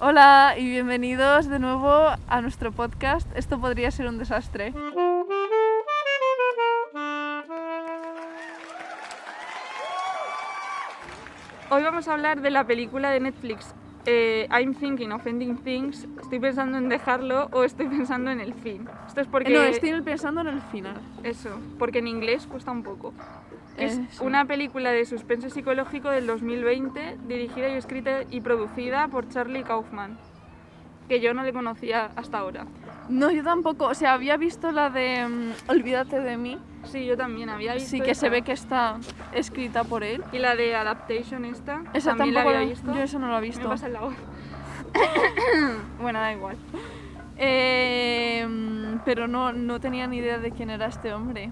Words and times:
Hola 0.00 0.56
y 0.58 0.68
bienvenidos 0.68 1.48
de 1.48 1.60
nuevo 1.60 2.10
a 2.26 2.40
nuestro 2.40 2.72
podcast. 2.72 3.28
Esto 3.36 3.60
podría 3.60 3.92
ser 3.92 4.08
un 4.08 4.18
desastre. 4.18 4.74
Hoy 11.70 11.82
vamos 11.82 12.08
a 12.08 12.12
hablar 12.12 12.40
de 12.40 12.50
la 12.50 12.66
película 12.66 13.10
de 13.10 13.20
Netflix 13.20 13.72
eh, 14.06 14.46
I'm 14.50 14.74
thinking 14.74 15.12
of 15.12 15.26
ending 15.26 15.56
things. 15.58 16.06
Estoy 16.22 16.38
pensando 16.38 16.78
en 16.78 16.88
dejarlo 16.88 17.48
o 17.52 17.64
estoy 17.64 17.86
pensando 17.88 18.30
en 18.30 18.40
el 18.40 18.54
fin. 18.54 18.88
Esto 19.06 19.20
es 19.20 19.26
porque 19.26 19.50
No, 19.50 19.62
estoy 19.62 20.00
pensando 20.02 20.40
en 20.42 20.48
el 20.48 20.60
final. 20.60 21.00
eso, 21.22 21.50
porque 21.78 21.98
en 22.00 22.08
inglés 22.08 22.46
cuesta 22.46 22.70
un 22.70 22.82
poco. 22.82 23.12
Es 23.76 23.98
Eso. 23.98 24.24
una 24.24 24.44
película 24.44 24.92
de 24.92 25.04
suspenso 25.04 25.50
psicológico 25.50 26.08
del 26.08 26.26
2020, 26.28 27.18
dirigida 27.26 27.68
y 27.70 27.72
escrita 27.72 28.20
y 28.30 28.40
producida 28.40 29.08
por 29.08 29.28
Charlie 29.28 29.64
Kaufman, 29.64 30.16
que 31.08 31.20
yo 31.20 31.34
no 31.34 31.42
le 31.42 31.52
conocía 31.52 32.10
hasta 32.16 32.38
ahora. 32.38 32.66
No, 33.08 33.30
yo 33.30 33.42
tampoco. 33.44 33.86
O 33.86 33.94
sea, 33.94 34.14
había 34.14 34.36
visto 34.36 34.72
la 34.72 34.88
de 34.90 35.26
mm, 35.26 35.70
Olvídate 35.70 36.20
de 36.20 36.36
mí. 36.36 36.58
Sí, 36.84 37.04
yo 37.06 37.16
también 37.16 37.48
había 37.50 37.74
visto 37.74 37.90
Sí, 37.90 37.98
que 38.00 38.14
se 38.14 38.26
esa. 38.26 38.28
ve 38.30 38.42
que 38.42 38.52
está 38.52 38.96
escrita 39.32 39.84
por 39.84 40.04
él. 40.04 40.22
Y 40.32 40.38
la 40.38 40.54
de 40.56 40.74
Adaptation 40.74 41.44
esta, 41.44 41.82
Esa 41.94 42.10
también 42.10 42.34
tampoco 42.34 42.52
la 42.52 42.52
la- 42.52 42.58
había 42.60 42.68
visto. 42.70 42.94
Yo 42.94 43.02
eso 43.02 43.18
no 43.18 43.28
lo 43.28 43.36
he 43.38 43.40
Me 43.40 43.46
visto. 43.46 43.68
pasa 43.68 43.86
el 43.86 43.96
agua. 43.96 44.14
bueno, 46.00 46.18
da 46.20 46.32
igual. 46.32 46.56
Eh, 47.36 48.46
pero 49.04 49.26
no, 49.28 49.52
no 49.52 49.80
tenía 49.80 50.06
ni 50.06 50.18
idea 50.18 50.38
de 50.38 50.50
quién 50.52 50.70
era 50.70 50.86
este 50.86 51.12
hombre. 51.12 51.50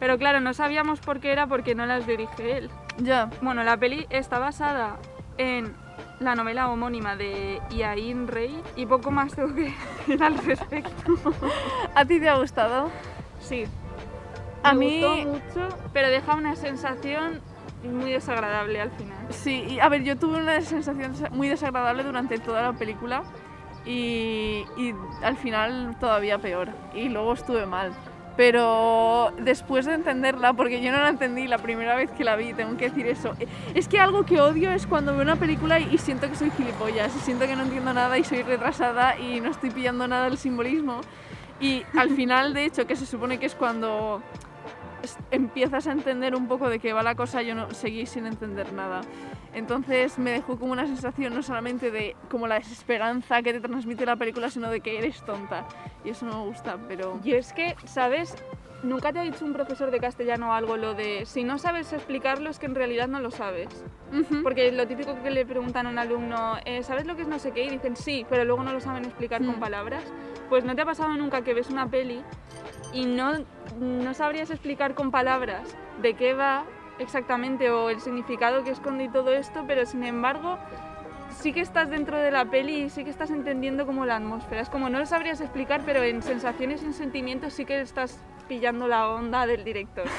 Pero 0.00 0.18
claro, 0.18 0.40
no 0.40 0.52
sabíamos 0.54 1.00
por 1.00 1.20
qué 1.20 1.32
era 1.32 1.46
porque 1.46 1.74
no 1.74 1.86
las 1.86 2.06
dirige 2.06 2.58
él. 2.58 2.70
Ya. 2.98 3.30
Bueno, 3.40 3.62
la 3.64 3.76
peli 3.76 4.06
está 4.10 4.38
basada 4.38 4.96
en 5.38 5.72
la 6.20 6.34
novela 6.34 6.68
homónima 6.70 7.16
de 7.16 7.60
Iain 7.70 8.28
Rey 8.28 8.60
y 8.76 8.86
poco 8.86 9.10
más 9.10 9.34
tengo 9.34 9.54
que 9.54 9.72
decir 10.06 10.22
al 10.22 10.38
respecto. 10.38 11.14
¿A 11.94 12.04
ti 12.04 12.20
te 12.20 12.28
ha 12.28 12.36
gustado? 12.36 12.90
Sí. 13.40 13.64
A 14.62 14.72
me 14.72 14.78
mí- 14.86 15.02
gustó 15.02 15.28
mucho, 15.62 15.78
pero 15.92 16.08
deja 16.08 16.34
una 16.34 16.56
sensación 16.56 17.40
muy 17.82 18.10
desagradable 18.12 18.80
al 18.80 18.90
final. 18.92 19.18
Sí, 19.30 19.66
y 19.68 19.80
a 19.80 19.88
ver, 19.90 20.02
yo 20.04 20.16
tuve 20.16 20.38
una 20.38 20.60
sensación 20.62 21.12
muy 21.32 21.48
desagradable 21.48 22.02
durante 22.02 22.38
toda 22.38 22.62
la 22.62 22.72
película 22.72 23.22
y, 23.84 24.64
y 24.78 24.94
al 25.22 25.36
final 25.36 25.94
todavía 26.00 26.38
peor. 26.38 26.68
Y 26.94 27.10
luego 27.10 27.34
estuve 27.34 27.66
mal. 27.66 27.92
Pero 28.36 29.32
después 29.38 29.86
de 29.86 29.94
entenderla, 29.94 30.52
porque 30.54 30.82
yo 30.82 30.90
no 30.90 30.98
la 30.98 31.08
entendí 31.08 31.46
la 31.46 31.58
primera 31.58 31.94
vez 31.94 32.10
que 32.10 32.24
la 32.24 32.34
vi, 32.34 32.52
tengo 32.52 32.76
que 32.76 32.88
decir 32.88 33.06
eso. 33.06 33.34
Es 33.74 33.86
que 33.86 34.00
algo 34.00 34.26
que 34.26 34.40
odio 34.40 34.72
es 34.72 34.86
cuando 34.86 35.12
veo 35.12 35.22
una 35.22 35.36
película 35.36 35.78
y 35.78 35.98
siento 35.98 36.28
que 36.28 36.34
soy 36.34 36.50
gilipollas, 36.50 37.14
y 37.14 37.20
siento 37.20 37.46
que 37.46 37.54
no 37.54 37.62
entiendo 37.62 37.92
nada 37.92 38.18
y 38.18 38.24
soy 38.24 38.42
retrasada 38.42 39.18
y 39.18 39.40
no 39.40 39.50
estoy 39.50 39.70
pillando 39.70 40.08
nada 40.08 40.24
del 40.24 40.38
simbolismo. 40.38 41.00
Y 41.60 41.84
al 41.96 42.10
final, 42.10 42.52
de 42.52 42.64
hecho, 42.64 42.86
que 42.86 42.96
se 42.96 43.06
supone 43.06 43.38
que 43.38 43.46
es 43.46 43.54
cuando 43.54 44.20
empiezas 45.30 45.86
a 45.86 45.92
entender 45.92 46.34
un 46.34 46.48
poco 46.48 46.68
de 46.68 46.78
qué 46.78 46.92
va 46.92 47.02
la 47.02 47.14
cosa, 47.14 47.42
yo 47.42 47.54
no 47.54 47.70
seguí 47.70 48.06
sin 48.06 48.26
entender 48.26 48.72
nada. 48.72 49.02
Entonces 49.52 50.18
me 50.18 50.32
dejó 50.32 50.58
como 50.58 50.72
una 50.72 50.86
sensación 50.86 51.34
no 51.34 51.42
solamente 51.42 51.90
de 51.90 52.16
como 52.30 52.46
la 52.46 52.56
desesperanza 52.56 53.42
que 53.42 53.52
te 53.52 53.60
transmite 53.60 54.04
la 54.04 54.16
película, 54.16 54.50
sino 54.50 54.70
de 54.70 54.80
que 54.80 54.98
eres 54.98 55.24
tonta. 55.24 55.64
Y 56.04 56.10
eso 56.10 56.26
no 56.26 56.40
me 56.40 56.46
gusta, 56.46 56.76
pero... 56.88 57.20
Y 57.22 57.32
es 57.32 57.52
que, 57.52 57.76
¿sabes? 57.84 58.34
Nunca 58.84 59.12
te 59.14 59.18
ha 59.18 59.22
dicho 59.22 59.46
un 59.46 59.54
profesor 59.54 59.90
de 59.90 59.98
castellano 59.98 60.52
algo 60.52 60.76
lo 60.76 60.92
de 60.94 61.24
si 61.24 61.42
no 61.42 61.58
sabes 61.58 61.90
explicarlo 61.94 62.50
es 62.50 62.58
que 62.58 62.66
en 62.66 62.74
realidad 62.74 63.08
no 63.08 63.18
lo 63.18 63.30
sabes. 63.30 63.68
Porque 64.42 64.70
lo 64.72 64.86
típico 64.86 65.20
que 65.22 65.30
le 65.30 65.46
preguntan 65.46 65.86
a 65.86 65.90
un 65.90 65.98
alumno, 65.98 66.56
eh, 66.66 66.82
¿sabes 66.82 67.06
lo 67.06 67.16
que 67.16 67.22
es 67.22 67.28
no 67.28 67.38
sé 67.38 67.52
qué? 67.52 67.64
Y 67.64 67.70
dicen 67.70 67.96
sí, 67.96 68.26
pero 68.28 68.44
luego 68.44 68.62
no 68.62 68.72
lo 68.74 68.80
saben 68.80 69.06
explicar 69.06 69.42
con 69.44 69.56
Mm. 69.56 69.60
palabras. 69.60 70.04
Pues 70.50 70.64
no 70.64 70.76
te 70.76 70.82
ha 70.82 70.84
pasado 70.84 71.08
nunca 71.16 71.40
que 71.42 71.54
ves 71.54 71.70
una 71.70 71.88
peli 71.88 72.22
y 72.92 73.06
no, 73.06 73.32
no 73.80 74.12
sabrías 74.12 74.50
explicar 74.50 74.94
con 74.94 75.10
palabras 75.10 75.66
de 76.02 76.12
qué 76.14 76.34
va 76.34 76.64
exactamente 76.98 77.70
o 77.70 77.88
el 77.88 78.00
significado 78.00 78.62
que 78.64 78.70
esconde 78.70 79.04
y 79.04 79.08
todo 79.08 79.30
esto, 79.30 79.64
pero 79.66 79.86
sin 79.86 80.04
embargo 80.04 80.58
sí 81.40 81.52
que 81.54 81.60
estás 81.60 81.88
dentro 81.88 82.18
de 82.18 82.30
la 82.30 82.44
peli 82.44 82.82
y 82.82 82.90
sí 82.90 83.02
que 83.02 83.10
estás 83.10 83.30
entendiendo 83.30 83.86
como 83.86 84.04
la 84.04 84.16
atmósfera. 84.16 84.60
Es 84.60 84.68
como 84.68 84.90
no 84.90 84.98
lo 84.98 85.06
sabrías 85.06 85.40
explicar, 85.40 85.80
pero 85.86 86.02
en 86.02 86.22
sensaciones 86.22 86.82
y 86.82 86.86
en 86.86 86.92
sentimientos 86.92 87.54
sí 87.54 87.64
que 87.64 87.80
estás 87.80 88.20
pillando 88.44 88.88
la 88.88 89.08
onda 89.08 89.46
del 89.46 89.64
director. 89.64 90.04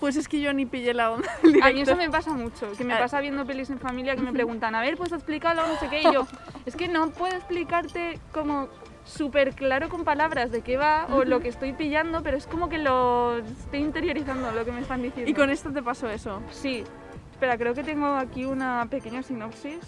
Pues 0.00 0.14
es 0.14 0.28
que 0.28 0.40
yo 0.40 0.52
ni 0.52 0.64
pillé 0.64 0.94
la 0.94 1.10
onda 1.10 1.28
del 1.42 1.60
A 1.60 1.72
mí 1.72 1.80
eso 1.80 1.96
director. 1.96 1.96
me 1.96 2.08
pasa 2.08 2.30
mucho, 2.32 2.70
que 2.78 2.84
me 2.84 2.94
Ah. 2.94 3.00
pasa 3.00 3.20
viendo 3.20 3.44
pelis 3.44 3.68
en 3.70 3.80
familia 3.80 4.14
que 4.14 4.22
me 4.22 4.32
preguntan, 4.32 4.76
a 4.76 4.80
ver, 4.80 4.96
pues 4.96 5.10
explícalo, 5.10 5.66
no 5.66 5.76
sé 5.76 5.88
qué, 5.88 6.02
y 6.02 6.04
yo, 6.04 6.24
es 6.66 6.76
que 6.76 6.86
no 6.86 7.10
puedo 7.10 7.34
explicarte 7.34 8.20
como 8.32 8.68
súper 9.04 9.56
claro 9.56 9.88
con 9.88 10.04
palabras 10.04 10.52
de 10.52 10.60
qué 10.62 10.76
va 10.76 11.08
o 11.10 11.24
lo 11.24 11.40
que 11.40 11.48
estoy 11.48 11.72
pillando, 11.72 12.22
pero 12.22 12.36
es 12.36 12.46
como 12.46 12.68
que 12.68 12.78
lo 12.78 13.38
estoy 13.38 13.80
interiorizando 13.80 14.52
lo 14.52 14.64
que 14.64 14.70
me 14.70 14.82
están 14.82 15.02
diciendo. 15.02 15.28
Y 15.28 15.34
con 15.34 15.50
esto 15.50 15.72
te 15.72 15.82
pasó 15.82 16.08
eso. 16.08 16.42
Sí. 16.52 16.84
Espera, 17.32 17.58
creo 17.58 17.74
que 17.74 17.82
tengo 17.82 18.06
aquí 18.06 18.44
una 18.44 18.86
pequeña 18.88 19.24
sinopsis. 19.24 19.80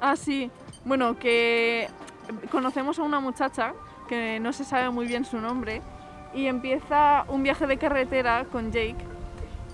Ah, 0.00 0.14
sí. 0.14 0.48
Bueno, 0.84 1.18
que 1.18 1.88
conocemos 2.52 3.00
a 3.00 3.02
una 3.02 3.18
muchacha 3.18 3.74
que 4.08 4.38
no 4.38 4.52
se 4.52 4.62
sabe 4.62 4.90
muy 4.90 5.06
bien 5.08 5.24
su 5.24 5.38
nombre 5.40 5.82
y 6.34 6.46
empieza 6.46 7.24
un 7.28 7.42
viaje 7.42 7.66
de 7.66 7.76
carretera 7.78 8.44
con 8.50 8.70
Jake 8.72 8.96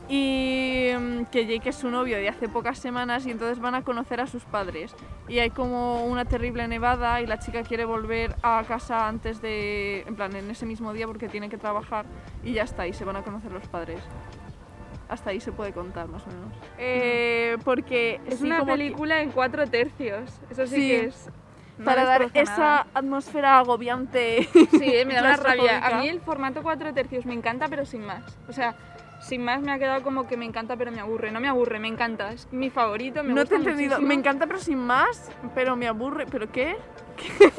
y 0.08 0.90
mm, 0.98 1.24
que 1.26 1.46
Jake 1.46 1.70
es 1.70 1.76
su 1.76 1.90
novio 1.90 2.16
de 2.18 2.28
hace 2.28 2.48
pocas 2.48 2.78
semanas 2.78 3.26
y 3.26 3.30
entonces 3.30 3.58
van 3.58 3.74
a 3.74 3.82
conocer 3.82 4.20
a 4.20 4.26
sus 4.26 4.44
padres 4.44 4.94
y 5.28 5.38
hay 5.38 5.50
como 5.50 6.04
una 6.04 6.24
terrible 6.26 6.68
nevada 6.68 7.20
y 7.22 7.26
la 7.26 7.38
chica 7.38 7.62
quiere 7.62 7.84
volver 7.86 8.34
a 8.42 8.62
casa 8.68 9.08
antes 9.08 9.40
de, 9.40 10.02
en 10.06 10.14
plan, 10.14 10.36
en 10.36 10.50
ese 10.50 10.66
mismo 10.66 10.92
día 10.92 11.06
porque 11.06 11.28
tiene 11.28 11.48
que 11.48 11.56
trabajar 11.56 12.04
y 12.42 12.52
ya 12.52 12.64
está, 12.64 12.86
y 12.86 12.92
se 12.92 13.04
van 13.04 13.16
a 13.16 13.22
conocer 13.22 13.50
los 13.50 13.66
padres. 13.68 14.00
Hasta 15.08 15.30
ahí 15.30 15.40
se 15.40 15.52
puede 15.52 15.72
contar 15.72 16.08
más 16.08 16.22
o 16.26 16.28
menos. 16.28 16.52
Eh, 16.78 17.56
porque 17.64 18.20
Es 18.26 18.38
sí, 18.38 18.44
una 18.46 18.60
como 18.60 18.72
que- 18.72 18.78
película 18.78 19.20
en 19.22 19.30
cuatro 19.30 19.66
tercios. 19.66 20.40
Eso 20.50 20.66
sí, 20.66 20.76
Sí. 20.76 20.88
que 20.88 21.04
es... 21.06 21.30
no 21.78 21.84
para 21.84 22.04
dar 22.04 22.30
esa 22.34 22.56
nada. 22.56 22.86
atmósfera 22.94 23.58
agobiante. 23.58 24.48
Sí, 24.52 24.84
eh, 24.84 25.04
me 25.04 25.14
da 25.14 25.20
una 25.20 25.36
rabia. 25.36 25.78
A 25.84 26.00
mí 26.00 26.08
el 26.08 26.20
formato 26.20 26.62
cuatro 26.62 26.92
tercios 26.94 27.26
me 27.26 27.34
encanta, 27.34 27.68
pero 27.68 27.84
sin 27.84 28.04
más. 28.04 28.22
O 28.48 28.52
sea, 28.52 28.74
sin 29.20 29.42
más 29.44 29.60
me 29.62 29.72
ha 29.72 29.78
quedado 29.78 30.02
como 30.02 30.26
que 30.26 30.36
me 30.36 30.44
encanta, 30.44 30.76
pero 30.76 30.90
me 30.92 31.00
aburre. 31.00 31.30
No 31.30 31.40
me 31.40 31.48
aburre, 31.48 31.78
me 31.78 31.88
encanta. 31.88 32.32
Es 32.32 32.46
mi 32.52 32.70
favorito, 32.70 33.22
me 33.22 33.30
no 33.32 33.40
gusta 33.42 33.48
te 33.48 33.54
he 33.54 33.58
entendido. 33.58 33.90
muchísimo. 33.92 34.08
Me 34.08 34.14
encanta, 34.14 34.46
pero 34.46 34.58
sin 34.58 34.78
más. 34.78 35.30
Pero 35.54 35.76
me 35.76 35.88
aburre. 35.88 36.26
¿Pero 36.30 36.50
qué? 36.52 36.76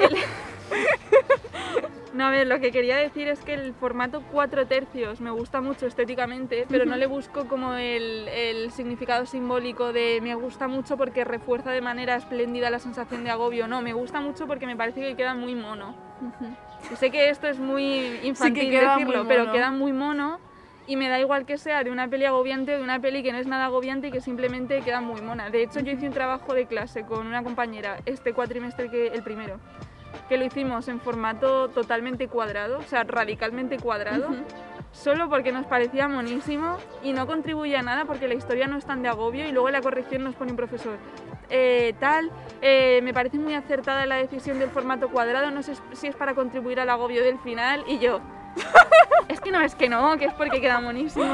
No, 2.16 2.26
a 2.26 2.30
ver, 2.30 2.46
lo 2.46 2.58
que 2.60 2.72
quería 2.72 2.96
decir 2.96 3.28
es 3.28 3.40
que 3.40 3.54
el 3.54 3.74
formato 3.74 4.22
cuatro 4.32 4.66
tercios 4.66 5.20
me 5.20 5.30
gusta 5.30 5.60
mucho 5.60 5.86
estéticamente, 5.86 6.64
pero 6.68 6.86
no 6.86 6.96
le 6.96 7.06
busco 7.06 7.46
como 7.46 7.74
el, 7.74 8.26
el 8.28 8.72
significado 8.72 9.26
simbólico 9.26 9.92
de 9.92 10.20
me 10.22 10.34
gusta 10.34 10.66
mucho 10.66 10.96
porque 10.96 11.24
refuerza 11.24 11.70
de 11.72 11.82
manera 11.82 12.16
espléndida 12.16 12.70
la 12.70 12.78
sensación 12.78 13.22
de 13.22 13.30
agobio. 13.30 13.68
No, 13.68 13.82
me 13.82 13.92
gusta 13.92 14.20
mucho 14.20 14.46
porque 14.46 14.66
me 14.66 14.76
parece 14.76 15.00
que 15.02 15.14
queda 15.14 15.34
muy 15.34 15.54
mono. 15.54 15.94
Sé 16.98 17.10
que 17.10 17.28
esto 17.28 17.48
es 17.48 17.58
muy 17.58 18.20
infantil 18.22 18.70
queda 18.70 18.94
muy 18.94 19.04
decirlo, 19.04 19.28
pero 19.28 19.52
queda 19.52 19.70
muy 19.70 19.92
mono 19.92 20.40
y 20.86 20.96
me 20.96 21.08
da 21.08 21.18
igual 21.18 21.44
que 21.44 21.58
sea 21.58 21.82
de 21.84 21.90
una 21.90 22.08
peli 22.08 22.24
agobiante 22.24 22.74
o 22.74 22.78
de 22.78 22.84
una 22.84 23.00
peli 23.00 23.22
que 23.22 23.32
no 23.32 23.38
es 23.38 23.46
nada 23.46 23.66
agobiante 23.66 24.08
y 24.08 24.12
que 24.12 24.20
simplemente 24.20 24.80
queda 24.80 25.00
muy 25.00 25.20
mona. 25.20 25.50
De 25.50 25.62
hecho, 25.62 25.80
yo 25.80 25.92
hice 25.92 26.06
un 26.06 26.12
trabajo 26.12 26.54
de 26.54 26.66
clase 26.66 27.04
con 27.04 27.26
una 27.26 27.42
compañera 27.42 27.98
este 28.06 28.32
cuatrimestre 28.32 28.88
que 28.88 29.08
el 29.08 29.22
primero, 29.22 29.58
que 30.28 30.36
lo 30.36 30.44
hicimos 30.44 30.88
en 30.88 31.00
formato 31.00 31.68
totalmente 31.68 32.28
cuadrado, 32.28 32.78
o 32.78 32.82
sea, 32.82 33.04
radicalmente 33.04 33.78
cuadrado. 33.78 34.28
Solo 34.92 35.28
porque 35.28 35.52
nos 35.52 35.66
parecía 35.66 36.08
monísimo 36.08 36.78
y 37.02 37.12
no 37.12 37.26
contribuye 37.26 37.76
a 37.76 37.82
nada 37.82 38.06
porque 38.06 38.28
la 38.28 38.34
historia 38.34 38.66
no 38.66 38.78
es 38.78 38.86
tan 38.86 39.02
de 39.02 39.08
agobio 39.08 39.46
y 39.46 39.52
luego 39.52 39.70
la 39.70 39.82
corrección 39.82 40.24
nos 40.24 40.34
pone 40.34 40.52
un 40.52 40.56
profesor. 40.56 40.96
eh, 41.48 41.94
tal, 42.00 42.30
eh, 42.60 43.00
me 43.02 43.14
parece 43.14 43.38
muy 43.38 43.54
acertada 43.54 44.06
la 44.06 44.16
decisión 44.16 44.58
del 44.58 44.70
formato 44.70 45.08
cuadrado, 45.08 45.50
no 45.50 45.62
sé 45.62 45.74
si 45.92 46.08
es 46.08 46.16
para 46.16 46.34
contribuir 46.34 46.80
al 46.80 46.90
agobio 46.90 47.22
del 47.22 47.38
final 47.38 47.84
y 47.86 47.98
yo. 47.98 48.20
Es 49.28 49.40
que 49.40 49.50
no 49.50 49.60
es 49.60 49.74
que 49.74 49.88
no, 49.88 50.16
que 50.18 50.26
es 50.26 50.32
porque 50.34 50.60
queda 50.60 50.80
monísimo. 50.80 51.24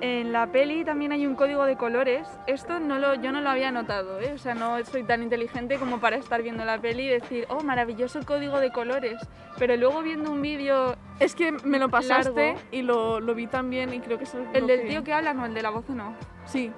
En 0.00 0.32
la 0.32 0.46
peli 0.46 0.84
también 0.84 1.12
hay 1.12 1.26
un 1.26 1.34
código 1.34 1.64
de 1.64 1.76
colores. 1.76 2.26
Esto 2.46 2.78
no 2.80 2.98
lo, 2.98 3.14
yo 3.16 3.32
no 3.32 3.40
lo 3.40 3.50
había 3.50 3.70
notado, 3.70 4.20
¿eh? 4.20 4.32
o 4.34 4.38
sea, 4.38 4.54
no 4.54 4.82
soy 4.84 5.02
tan 5.04 5.22
inteligente 5.22 5.78
como 5.78 5.98
para 6.00 6.16
estar 6.16 6.42
viendo 6.42 6.64
la 6.64 6.78
peli 6.78 7.04
y 7.04 7.08
decir, 7.08 7.46
oh, 7.48 7.62
maravilloso 7.62 8.18
el 8.18 8.26
código 8.26 8.60
de 8.60 8.70
colores. 8.72 9.20
Pero 9.58 9.76
luego 9.76 10.02
viendo 10.02 10.30
un 10.30 10.40
vídeo, 10.42 10.96
Es 11.18 11.34
que 11.34 11.52
me 11.52 11.78
lo 11.78 11.88
pasaste 11.88 12.46
Largo. 12.54 12.60
y 12.70 12.82
lo, 12.82 13.20
lo 13.20 13.34
vi 13.34 13.46
también 13.46 13.92
y 13.92 14.00
creo 14.00 14.16
que 14.18 14.24
es 14.24 14.34
el 14.34 14.66
del 14.66 14.82
que- 14.82 14.86
tío 14.88 15.04
que 15.04 15.12
habla, 15.12 15.34
no, 15.34 15.44
el 15.46 15.54
de 15.54 15.62
la 15.62 15.70
voz 15.70 15.88
no. 15.88 16.14
Sí. 16.46 16.72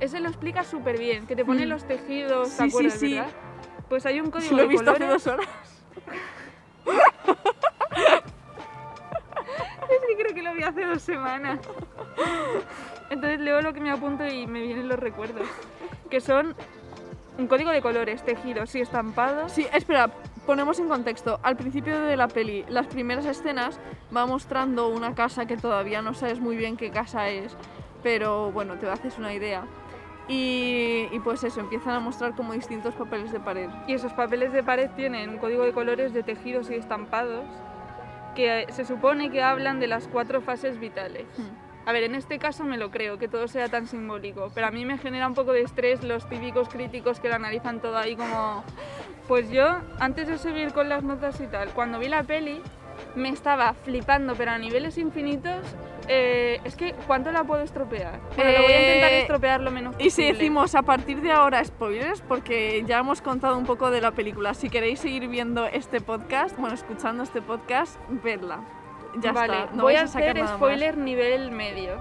Ese 0.00 0.20
lo 0.20 0.28
explica 0.28 0.64
súper 0.64 0.98
bien, 0.98 1.26
que 1.26 1.34
te 1.36 1.44
pone 1.44 1.64
Mm. 1.66 1.68
los 1.68 1.84
tejidos, 1.86 2.48
Sí, 2.50 2.56
¿te 2.58 2.64
acuerdas, 2.64 2.94
sí. 2.98 3.14
verdad? 3.14 3.30
Pues 3.88 4.06
hay 4.06 4.20
un 4.20 4.30
código 4.30 4.56
lo 4.56 4.62
he 4.62 4.62
de 4.62 4.68
visto 4.68 4.90
hace 4.90 5.00
colores. 5.00 5.24
dos 5.24 5.34
horas. 5.34 5.48
Es 10.00 10.16
que 10.16 10.22
creo 10.22 10.34
que 10.34 10.42
lo 10.42 10.54
vi 10.54 10.62
hace 10.62 10.84
dos 10.84 11.02
semanas. 11.02 11.60
Entonces 13.10 13.40
leo 13.40 13.60
lo 13.60 13.72
que 13.72 13.80
me 13.80 13.90
apunto 13.90 14.26
y 14.26 14.46
me 14.46 14.62
vienen 14.62 14.88
los 14.88 14.98
recuerdos. 14.98 15.46
Que 16.10 16.20
son 16.20 16.54
un 17.38 17.46
código 17.46 17.70
de 17.70 17.82
colores, 17.82 18.22
tejidos 18.24 18.74
y 18.74 18.80
estampados. 18.80 19.52
Sí, 19.52 19.66
espera, 19.72 20.10
ponemos 20.46 20.78
en 20.78 20.88
contexto. 20.88 21.38
Al 21.42 21.56
principio 21.56 22.00
de 22.00 22.16
la 22.16 22.28
peli, 22.28 22.64
las 22.68 22.86
primeras 22.86 23.24
escenas 23.26 23.78
va 24.14 24.26
mostrando 24.26 24.88
una 24.88 25.14
casa 25.14 25.46
que 25.46 25.56
todavía 25.56 26.02
no 26.02 26.14
sabes 26.14 26.40
muy 26.40 26.56
bien 26.56 26.76
qué 26.76 26.90
casa 26.90 27.28
es, 27.28 27.56
pero 28.02 28.50
bueno, 28.52 28.76
te 28.76 28.88
haces 28.88 29.18
una 29.18 29.32
idea. 29.32 29.64
Y, 30.28 31.08
y 31.10 31.20
pues 31.20 31.42
eso, 31.42 31.60
empiezan 31.60 31.94
a 31.94 32.00
mostrar 32.00 32.34
como 32.34 32.52
distintos 32.52 32.94
papeles 32.94 33.32
de 33.32 33.40
pared. 33.40 33.68
Y 33.86 33.94
esos 33.94 34.12
papeles 34.12 34.52
de 34.52 34.62
pared 34.62 34.90
tienen 34.94 35.30
un 35.30 35.38
código 35.38 35.64
de 35.64 35.72
colores 35.72 36.12
de 36.12 36.22
tejidos 36.22 36.70
y 36.70 36.74
estampados 36.74 37.44
que 38.34 38.66
se 38.70 38.84
supone 38.84 39.30
que 39.30 39.42
hablan 39.42 39.80
de 39.80 39.86
las 39.86 40.08
cuatro 40.08 40.40
fases 40.40 40.78
vitales. 40.78 41.26
Hmm. 41.36 41.72
A 41.84 41.92
ver, 41.92 42.04
en 42.04 42.14
este 42.14 42.38
caso 42.38 42.64
me 42.64 42.78
lo 42.78 42.90
creo, 42.90 43.18
que 43.18 43.26
todo 43.26 43.48
sea 43.48 43.68
tan 43.68 43.88
simbólico, 43.88 44.52
pero 44.54 44.68
a 44.68 44.70
mí 44.70 44.84
me 44.84 44.98
genera 44.98 45.26
un 45.26 45.34
poco 45.34 45.52
de 45.52 45.62
estrés 45.62 46.04
los 46.04 46.28
típicos 46.28 46.68
críticos 46.68 47.18
que 47.18 47.28
lo 47.28 47.34
analizan 47.34 47.80
todo 47.80 47.96
ahí 47.96 48.14
como... 48.14 48.62
Pues 49.26 49.50
yo, 49.50 49.80
antes 49.98 50.28
de 50.28 50.38
seguir 50.38 50.72
con 50.72 50.88
las 50.88 51.02
notas 51.02 51.40
y 51.40 51.46
tal, 51.46 51.70
cuando 51.70 51.98
vi 51.98 52.08
la 52.08 52.22
peli, 52.22 52.60
me 53.16 53.30
estaba 53.30 53.72
flipando, 53.74 54.34
pero 54.36 54.52
a 54.52 54.58
niveles 54.58 54.98
infinitos, 54.98 55.64
eh, 56.08 56.60
es 56.64 56.76
que 56.76 56.94
¿cuánto 57.06 57.30
la 57.32 57.44
puedo 57.44 57.62
estropear? 57.62 58.20
Bueno, 58.36 58.50
lo 58.52 58.62
voy 58.62 58.72
a 58.72 58.80
intentar 58.80 59.12
Eh, 59.12 59.20
estropear 59.22 59.60
lo 59.60 59.70
menos 59.70 59.94
Y 59.98 60.04
si 60.04 60.22
posible. 60.22 60.32
decimos 60.32 60.74
a 60.74 60.82
partir 60.82 61.20
de 61.20 61.32
ahora 61.32 61.64
spoilers, 61.64 62.20
porque 62.22 62.82
ya 62.86 62.98
hemos 62.98 63.20
contado 63.22 63.56
un 63.58 63.64
poco 63.66 63.90
de 63.90 64.00
la 64.00 64.10
película, 64.12 64.54
si 64.54 64.68
queréis 64.70 65.00
seguir 65.00 65.28
viendo 65.28 65.66
este 65.66 66.00
podcast, 66.00 66.56
bueno, 66.58 66.74
escuchando 66.74 67.22
este 67.22 67.40
podcast, 67.42 67.98
vedla. 68.22 68.60
Ya 69.20 69.32
vale, 69.32 69.58
está, 69.64 69.76
no 69.76 69.82
voy 69.82 69.94
vais 69.94 70.04
a 70.04 70.12
sacar 70.12 70.30
hacer 70.30 70.36
nada 70.36 70.46
más. 70.52 70.56
spoiler 70.56 70.96
nivel 70.96 71.50
medio. 71.50 71.96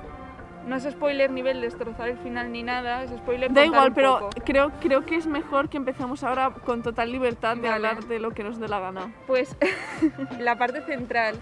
No 0.66 0.76
es 0.76 0.84
spoiler 0.84 1.32
nivel 1.32 1.60
destrozar 1.60 2.08
el 2.08 2.18
final 2.20 2.52
ni 2.52 2.62
nada, 2.62 3.04
es 3.04 3.10
spoiler 3.10 3.52
Da 3.52 3.66
igual, 3.66 3.88
un 3.90 3.94
pero 3.96 4.20
poco. 4.20 4.30
creo, 4.46 4.72
creo 4.80 5.06
que 5.08 5.16
es 5.16 5.26
mejor 5.26 5.70
que 5.70 5.78
empecemos 5.78 6.24
ahora 6.24 6.52
con 6.66 6.84
total 6.84 7.12
libertad 7.12 7.56
de 7.58 7.64
Vale. 7.68 7.88
hablar 7.88 8.04
de 8.06 8.20
lo 8.20 8.30
que 8.32 8.44
nos 8.44 8.60
dé 8.60 8.68
la 8.68 8.80
gana. 8.80 9.12
Pues 9.26 9.58
la 10.40 10.58
parte 10.60 10.82
central, 10.84 11.36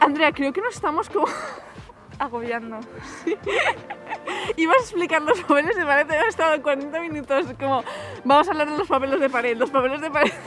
Andrea, 0.00 0.32
creo 0.32 0.52
que 0.52 0.60
nos 0.60 0.74
estamos 0.74 1.08
como... 1.08 1.26
agobiando. 2.18 2.80
Ibas 4.56 4.76
a 4.76 4.80
explicar 4.80 5.22
los 5.22 5.40
papeles 5.40 5.76
de 5.76 5.84
pared, 5.84 6.10
hemos 6.10 6.28
estado 6.28 6.62
40 6.62 7.00
minutos 7.00 7.46
como... 7.58 7.82
Vamos 8.24 8.48
a 8.48 8.50
hablar 8.52 8.70
de 8.70 8.78
los 8.78 8.88
papeles 8.88 9.20
de 9.20 9.30
pared, 9.30 9.56
los 9.56 9.70
papeles 9.70 10.00
de 10.00 10.10
pared... 10.10 10.32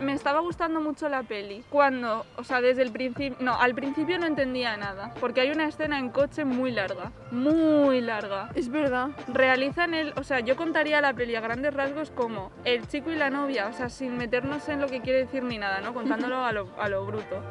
Me 0.00 0.14
estaba 0.14 0.40
gustando 0.40 0.80
mucho 0.80 1.10
la 1.10 1.22
peli. 1.22 1.62
Cuando, 1.68 2.24
o 2.36 2.42
sea, 2.42 2.62
desde 2.62 2.80
el 2.80 2.90
principio, 2.90 3.36
no, 3.38 3.60
al 3.60 3.74
principio 3.74 4.18
no 4.18 4.26
entendía 4.26 4.74
nada, 4.78 5.12
porque 5.20 5.42
hay 5.42 5.50
una 5.50 5.66
escena 5.66 5.98
en 5.98 6.08
coche 6.08 6.46
muy 6.46 6.70
larga, 6.70 7.12
muy 7.30 8.00
larga. 8.00 8.48
Es 8.54 8.70
verdad. 8.70 9.10
Realizan 9.28 9.92
el, 9.92 10.14
o 10.16 10.24
sea, 10.24 10.40
yo 10.40 10.56
contaría 10.56 11.02
la 11.02 11.12
peli 11.12 11.36
a 11.36 11.42
grandes 11.42 11.74
rasgos 11.74 12.10
como 12.10 12.50
el 12.64 12.88
chico 12.88 13.10
y 13.12 13.16
la 13.16 13.28
novia, 13.28 13.66
o 13.66 13.74
sea, 13.74 13.90
sin 13.90 14.16
meternos 14.16 14.66
en 14.70 14.80
lo 14.80 14.88
que 14.88 15.02
quiere 15.02 15.18
decir 15.18 15.42
ni 15.42 15.58
nada, 15.58 15.82
¿no? 15.82 15.92
Contándolo 15.92 16.46
a 16.46 16.52
lo, 16.52 16.70
a 16.80 16.88
lo 16.88 17.04
bruto. 17.04 17.42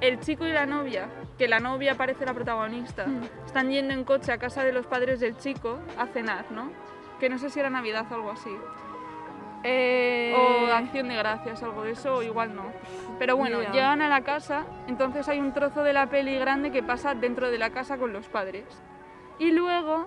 El 0.00 0.20
chico 0.20 0.44
y 0.46 0.52
la 0.52 0.66
novia, 0.66 1.08
que 1.38 1.48
la 1.48 1.58
novia 1.60 1.94
parece 1.94 2.26
la 2.26 2.34
protagonista, 2.34 3.06
Mm. 3.06 3.22
están 3.46 3.70
yendo 3.70 3.94
en 3.94 4.04
coche 4.04 4.32
a 4.32 4.38
casa 4.38 4.62
de 4.64 4.72
los 4.72 4.86
padres 4.86 5.20
del 5.20 5.36
chico 5.38 5.78
a 5.98 6.06
cenar, 6.06 6.46
¿no? 6.50 6.70
Que 7.18 7.28
no 7.30 7.38
sé 7.38 7.48
si 7.50 7.60
era 7.60 7.70
Navidad 7.70 8.04
o 8.10 8.14
algo 8.14 8.30
así. 8.32 8.50
Eh... 9.64 10.34
O 10.36 10.72
acción 10.72 11.08
de 11.08 11.16
gracias, 11.16 11.62
algo 11.62 11.82
de 11.82 11.92
eso, 11.92 12.16
o 12.16 12.22
igual 12.22 12.54
no. 12.54 12.64
Pero 13.18 13.36
bueno, 13.36 13.62
llegan 13.72 14.02
a 14.02 14.08
la 14.08 14.20
casa, 14.20 14.64
entonces 14.86 15.28
hay 15.28 15.40
un 15.40 15.52
trozo 15.52 15.82
de 15.82 15.92
la 15.92 16.06
peli 16.08 16.38
grande 16.38 16.70
que 16.70 16.82
pasa 16.82 17.14
dentro 17.14 17.50
de 17.50 17.58
la 17.58 17.70
casa 17.70 17.96
con 17.96 18.12
los 18.12 18.28
padres. 18.28 18.64
Y 19.38 19.50
luego 19.52 20.06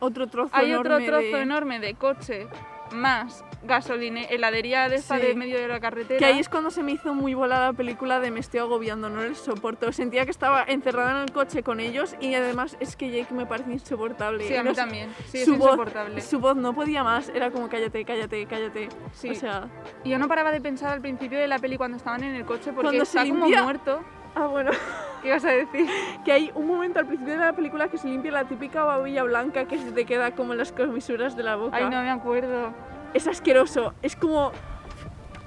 Otro 0.00 0.26
trozo 0.26 0.50
hay 0.54 0.74
otro 0.74 0.98
trozo 0.98 1.20
de- 1.22 1.40
enorme 1.42 1.78
de 1.78 1.94
coche 1.94 2.48
más 2.92 3.44
gasolina, 3.64 4.22
heladería 4.22 4.88
de 4.88 4.96
esta 4.96 5.18
Sí. 5.18 5.26
de 5.26 5.34
medio 5.34 5.58
de 5.58 5.68
la 5.68 5.80
carretera. 5.80 6.18
Que 6.18 6.24
ahí 6.24 6.38
es 6.38 6.48
cuando 6.48 6.70
se 6.70 6.82
me 6.82 6.92
hizo 6.92 7.14
muy 7.14 7.34
volada 7.34 7.66
la 7.68 7.72
película 7.72 8.18
de 8.20 8.30
me 8.30 8.40
estoy 8.40 8.60
agobiando, 8.60 9.08
no 9.08 9.20
les 9.22 9.38
soporto. 9.38 9.92
Sentía 9.92 10.24
que 10.24 10.30
estaba 10.30 10.64
encerrada 10.66 11.12
en 11.12 11.16
el 11.18 11.32
coche 11.32 11.62
con 11.62 11.80
ellos 11.80 12.16
y 12.20 12.34
además 12.34 12.76
es 12.80 12.96
que 12.96 13.10
Jake 13.10 13.32
me 13.34 13.46
parece 13.46 13.72
insoportable. 13.72 14.46
Sí, 14.48 14.56
a 14.56 14.62
mí 14.62 14.68
no 14.70 14.74
sé- 14.74 14.80
también. 14.80 15.10
Sí, 15.26 15.38
es 15.38 15.44
su 15.44 15.56
voz, 15.56 15.70
insoportable. 15.72 16.20
su 16.20 16.40
voz 16.40 16.56
no 16.56 16.72
podía 16.74 17.04
más, 17.04 17.28
era 17.28 17.50
como 17.50 17.68
cállate, 17.68 18.04
cállate, 18.04 18.46
cállate. 18.46 18.88
Sí. 19.12 19.30
O 19.30 19.34
sea, 19.34 19.68
Y 20.04 20.10
yo 20.10 20.18
no 20.18 20.28
paraba 20.28 20.50
de 20.50 20.60
pensar 20.60 20.90
al 20.92 21.00
principio 21.00 21.38
de 21.38 21.46
la 21.48 21.58
peli 21.58 21.76
cuando 21.76 21.96
estaban 21.96 22.22
en 22.24 22.34
el 22.34 22.44
coche 22.44 22.72
porque 22.72 22.88
Cuando 22.88 23.04
se 23.04 23.18
está 23.18 23.30
como 23.30 23.46
limpia- 23.46 23.62
muerto. 23.62 24.00
ah 24.34 24.46
bueno, 24.46 24.70
¿Qué 25.22 25.28
ibas 25.28 25.44
a 25.44 25.50
decir? 25.50 25.86
que 26.24 26.32
hay 26.32 26.50
un 26.54 26.66
momento 26.66 26.98
al 26.98 27.06
principio 27.06 27.34
de 27.34 27.40
la 27.40 27.52
película 27.52 27.86
que 27.88 27.96
se 27.98 28.08
limpia 28.08 28.32
la 28.32 28.44
típica 28.44 28.82
babilla 28.82 29.22
blanca 29.22 29.66
que 29.66 29.78
se 29.78 29.92
te 29.92 30.04
queda 30.04 30.32
como 30.32 30.52
en 30.52 30.58
las 30.58 30.72
comisuras 30.72 31.36
de 31.36 31.42
la 31.44 31.54
boca. 31.56 31.76
Ay, 31.76 31.84
no 31.84 32.02
me 32.02 32.10
acuerdo. 32.10 32.72
Es 33.14 33.26
asqueroso, 33.26 33.94
es 34.02 34.16
como... 34.16 34.52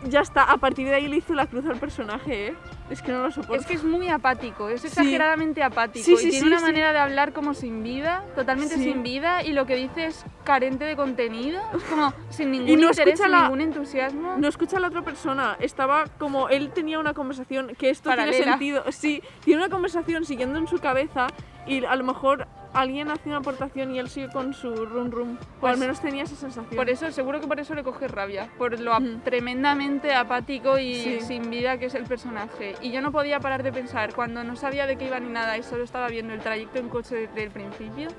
Ya 0.08 0.20
está, 0.20 0.44
a 0.44 0.58
partir 0.58 0.88
de 0.88 0.94
ahí 0.94 1.08
le 1.08 1.16
hizo 1.18 1.34
la 1.34 1.48
cruz 1.48 1.66
al 1.66 1.78
personaje, 1.78 2.50
¿eh? 2.50 2.56
Es 2.92 3.02
que 3.02 3.12
no 3.12 3.24
lo 3.24 3.32
soporto. 3.32 3.56
Es 3.56 3.66
que 3.66 3.74
es 3.74 3.84
muy 3.84 4.08
apático, 4.08 4.70
es 4.70 4.82
Sí. 4.82 4.88
exageradamente 4.88 5.64
apático 5.64 6.06
Sí, 6.06 6.12
y 6.14 6.18
sí, 6.18 6.30
tiene 6.30 6.40
sí, 6.42 6.46
una 6.46 6.60
manera 6.62 6.94
de 6.94 7.00
hablar 7.00 7.34
como 7.34 7.56
sin 7.56 7.82
vida, 7.82 8.24
totalmente 8.36 8.76
sin 8.76 9.02
vida 9.02 9.42
y 9.42 9.54
lo 9.54 9.66
que 9.66 9.76
dice 9.76 10.06
es 10.06 10.24
carente 10.44 10.86
de 10.86 10.96
contenido, 10.96 11.60
es 11.76 11.84
como 11.86 12.14
sin 12.30 12.52
ningún 12.52 12.80
no 12.82 12.90
interés, 12.90 13.20
sin 13.20 13.32
la- 13.32 13.44
ningún 13.44 13.62
entusiasmo. 13.62 14.36
No 14.38 14.48
escucha 14.48 14.78
a 14.78 14.80
la 14.80 14.90
otra 14.90 15.02
persona, 15.02 15.58
estaba 15.60 16.04
como 16.20 16.50
él 16.50 16.70
tenía 16.70 17.00
una 17.00 17.16
conversación 17.16 17.74
que 17.76 17.90
esto 17.90 18.12
tiene 18.14 18.34
sentido, 18.34 18.84
sí, 18.92 19.24
tiene 19.44 19.64
una 19.64 19.72
conversación 19.72 20.24
siguiendo 20.24 20.60
en 20.60 20.68
su 20.68 20.78
cabeza 20.78 21.28
y 21.66 21.84
a 21.84 21.96
lo 21.96 22.04
mejor 22.04 22.46
alguien 22.76 23.10
hace 23.10 23.30
una 23.30 23.38
aportación 23.38 23.96
y 23.96 24.00
él 24.00 24.10
sigue 24.10 24.30
con 24.30 24.54
su 24.54 24.74
rum 24.86 25.10
rum, 25.10 25.30
o 25.62 25.66
al 25.68 25.72
Pues, 25.74 25.78
menos 25.80 26.00
tenía 26.02 26.24
esa 26.24 26.36
sensación. 26.36 26.76
Por 26.76 26.90
eso, 26.90 27.10
seguro 27.12 27.40
que 27.40 27.48
por 27.48 27.60
eso 27.60 27.74
le 27.74 27.84
coge 27.84 28.08
rabia, 28.08 28.50
por 28.58 28.80
lo 28.80 28.98
tremendamente 29.24 30.14
apático 30.14 30.78
y 30.78 30.96
Sí. 30.96 31.20
sin 31.22 31.50
vida 31.50 31.78
que 31.78 31.86
es 31.86 31.96
el 31.96 32.04
personaje. 32.04 32.76
Y 32.82 32.92
yo 32.92 33.02
no 33.02 33.12
podía 33.12 33.40
parar 33.40 33.64
de 33.64 33.72
pensar, 33.72 34.14
cuando 34.14 34.44
no 34.44 34.56
sabía 34.56 34.86
de 34.88 34.98
qué 34.98 35.08
iba 35.08 35.20
ni 35.20 35.30
nada 35.30 35.58
y 35.58 35.64
solo 35.64 35.84
estaba 35.84 36.08
viendo 36.10 36.34
el 36.34 36.40
trayecto 36.42 36.78
en 36.80 36.90
coche 36.90 37.16
desde 37.16 37.44
el 37.44 37.52
principio, 37.52 38.10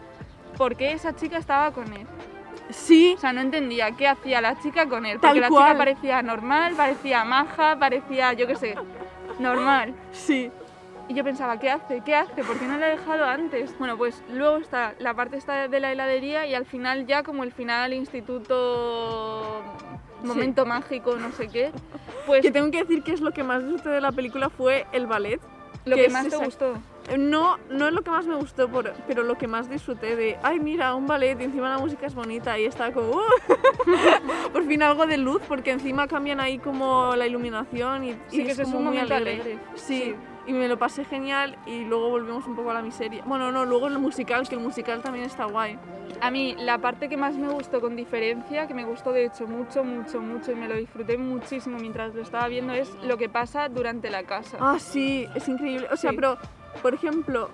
¿por 0.56 0.75
qué 0.76 0.93
esa 0.93 1.14
chica 1.14 1.37
estaba 1.38 1.70
con 1.73 1.93
él? 1.93 2.06
Sí, 2.70 3.14
O 3.17 3.20
sea, 3.20 3.32
no 3.32 3.43
entendía 3.43 3.93
qué 3.93 4.08
hacía 4.08 4.41
la 4.41 4.58
chica 4.61 4.88
con 4.88 5.06
él, 5.06 5.20
Tal 5.20 5.31
porque 5.31 5.41
la 5.41 5.49
cual. 5.50 5.64
chica 5.67 5.79
parecía 5.79 6.23
normal, 6.23 6.75
parecía 6.76 7.25
maja, 7.25 7.76
parecía, 7.79 8.32
yo 8.32 8.47
qué 8.49 8.56
sé, 8.56 8.75
normal. 9.38 9.94
sí. 10.12 10.50
Y 11.08 11.14
yo 11.14 11.23
pensaba, 11.23 11.58
¿qué 11.61 11.70
hace? 11.70 12.00
¿Qué 12.00 12.14
hace? 12.17 12.43
¿Por 12.43 12.58
qué 12.58 12.67
no 12.67 12.76
la 12.79 12.87
ha 12.87 12.91
dejado 12.91 13.25
antes? 13.26 13.73
Bueno, 13.79 13.97
pues 13.97 14.23
luego 14.32 14.56
está 14.56 14.94
la 14.99 15.14
parte 15.14 15.37
esta 15.37 15.69
de 15.69 15.81
la 15.81 15.93
heladería 15.93 16.47
y 16.47 16.55
al 16.55 16.67
final 16.67 17.06
ya 17.06 17.23
como 17.23 17.44
el 17.44 17.53
final 17.53 17.93
instituto 17.93 19.62
momento 20.25 20.67
mágico, 20.67 21.17
no 21.17 21.31
sé 21.31 21.46
qué, 21.48 21.70
pues 22.27 22.43
Que 22.43 22.51
tengo 22.51 22.70
que 22.72 22.79
decir 22.82 23.03
que 23.05 23.13
es 23.13 23.20
lo 23.20 23.31
que 23.32 23.44
más 23.44 23.63
disfruté 23.63 23.91
de 23.91 24.01
la 24.01 24.10
película 24.13 24.48
fue 24.51 24.86
el 24.93 25.06
ballet. 25.06 25.41
lo 25.84 25.94
que 25.94 26.03
que 26.06 26.08
más 26.10 26.27
te 26.27 26.36
gustó. 26.36 26.72
No, 27.17 27.58
no 27.70 27.86
es 27.86 27.93
lo 27.93 28.03
que 28.03 28.10
más 28.10 28.27
me 28.27 28.34
gustó, 28.34 28.69
por- 28.69 28.93
pero 29.06 29.22
lo 29.22 29.39
que 29.39 29.46
más 29.46 29.70
disfruté 29.70 30.17
de, 30.17 30.36
ay 30.43 30.58
mira, 30.58 30.93
un 30.96 31.06
ballet 31.06 31.41
y 31.41 31.44
encima 31.44 31.69
la 31.69 31.79
música 31.79 32.06
es 32.06 32.15
bonita 32.17 32.58
y 32.58 32.65
está 32.65 32.93
como, 32.93 33.10
"Uh". 33.10 33.20
por 34.53 34.65
fin 34.67 34.82
algo 34.82 35.06
de 35.06 35.17
luz, 35.19 35.41
porque 35.46 35.70
encima 35.70 36.08
cambian 36.08 36.41
ahí 36.41 36.58
como 36.58 37.15
la 37.15 37.29
iluminación 37.29 38.03
y, 38.03 38.13
Sí, 38.13 38.17
y 38.32 38.36
que 38.39 38.43
es 38.46 38.48
ese 38.55 38.63
es 38.63 38.67
como 38.67 38.79
un 38.79 38.84
muy 38.86 38.94
momento 38.94 39.15
alegre. 39.15 39.43
alegre. 39.43 39.58
Sí, 39.77 40.03
Sí. 40.03 40.15
Y 40.46 40.53
me 40.53 40.69
lo 40.69 40.79
pasé 40.79 41.05
genial 41.05 41.56
y 41.67 41.84
luego 41.84 42.08
volvemos 42.10 42.46
un 42.46 42.55
poco 42.56 42.70
a 42.70 42.74
la 42.74 42.82
miseria. 42.82 43.22
Bueno, 43.26 43.50
no, 43.50 43.65
luego 43.65 43.88
el 43.88 43.98
musical, 43.98 44.48
que 44.48 44.55
el 44.55 44.60
musical 44.60 45.03
también 45.03 45.24
está 45.24 45.44
guay. 45.46 45.79
A 46.20 46.31
mí 46.31 46.55
la 46.58 46.79
parte 46.79 47.08
que 47.08 47.17
más 47.17 47.34
me 47.36 47.48
gustó 47.48 47.81
con 47.81 47.96
diferencia, 47.96 48.67
que 48.67 48.74
me 48.74 48.84
gustó 48.84 49.12
de 49.12 49.26
hecho 49.26 49.46
mucho, 49.46 49.82
mucho, 49.84 50.20
mucho 50.22 50.53
y 50.53 50.55
me 50.55 50.69
lo 50.69 50.76
disfruté 50.76 51.19
muchísimo 51.19 51.79
mientras 51.79 52.15
lo 52.15 52.22
estaba 52.22 52.46
viendo, 52.48 52.72
es 52.72 52.94
lo 53.03 53.17
que 53.19 53.29
pasa 53.29 53.69
durante 53.69 54.08
la 54.10 54.22
casa. 54.22 54.56
Ah, 54.60 54.79
sí, 54.79 55.26
es 55.34 55.48
increíble. 55.48 55.88
O 55.93 55.96
sea, 55.96 56.10
Sí. 56.10 56.17
pero, 56.17 56.38
por 56.81 56.94
ejemplo, 56.94 57.50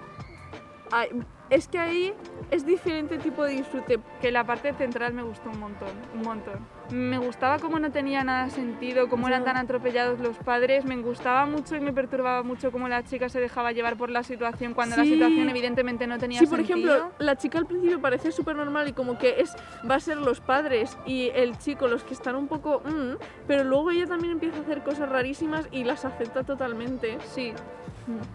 es 1.51 1.69
que 1.69 1.79
ahí 1.79 2.15
es 2.53 2.67
diferente 2.67 3.17
tipo 3.19 3.43
de 3.45 3.53
disfrute. 3.55 3.99
que 4.21 4.31
la 4.31 4.45
parte 4.45 4.73
central 4.75 5.15
me 5.15 5.23
gustó 5.23 5.49
un 5.51 5.59
montón, 5.59 5.89
un 6.15 6.23
montón. 6.23 6.61
Me 6.91 7.17
gustaba 7.17 7.59
cómo 7.59 7.79
no 7.79 7.91
tenía 7.91 8.23
nada 8.25 8.51
sentido, 8.51 9.09
cómo 9.09 9.27
eran 9.27 9.43
tan 9.45 9.57
atropellados 9.57 10.21
los 10.21 10.37
padres, 10.37 10.85
me 10.85 10.97
gustaba 10.99 11.47
mucho 11.47 11.75
y 11.77 11.81
me 11.81 11.93
perturbaba 11.95 12.43
mucho 12.43 12.71
cómo 12.71 12.87
la 12.89 13.03
chica 13.05 13.31
se 13.31 13.41
dejaba 13.41 13.73
llevar 13.73 13.97
por 13.97 14.11
la 14.11 14.23
situación 14.23 14.75
cuando 14.75 14.97
la 14.97 15.05
Sí. 15.05 15.15
situación 15.15 15.49
evidentemente 15.49 16.07
no 16.07 16.19
tenía 16.19 16.41
Sí, 16.41 16.47
por 16.47 16.59
sentido. 16.59 16.95
ejemplo, 16.95 17.13
la 17.19 17.37
chica 17.37 17.57
al 17.59 17.65
principio 17.67 17.99
parece 18.01 18.31
súper 18.33 18.55
normal 18.57 18.87
y 18.89 18.93
como 18.93 19.17
que 19.17 19.41
es 19.41 19.55
va 19.91 19.95
a 19.95 20.01
ser 20.01 20.19
los 20.19 20.41
padres 20.41 20.99
y 21.07 21.31
el 21.35 21.57
chico 21.59 21.89
los 21.89 22.05
que 22.05 22.13
están 22.13 22.37
un 22.37 22.49
poco... 22.49 22.83
mm, 22.85 23.17
pero 23.47 23.65
luego 23.65 23.91
ella 23.91 24.07
también 24.07 24.33
empieza 24.35 24.59
a 24.59 24.61
hacer 24.61 24.83
cosas 24.83 25.09
rarísimas 25.09 25.67
y 25.73 25.85
las 25.85 26.05
acepta 26.05 26.45
totalmente. 26.45 27.17
Sí. 27.35 27.55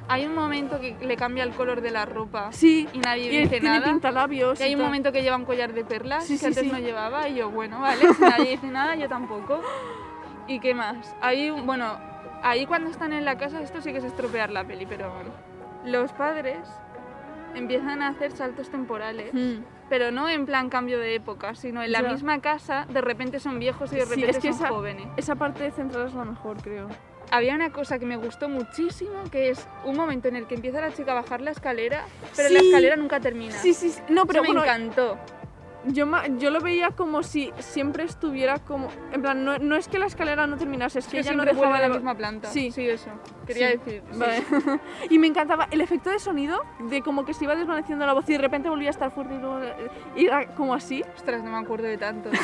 Hay 0.07 0.25
un 0.25 0.33
momento 0.35 0.79
que 0.79 0.95
le 1.01 1.15
cambia 1.17 1.43
el 1.43 1.51
color 1.51 1.81
de 1.81 1.91
la 1.91 2.05
ropa 2.05 2.51
Sí, 2.51 2.87
y 2.93 2.99
nadie 2.99 3.25
y 3.25 3.37
dice 3.39 3.59
tiene 3.59 3.79
nada. 3.79 3.85
pintalabios. 3.91 4.59
Y 4.59 4.63
hay 4.63 4.73
un 4.75 4.79
tal. 4.79 4.87
momento 4.87 5.11
que 5.11 5.21
lleva 5.23 5.35
un 5.35 5.45
collar 5.45 5.73
de 5.73 5.83
perlas 5.83 6.25
Sí, 6.25 6.33
que 6.33 6.39
sí, 6.39 6.45
antes 6.47 6.63
sí. 6.63 6.71
no 6.71 6.79
llevaba 6.79 7.27
y 7.27 7.35
yo, 7.35 7.49
bueno, 7.49 7.79
vale, 7.81 8.01
si 8.13 8.21
nadie 8.21 8.51
dice 8.51 8.67
nada, 8.67 8.95
yo 8.95 9.07
tampoco. 9.09 9.61
¿Y 10.47 10.59
qué 10.59 10.73
más? 10.73 11.15
Ahí, 11.21 11.49
bueno, 11.49 11.97
ahí 12.43 12.65
cuando 12.65 12.89
están 12.89 13.11
en 13.13 13.25
la 13.25 13.37
casa, 13.37 13.61
esto 13.61 13.81
sí 13.81 13.91
que 13.91 13.97
es 13.97 14.03
estropear 14.05 14.49
la 14.51 14.63
peli, 14.63 14.85
pero 14.85 15.11
bueno. 15.13 15.31
Los 15.85 16.11
padres 16.13 16.59
empiezan 17.53 18.01
a 18.01 18.09
hacer 18.09 18.31
saltos 18.31 18.69
temporales 18.69 19.33
Mm, 19.33 19.63
pero 19.89 20.11
no 20.11 20.27
en 20.29 20.45
plan 20.45 20.69
cambio 20.69 20.99
de 20.99 21.15
época, 21.15 21.55
sino 21.55 21.81
en 21.81 21.91
la 21.91 22.01
Ya. 22.01 22.11
misma 22.11 22.39
casa 22.39 22.85
de 22.89 23.01
repente 23.01 23.39
son 23.39 23.57
viejos 23.59 23.91
y 23.93 23.95
de 23.95 24.05
repente 24.05 24.29
es 24.31 24.37
que 24.39 24.51
son 24.53 24.61
esa- 24.65 24.69
jóvenes. 24.69 25.07
Esa 25.17 25.35
parte 25.35 25.71
central 25.71 26.07
es 26.07 26.13
la 26.13 26.25
mejor, 26.25 26.61
creo. 26.61 26.87
Había 27.29 27.55
una 27.55 27.71
cosa 27.71 27.99
que 27.99 28.05
me 28.05 28.15
gustó 28.15 28.47
muchísimo, 28.47 29.23
que 29.31 29.49
es 29.49 29.67
un 29.83 29.97
momento 29.97 30.27
en 30.27 30.37
el 30.37 30.47
que 30.47 30.55
empieza 30.55 30.79
la 30.79 30.93
chica 30.93 31.11
a 31.11 31.15
bajar 31.15 31.41
la 31.41 31.51
escalera, 31.51 32.05
pero 32.35 32.49
la 32.49 32.59
escalera 32.59 32.95
nunca 32.95 33.19
termina. 33.19 33.57
Sí, 33.57 33.73
sí, 33.73 33.89
sí. 33.89 34.01
No, 34.09 34.25
pero 34.25 34.43
Eso 34.43 34.53
bueno, 34.53 34.61
me 34.61 34.67
encantó. 34.67 35.17
Yo, 35.87 36.05
yo 36.37 36.49
lo 36.51 36.59
veía 36.61 36.91
como 36.91 37.23
si 37.23 37.51
siempre 37.59 38.03
estuviera 38.03 38.59
como... 38.59 38.87
En 39.11 39.21
plan, 39.21 39.43
no, 39.43 39.57
no 39.57 39.75
es 39.75 39.87
que 39.87 39.99
la 39.99 40.05
escalera 40.05 40.47
no 40.47 40.57
terminase, 40.57 40.99
es 40.99 41.05
que 41.05 41.13
Que 41.13 41.19
ella 41.19 41.33
no 41.33 41.45
dejaba 41.45 41.79
la 41.79 41.89
misma 41.89 42.15
planta. 42.15 42.49
Sí. 42.49 42.71
sí, 42.71 42.87
eso. 42.89 43.09
Quería 43.45 43.71
Sí. 43.71 43.77
decir. 43.77 44.03
sí. 44.11 44.19
Vale. 44.19 44.43
y 45.09 45.19
me 45.19 45.27
encantaba 45.27 45.67
el 45.71 45.81
efecto 45.81 46.09
de 46.09 46.19
sonido, 46.19 46.61
de 46.89 47.01
como 47.01 47.25
que 47.25 47.33
se 47.33 47.45
iba 47.45 47.55
desvaneciendo 47.55 48.05
la 48.05 48.13
voz 48.13 48.27
y 48.29 48.33
de 48.33 48.39
repente 48.39 48.69
volvía 48.69 48.89
a 48.89 48.91
estar 48.91 49.11
fuerte 49.11 49.35
y 49.35 49.37
luego... 49.39 49.59
era 50.15 50.47
como 50.55 50.73
así. 50.73 51.03
Ostras, 51.15 51.43
no 51.43 51.51
me 51.51 51.57
acuerdo 51.57 51.85
de 51.87 51.97
tanto. 51.97 52.29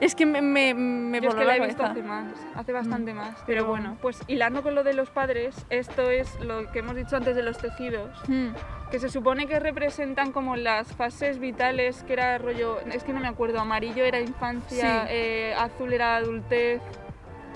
Es 0.00 0.14
que 0.14 0.26
me, 0.26 0.42
me, 0.42 0.74
me 0.74 1.20
Yo 1.22 1.30
es 1.30 1.34
que 1.34 1.44
la 1.44 1.56
he 1.56 1.58
la 1.58 1.66
visto 1.66 1.82
cabeza. 1.82 2.00
hace 2.00 2.02
más, 2.08 2.32
hace 2.54 2.72
bastante 2.72 3.14
más. 3.14 3.42
Pero 3.46 3.64
bueno, 3.64 3.96
pues 4.02 4.20
hilando 4.26 4.62
con 4.62 4.74
lo 4.74 4.84
de 4.84 4.92
los 4.92 5.08
padres, 5.08 5.64
esto 5.70 6.10
es 6.10 6.38
lo 6.40 6.70
que 6.70 6.80
hemos 6.80 6.96
dicho 6.96 7.16
antes 7.16 7.34
de 7.34 7.42
los 7.42 7.56
tejidos, 7.56 8.10
Hmm. 8.28 8.48
Que 8.90 8.98
se 9.00 9.08
supone 9.08 9.46
que 9.46 9.58
representan 9.58 10.32
como 10.32 10.56
las 10.56 10.92
fases 10.94 11.38
vitales, 11.38 12.02
que 12.04 12.12
era 12.12 12.38
rollo, 12.38 12.78
es 12.92 13.02
que 13.04 13.12
no 13.12 13.20
me 13.20 13.28
acuerdo, 13.28 13.58
amarillo 13.60 14.04
era 14.04 14.20
infancia, 14.20 15.02
Sí. 15.02 15.08
eh, 15.10 15.54
azul 15.58 15.92
era 15.92 16.16
adultez, 16.16 16.80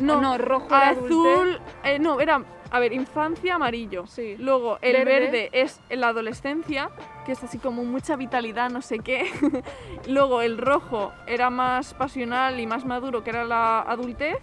No, 0.00 0.20
no, 0.20 0.38
rojo 0.38 0.66
era 0.68 0.88
adultez. 0.88 1.10
azul... 1.16 1.60
eh, 1.84 1.99
no, 1.99 2.20
era... 2.20 2.42
A 2.72 2.78
ver, 2.78 2.92
infancia, 2.92 3.56
amarillo. 3.56 4.06
Sí. 4.06 4.37
Luego 4.38 4.78
el 4.80 4.92
Verde. 5.04 5.20
verde. 5.20 5.50
es 5.52 5.80
la 5.90 6.06
adolescencia, 6.08 6.88
que 7.26 7.32
es 7.32 7.42
así 7.42 7.58
como 7.58 7.82
mucha 7.84 8.14
vitalidad, 8.14 8.70
no 8.70 8.80
sé 8.80 9.00
qué. 9.00 9.26
Luego 10.06 10.40
el 10.40 10.56
rojo 10.56 11.12
era 11.26 11.50
más 11.50 11.94
pasional 11.94 12.60
y 12.60 12.68
más 12.68 12.84
maduro, 12.84 13.25
que 13.25 13.30
era 13.30 13.42
la 13.44 13.80
adultez. 13.80 14.37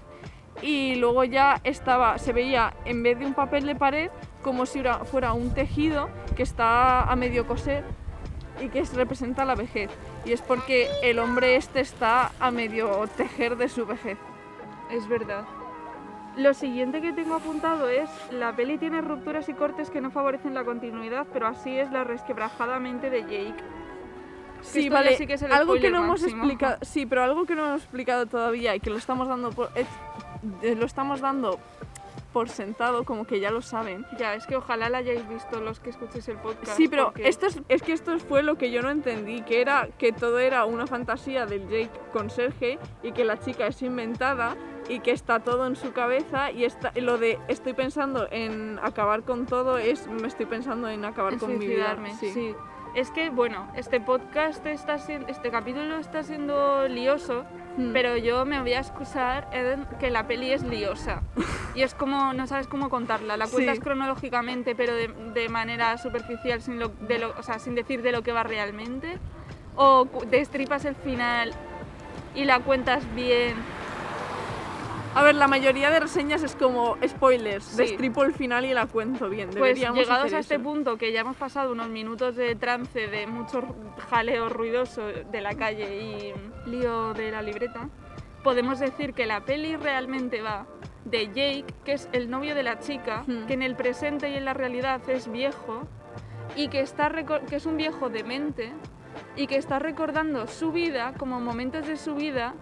Y 0.62 0.96
luego 0.96 1.24
ya 1.24 1.62
estaba, 1.64 2.18
se 2.18 2.34
veía 2.34 2.74
en 2.86 3.04
vez 3.04 3.20
de 3.20 3.26
un 3.26 3.34
papel 3.34 3.66
de 3.66 3.76
pared, 3.76 4.10
como 4.42 4.66
si 4.66 4.80
era- 4.80 5.06
fuera 5.06 5.34
un 5.34 5.54
tejido 5.54 6.10
que 6.36 6.44
está 6.44 7.04
a 7.04 7.16
medio 7.16 7.46
coser 7.46 7.84
y 8.62 8.70
que 8.70 8.80
es- 8.80 8.94
representa 8.96 9.46
la 9.46 9.56
vejez. 9.56 9.92
Y 10.26 10.32
es 10.32 10.42
porque 10.42 10.90
el 11.04 11.20
hombre 11.20 11.56
este 11.58 11.80
está 11.80 12.32
a 12.40 12.50
medio 12.52 13.08
tejer 13.18 13.56
de 13.58 13.70
su 13.70 13.86
vejez. 13.86 14.18
Es 14.92 15.08
verdad. 15.08 15.46
Lo 16.38 16.54
siguiente 16.54 17.02
que 17.02 17.14
tengo 17.14 17.36
apuntado 17.36 17.90
es, 17.90 18.10
la 18.32 18.56
peli 18.56 18.78
tiene 18.78 19.02
rupturas 19.02 19.50
y 19.50 19.54
cortes 19.54 19.90
que 19.90 20.02
no 20.02 20.12
favorecen 20.12 20.54
la 20.54 20.64
continuidad, 20.64 21.26
pero 21.34 21.48
así 21.48 21.78
es 21.78 21.92
la 21.92 22.04
resquebrajadamente 22.04 23.10
de 23.10 23.22
Jake. 23.22 23.56
Sí, 24.62 24.80
esto 24.82 24.94
vale. 24.94 25.16
sí 25.18 25.28
que 25.28 25.34
es 25.34 25.42
el 25.44 25.52
algo 25.52 25.76
que 25.76 25.90
no 25.92 25.98
hemos 26.04 26.22
máximo. 26.22 26.44
explicado, 26.44 26.78
sí, 26.82 27.06
pero 27.06 27.24
algo 27.24 27.46
que 27.46 27.56
no 27.56 27.66
hemos 27.68 27.82
explicado 27.82 28.26
todavía 28.26 28.76
y 28.76 28.80
que 28.80 28.90
lo 28.90 28.98
estamos 28.98 29.28
dando 29.28 29.52
por, 29.52 29.70
lo 30.62 30.86
estamos 30.86 31.22
dando 31.22 31.60
por 32.34 32.50
sentado, 32.50 33.04
como 33.04 33.26
que 33.26 33.40
ya 33.40 33.50
lo 33.52 33.62
saben. 33.62 34.06
Ya, 34.18 34.36
es 34.36 34.46
que 34.46 34.56
ojalá 34.56 34.90
la 34.90 35.00
hayáis 35.00 35.28
visto 35.28 35.60
los 35.60 35.80
que 35.80 35.90
escuchéis 35.90 36.28
el 36.28 36.38
podcast. 36.38 36.78
Sí, 36.78 36.88
pero 36.88 37.06
porque- 37.06 37.28
esto 37.28 37.48
es, 37.48 37.60
es 37.68 37.82
que 37.82 37.94
esto 37.94 38.20
fue 38.20 38.44
lo 38.44 38.58
que 38.58 38.70
yo 38.70 38.82
no 38.82 38.92
entendí, 38.92 39.42
que 39.42 39.62
era 39.62 39.88
que 39.98 40.12
todo 40.12 40.38
era 40.38 40.66
una 40.66 40.86
fantasía 40.86 41.46
del 41.46 41.64
Jake 41.64 41.90
con 42.14 42.30
Sergei 42.30 42.78
y 43.02 43.12
que 43.12 43.24
la 43.24 43.40
chica 43.40 43.68
es 43.68 43.82
inventada 43.82 44.56
y 44.90 45.00
que 45.00 45.12
está 45.12 45.40
todo 45.40 45.66
en 45.68 45.76
su 45.76 45.94
cabeza 45.94 46.52
y 46.52 46.64
está, 46.66 46.92
lo 46.96 47.18
de 47.18 47.40
estoy 47.48 47.74
pensando 47.74 48.28
en 48.30 48.80
acabar 48.84 49.24
con 49.24 49.46
todo 49.46 49.78
es 49.78 50.08
me 50.08 50.28
estoy 50.28 50.46
pensando 50.46 50.90
en 50.90 51.06
acabar 51.06 51.34
en 51.34 51.40
con 51.40 51.58
mi 51.58 51.68
vida. 51.68 51.98
Sí. 52.20 52.32
sí. 52.32 52.56
Es 52.96 53.12
que, 53.12 53.30
bueno, 53.30 53.68
este 53.76 54.00
podcast 54.00 54.66
está 54.66 54.96
este 54.96 55.52
capítulo 55.52 55.98
está 55.98 56.24
siendo 56.24 56.88
lioso, 56.88 57.46
Mm. 57.78 57.94
pero 57.94 58.18
yo 58.18 58.44
me 58.46 58.60
voy 58.60 58.74
a 58.74 58.80
excusar 58.80 59.48
en 59.54 59.86
que 60.00 60.10
la 60.10 60.28
peli 60.28 60.52
es 60.52 60.64
liosa. 60.64 61.22
Y 61.76 61.84
es 61.84 61.94
como, 61.94 62.34
no 62.34 62.48
sabes 62.48 62.66
cómo 62.68 62.90
contarla. 62.90 63.38
La 63.38 63.48
cuentas 63.48 63.76
Sí. 63.76 63.82
cronológicamente, 63.84 64.74
pero 64.74 64.96
de, 64.96 65.10
de 65.36 65.48
manera 65.48 65.96
superficial, 66.00 66.60
sin, 66.60 66.80
lo, 66.80 66.88
de 66.90 67.20
lo, 67.20 67.36
o 67.38 67.44
sea, 67.44 67.60
sin 67.60 67.76
decir 67.76 68.02
de 68.02 68.12
lo 68.12 68.24
que 68.24 68.32
va 68.32 68.42
realmente. 68.42 69.20
O 69.76 70.08
destripas 70.28 70.86
el 70.86 70.96
final 70.96 71.54
y 72.34 72.46
la 72.46 72.62
cuentas 72.62 73.04
bien. 73.14 73.54
A 75.16 75.24
ver, 75.24 75.34
la 75.36 75.48
mayoría 75.48 75.90
de 75.90 76.00
reseñas 76.00 76.44
es 76.44 76.56
como 76.56 76.96
spoilers, 77.06 77.64
Sí. 77.66 77.78
destripo 77.78 78.24
el 78.24 78.34
final 78.34 78.66
y 78.66 78.74
la 78.74 78.86
cuento 78.86 79.30
bien. 79.30 79.48
Pues 79.50 79.56
Deberíamos 79.62 80.00
llegados 80.00 80.26
hacer 80.26 80.38
a 80.38 80.40
este 80.42 80.56
eso. 80.56 80.64
punto, 80.64 80.98
que 80.98 81.12
ya 81.12 81.22
hemos 81.22 81.36
pasado 81.36 81.72
unos 81.72 81.90
minutos 81.90 82.36
de 82.36 82.56
trance, 82.56 83.08
de 83.08 83.26
mucho 83.26 83.64
jaleo 84.10 84.48
ruidoso 84.50 85.08
de 85.08 85.42
la 85.42 85.56
calle 85.56 86.02
y 86.04 86.70
lío 86.70 87.14
de 87.16 87.32
la 87.32 87.42
libreta, 87.42 87.90
podemos 88.44 88.80
decir 88.80 89.14
que 89.14 89.26
la 89.26 89.42
peli 89.44 89.76
realmente 89.76 90.42
va 90.44 90.68
de 91.06 91.28
Jake, 91.28 91.66
que 91.84 91.94
es 91.94 92.10
el 92.12 92.30
novio 92.30 92.54
de 92.54 92.62
la 92.64 92.78
chica, 92.80 93.24
Hmm. 93.26 93.48
que 93.48 93.54
en 93.54 93.64
el 93.64 93.76
presente 93.76 94.30
y 94.30 94.36
en 94.36 94.46
la 94.46 94.54
realidad 94.54 95.02
es 95.10 95.32
viejo, 95.32 95.82
y 96.56 96.68
que, 96.68 96.82
está 96.82 97.12
que 97.50 97.56
es 97.56 97.66
un 97.66 97.78
viejo 97.78 98.10
demente, 98.10 98.72
y 99.36 99.48
que 99.48 99.58
está 99.58 99.80
recordando 99.80 100.46
su 100.48 100.72
vida 100.72 101.14
como 101.18 101.40
momentos 101.40 101.88
de 101.88 101.98
su 101.98 102.14
vida 102.14 102.54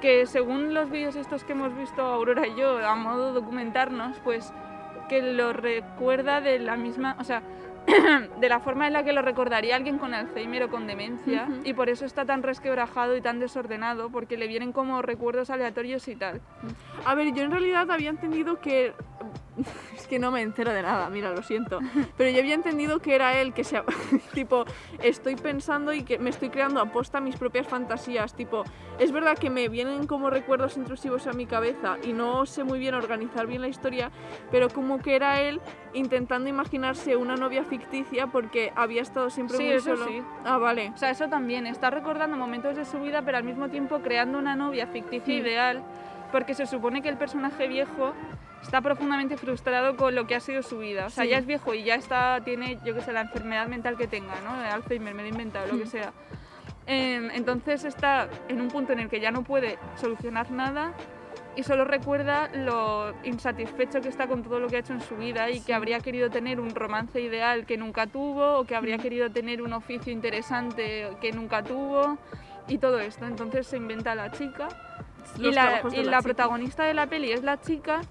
que 0.00 0.26
según 0.26 0.74
los 0.74 0.90
vídeos 0.90 1.16
estos 1.16 1.44
que 1.44 1.52
hemos 1.52 1.76
visto 1.76 2.02
Aurora 2.02 2.46
y 2.46 2.56
yo 2.56 2.78
a 2.86 2.94
modo 2.94 3.32
documentarnos, 3.32 4.18
pues 4.24 4.52
que 5.08 5.22
lo 5.22 5.52
recuerda 5.52 6.40
de 6.40 6.58
la 6.58 6.76
misma, 6.76 7.16
o 7.18 7.24
sea, 7.24 7.42
de 8.40 8.48
la 8.48 8.60
forma 8.60 8.86
en 8.86 8.92
la 8.92 9.04
que 9.04 9.12
lo 9.12 9.22
recordaría 9.22 9.76
alguien 9.76 9.98
con 9.98 10.14
Alzheimer 10.14 10.64
o 10.64 10.70
con 10.70 10.86
demencia 10.86 11.46
Ujú. 11.48 11.60
y 11.64 11.72
por 11.72 11.88
eso 11.88 12.04
está 12.04 12.24
tan 12.24 12.42
resquebrajado 12.42 13.16
y 13.16 13.20
tan 13.20 13.40
desordenado 13.40 14.10
porque 14.10 14.36
le 14.36 14.46
vienen 14.46 14.72
como 14.72 15.02
recuerdos 15.02 15.50
aleatorios 15.50 16.06
y 16.08 16.16
tal. 16.16 16.40
A 17.04 17.14
ver, 17.14 17.32
yo 17.34 17.42
en 17.42 17.50
realidad 17.50 17.90
había 17.90 18.10
entendido 18.10 18.60
que... 18.60 18.92
Es 19.96 20.06
que 20.06 20.20
no 20.20 20.30
me 20.30 20.40
entero 20.40 20.72
de 20.72 20.82
nada, 20.82 21.10
mira, 21.10 21.32
lo 21.32 21.42
siento. 21.42 21.80
Pero 22.16 22.30
yo 22.30 22.38
había 22.38 22.54
entendido 22.54 23.00
que 23.00 23.16
era 23.16 23.40
él 23.40 23.52
que 23.52 23.64
se... 23.64 23.82
tipo, 24.32 24.64
estoy 25.02 25.34
pensando 25.34 25.92
y 25.92 26.02
que 26.04 26.20
me 26.20 26.30
estoy 26.30 26.50
creando 26.50 26.80
aposta 26.80 27.20
mis 27.20 27.34
propias 27.34 27.66
fantasías. 27.66 28.34
Tipo, 28.34 28.62
es 29.00 29.10
verdad 29.10 29.36
que 29.36 29.50
me 29.50 29.68
vienen 29.68 30.06
como 30.06 30.30
recuerdos 30.30 30.76
intrusivos 30.76 31.26
a 31.26 31.32
mi 31.32 31.46
cabeza 31.46 31.96
y 32.04 32.12
no 32.12 32.46
sé 32.46 32.62
muy 32.62 32.78
bien 32.78 32.94
organizar 32.94 33.48
bien 33.48 33.60
la 33.60 33.68
historia, 33.68 34.12
pero 34.52 34.68
como 34.68 35.00
que 35.00 35.16
era 35.16 35.40
él 35.40 35.60
intentando 35.92 36.48
imaginarse 36.48 37.16
una 37.16 37.34
novia 37.34 37.64
ficticia 37.64 37.77
porque 38.32 38.72
había 38.76 39.02
estado 39.02 39.30
siempre 39.30 39.56
Sí, 39.56 39.64
muy 39.64 39.72
eso 39.74 39.96
solo. 39.96 40.06
sí. 40.08 40.22
Ah, 40.44 40.58
vale. 40.58 40.90
O 40.94 40.98
sea, 40.98 41.10
eso 41.10 41.28
también, 41.28 41.66
está 41.66 41.90
recordando 41.90 42.36
momentos 42.36 42.76
de 42.76 42.84
su 42.84 43.00
vida, 43.00 43.22
pero 43.22 43.38
al 43.38 43.44
mismo 43.44 43.68
tiempo 43.68 44.00
creando 44.00 44.38
una 44.38 44.54
novia 44.56 44.86
ficticia 44.86 45.34
Mm. 45.34 45.38
ideal, 45.38 45.82
porque 46.32 46.54
se 46.54 46.66
supone 46.66 47.00
que 47.02 47.08
el 47.08 47.16
personaje 47.16 47.66
viejo 47.68 48.14
está 48.62 48.80
profundamente 48.80 49.36
frustrado 49.36 49.96
con 49.96 50.14
lo 50.14 50.26
que 50.26 50.34
ha 50.34 50.40
sido 50.40 50.62
su 50.62 50.78
vida. 50.78 51.06
O 51.06 51.10
sea, 51.10 51.24
Sí. 51.24 51.30
ya 51.30 51.38
es 51.38 51.46
viejo 51.46 51.74
y 51.74 51.84
ya 51.84 51.94
está, 51.94 52.40
tiene, 52.44 52.78
yo 52.84 52.94
qué 52.94 53.00
sé, 53.00 53.12
la 53.12 53.22
enfermedad 53.22 53.66
mental 53.68 53.96
que 53.96 54.06
tenga, 54.08 54.40
¿no? 54.42 54.50
Alzheimer, 54.52 55.14
me 55.14 55.22
lo 55.22 55.26
he 55.28 55.30
inventado, 55.30 55.66
lo 55.68 55.78
que 55.78 55.84
Mm. 55.84 55.88
sea. 55.88 56.12
Em, 56.86 57.30
entonces 57.32 57.84
está 57.84 58.28
en 58.48 58.60
un 58.60 58.68
punto 58.68 58.92
en 58.94 59.00
el 59.00 59.08
que 59.08 59.20
ya 59.20 59.30
no 59.30 59.42
puede 59.42 59.78
solucionar 59.96 60.50
nada 60.50 60.92
y 61.58 61.64
solo 61.64 61.84
recuerda 61.84 62.48
lo 62.54 63.12
insatisfecho 63.24 64.00
que 64.00 64.08
está 64.08 64.28
con 64.28 64.44
todo 64.44 64.60
lo 64.60 64.68
que 64.68 64.76
ha 64.76 64.78
hecho 64.78 64.92
en 64.92 65.00
su 65.00 65.16
vida 65.16 65.50
y 65.50 65.60
que 65.60 65.74
habría 65.74 65.98
querido 65.98 66.30
tener 66.30 66.60
un 66.60 66.72
romance 66.72 67.20
ideal 67.20 67.66
que 67.66 67.76
nunca 67.76 68.06
tuvo 68.06 68.60
o 68.60 68.64
que 68.64 68.76
habría 68.76 68.96
querido 68.98 69.28
tener 69.32 69.60
un 69.60 69.72
oficio 69.72 70.12
interesante 70.12 71.08
que 71.20 71.32
nunca 71.32 71.64
tuvo 71.64 72.16
y 72.68 72.78
todo 72.78 73.00
esto. 73.00 73.26
Entonces 73.26 73.66
se 73.66 73.76
inventa 73.76 74.14
la 74.14 74.30
chica. 74.30 74.68
Y 75.36 75.50
la, 75.50 75.82
y 75.92 76.04
la 76.04 76.22
protagonista 76.22 76.84
de 76.84 76.94
la 76.94 77.08
peli 77.08 77.32
es 77.32 77.42
la 77.42 77.60
chica, 77.60 78.02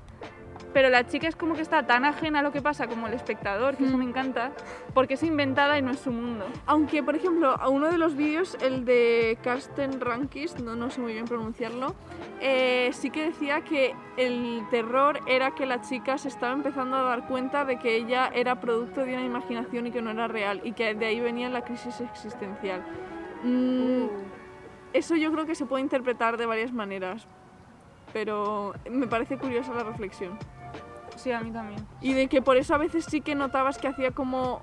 pero 0.74 0.90
la 0.90 1.08
chica 1.08 1.28
es 1.28 1.36
como 1.36 1.56
que 1.56 1.62
está 1.62 1.88
tan 1.88 2.06
ajena 2.06 2.40
a 2.40 2.44
lo 2.44 2.52
que 2.52 2.62
pasa 2.62 2.88
como 2.88 3.08
el 3.08 3.14
espectador, 3.14 3.76
que 3.78 3.86
eso 3.86 3.96
Mm. 3.96 4.00
me 4.00 4.06
encanta, 4.06 4.52
porque 4.94 5.16
es 5.16 5.24
inventada 5.24 5.78
y 5.78 5.82
no 5.82 5.92
es 5.92 6.00
su 6.00 6.12
mundo. 6.12 6.46
Aunque, 6.66 7.02
por 7.04 7.16
ejemplo, 7.16 7.50
a 7.60 7.70
uno 7.70 7.88
de 7.88 7.98
los 7.98 8.16
vídeos, 8.16 8.58
el 8.62 8.86
de 8.86 9.38
Karsten 9.44 10.00
Rankis, 10.02 10.60
no, 10.60 10.76
no 10.76 10.90
sé 10.90 11.02
muy 11.02 11.14
bien 11.14 11.26
pronunciarlo, 11.26 11.96
eh, 12.42 12.90
sí 12.94 13.10
que 13.10 13.26
decía 13.26 13.62
que 13.62 13.96
el 14.18 14.62
terror 14.70 15.20
era 15.26 15.52
que 15.52 15.66
la 15.66 15.82
chica 15.82 16.18
se 16.18 16.28
estaba 16.28 16.54
empezando 16.54 16.98
a 16.98 17.02
dar 17.04 17.28
cuenta 17.28 17.66
de 17.66 17.80
que 17.80 17.96
ella 17.96 18.30
era 18.34 18.60
producto 18.60 19.02
de 19.02 19.14
una 19.14 19.24
imaginación 19.26 19.88
y 19.88 19.92
que 19.92 20.02
no 20.02 20.12
era 20.12 20.28
real, 20.28 20.62
y 20.64 20.74
que 20.74 20.94
de 20.94 21.06
ahí 21.06 21.20
venía 21.20 21.50
la 21.50 21.62
crisis 21.64 22.00
existencial. 22.02 22.84
Mm, 23.44 24.06
Eso 24.94 25.16
yo 25.16 25.32
creo 25.32 25.46
que 25.46 25.54
se 25.54 25.66
puede 25.66 25.84
interpretar 25.84 26.38
de 26.38 26.46
varias 26.46 26.72
maneras, 26.74 27.28
pero 28.14 28.74
me 28.90 29.06
parece 29.06 29.38
curiosa 29.38 29.74
la 29.74 29.84
reflexión. 29.84 30.40
Sí, 31.18 31.32
a 31.32 31.42
mí 31.42 31.52
también. 31.52 31.86
Y 32.00 32.14
de 32.14 32.28
que 32.28 32.42
por 32.42 32.58
eso 32.58 32.76
a 32.76 32.78
veces 32.78 33.06
sí 33.06 33.22
que 33.22 33.36
notabas 33.36 33.78
que 33.78 33.88
hacía 33.88 34.12
como 34.12 34.62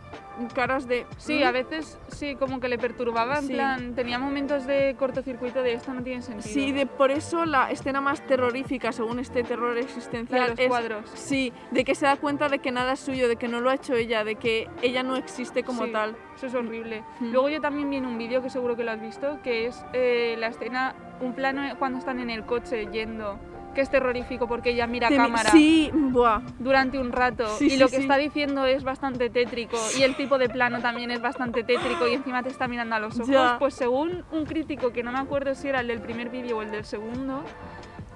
caras 0.55 0.87
de... 0.89 1.05
Sí, 1.17 1.41
"Mm". 1.41 1.47
a 1.47 1.51
veces 1.53 1.99
sí, 2.09 2.37
como 2.37 2.61
que 2.61 2.69
le 2.69 2.79
perturbaba, 2.79 3.39
en 3.39 3.47
Sí. 3.47 3.53
plan, 3.55 3.95
tenía 3.95 4.19
momentos 4.19 4.67
de 4.67 4.95
cortocircuito 4.99 5.63
de 5.63 5.75
esto 5.75 5.93
no 5.93 6.03
tiene 6.03 6.23
sentido. 6.23 6.53
Sí, 6.55 6.73
de, 6.73 6.87
por 6.87 7.11
eso 7.11 7.45
la 7.45 7.71
escena 7.71 8.01
más 8.01 8.25
terrorífica, 8.27 8.93
según 8.93 9.19
este 9.19 9.43
terror 9.45 9.77
existencial, 9.79 10.43
de 10.45 10.49
los 10.51 10.59
es... 10.61 10.69
cuadros. 10.69 11.11
Sí, 11.15 11.53
de 11.73 11.85
que 11.85 11.95
se 11.95 12.07
da 12.07 12.17
cuenta 12.17 12.49
de 12.49 12.61
que 12.61 12.71
nada 12.73 12.93
es 12.95 13.01
suyo, 13.01 13.29
de 13.29 13.37
que 13.37 13.49
no 13.49 13.61
lo 13.61 13.71
ha 13.71 13.75
hecho 13.75 13.95
ella, 13.95 14.25
de 14.25 14.37
que 14.37 14.69
ella 14.83 15.03
no 15.03 15.17
existe 15.17 15.63
como 15.65 15.85
Sí, 15.87 15.93
tal. 15.93 16.17
Eso 16.37 16.47
es 16.47 16.55
horrible. 16.55 17.05
Mm. 17.21 17.33
Luego 17.33 17.49
yo 17.49 17.61
también 17.61 17.91
vi 17.91 17.97
en 17.97 18.07
un 18.07 18.17
vídeo 18.19 18.43
que 18.43 18.51
seguro 18.51 18.77
que 18.77 18.85
lo 18.85 18.93
has 18.93 19.01
visto, 19.01 19.41
que 19.43 19.67
es 19.67 19.85
eh, 19.93 20.37
la 20.39 20.49
escena, 20.49 20.95
un 21.21 21.33
plano 21.35 21.63
cuando 21.79 21.99
están 21.99 22.19
en 22.21 22.31
el 22.31 22.45
coche 22.45 22.87
yendo, 22.93 23.39
que 23.75 23.81
es 23.83 23.91
terrorífico 23.91 24.47
porque 24.49 24.71
ella 24.71 24.87
mira 24.87 25.09
Te- 25.09 25.17
cámara 25.17 25.51
Sí, 25.51 25.91
buah. 25.93 26.41
durante 26.59 26.99
un 26.99 27.13
rato 27.13 27.47
Sí, 27.59 27.67
y 27.67 27.71
sí, 27.71 27.77
lo 27.77 27.89
que 27.89 27.97
está 27.97 28.17
diciendo 28.17 28.65
es 28.67 28.85
bastante 28.85 29.29
tétrico 29.31 29.77
y 29.99 30.03
el 30.03 30.17
tipo 30.17 30.39
de 30.39 30.49
plano 30.49 30.81
también 30.81 31.11
es 31.11 31.21
bastante 31.21 31.65
tétrico 31.65 32.09
y 32.09 32.15
encima 32.15 32.43
te 32.43 32.49
está 32.49 32.69
mirando 32.69 32.95
a 32.97 33.01
los 33.01 33.17
ojos. 33.17 33.29
Ya. 33.29 33.57
Pues 33.59 33.75
según 33.75 34.25
un 34.31 34.47
crítico, 34.47 34.93
que 34.93 35.03
no 35.03 35.13
me 35.13 35.19
acuerdo 35.19 35.55
si 35.55 35.69
era 35.69 35.81
el 35.81 35.89
del 35.89 36.01
primer 36.01 36.31
vídeo 36.31 36.59
o 36.59 36.63
el 36.63 36.71
del 36.71 36.85
segundo, 36.85 37.43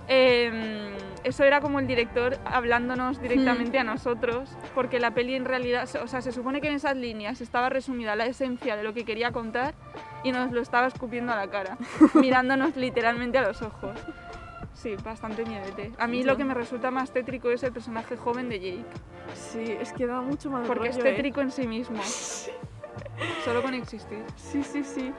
eh, 0.06 0.90
eso 1.24 1.44
era 1.44 1.60
como 1.60 1.80
el 1.80 1.86
director 1.86 2.38
hablándonos 2.44 3.20
directamente 3.20 3.78
a 3.78 3.84
nosotros, 3.84 4.48
porque 4.74 4.98
la 5.00 5.10
peli 5.10 5.34
en 5.34 5.44
realidad, 5.44 5.86
o 6.02 6.06
sea, 6.06 6.22
se 6.22 6.32
supone 6.32 6.60
que 6.60 6.68
en 6.68 6.74
esas 6.74 6.96
líneas 6.96 7.40
estaba 7.40 7.68
resumida 7.68 8.16
la 8.16 8.26
esencia 8.26 8.76
de 8.76 8.82
lo 8.84 8.94
que 8.94 9.04
quería 9.04 9.32
contar 9.32 9.74
y 10.24 10.32
nos 10.32 10.50
lo 10.52 10.60
estaba 10.60 10.86
escupiendo 10.86 11.32
a 11.32 11.36
la 11.36 11.48
cara, 11.48 11.76
mirándonos 12.14 12.76
literalmente 12.76 13.36
a 13.38 13.42
los 13.48 13.60
ojos. 13.62 13.98
Sí, 14.80 14.94
bastante 15.04 15.44
miedete. 15.44 15.90
A 15.98 16.06
mí 16.06 16.22
lo 16.22 16.36
que 16.36 16.44
me 16.44 16.54
resulta 16.54 16.90
más 16.92 17.10
tétrico 17.10 17.50
es 17.50 17.62
el 17.64 17.72
personaje 17.72 18.16
joven 18.16 18.48
de 18.48 18.60
Jake, 18.60 18.84
Sí, 19.34 19.76
es 19.80 19.92
que 19.92 20.06
da 20.06 20.20
mucho 20.22 20.50
más 20.50 20.66
porque 20.66 20.88
es 20.88 20.96
¿eh? 20.98 21.02
tétrico 21.02 21.40
en 21.40 21.50
sí 21.50 21.66
mismo, 21.66 22.00
solo 23.44 23.62
con 23.62 23.74
existir. 23.74 24.22
Sí, 24.36 24.62
sí, 24.62 24.84
sí. 24.84 25.12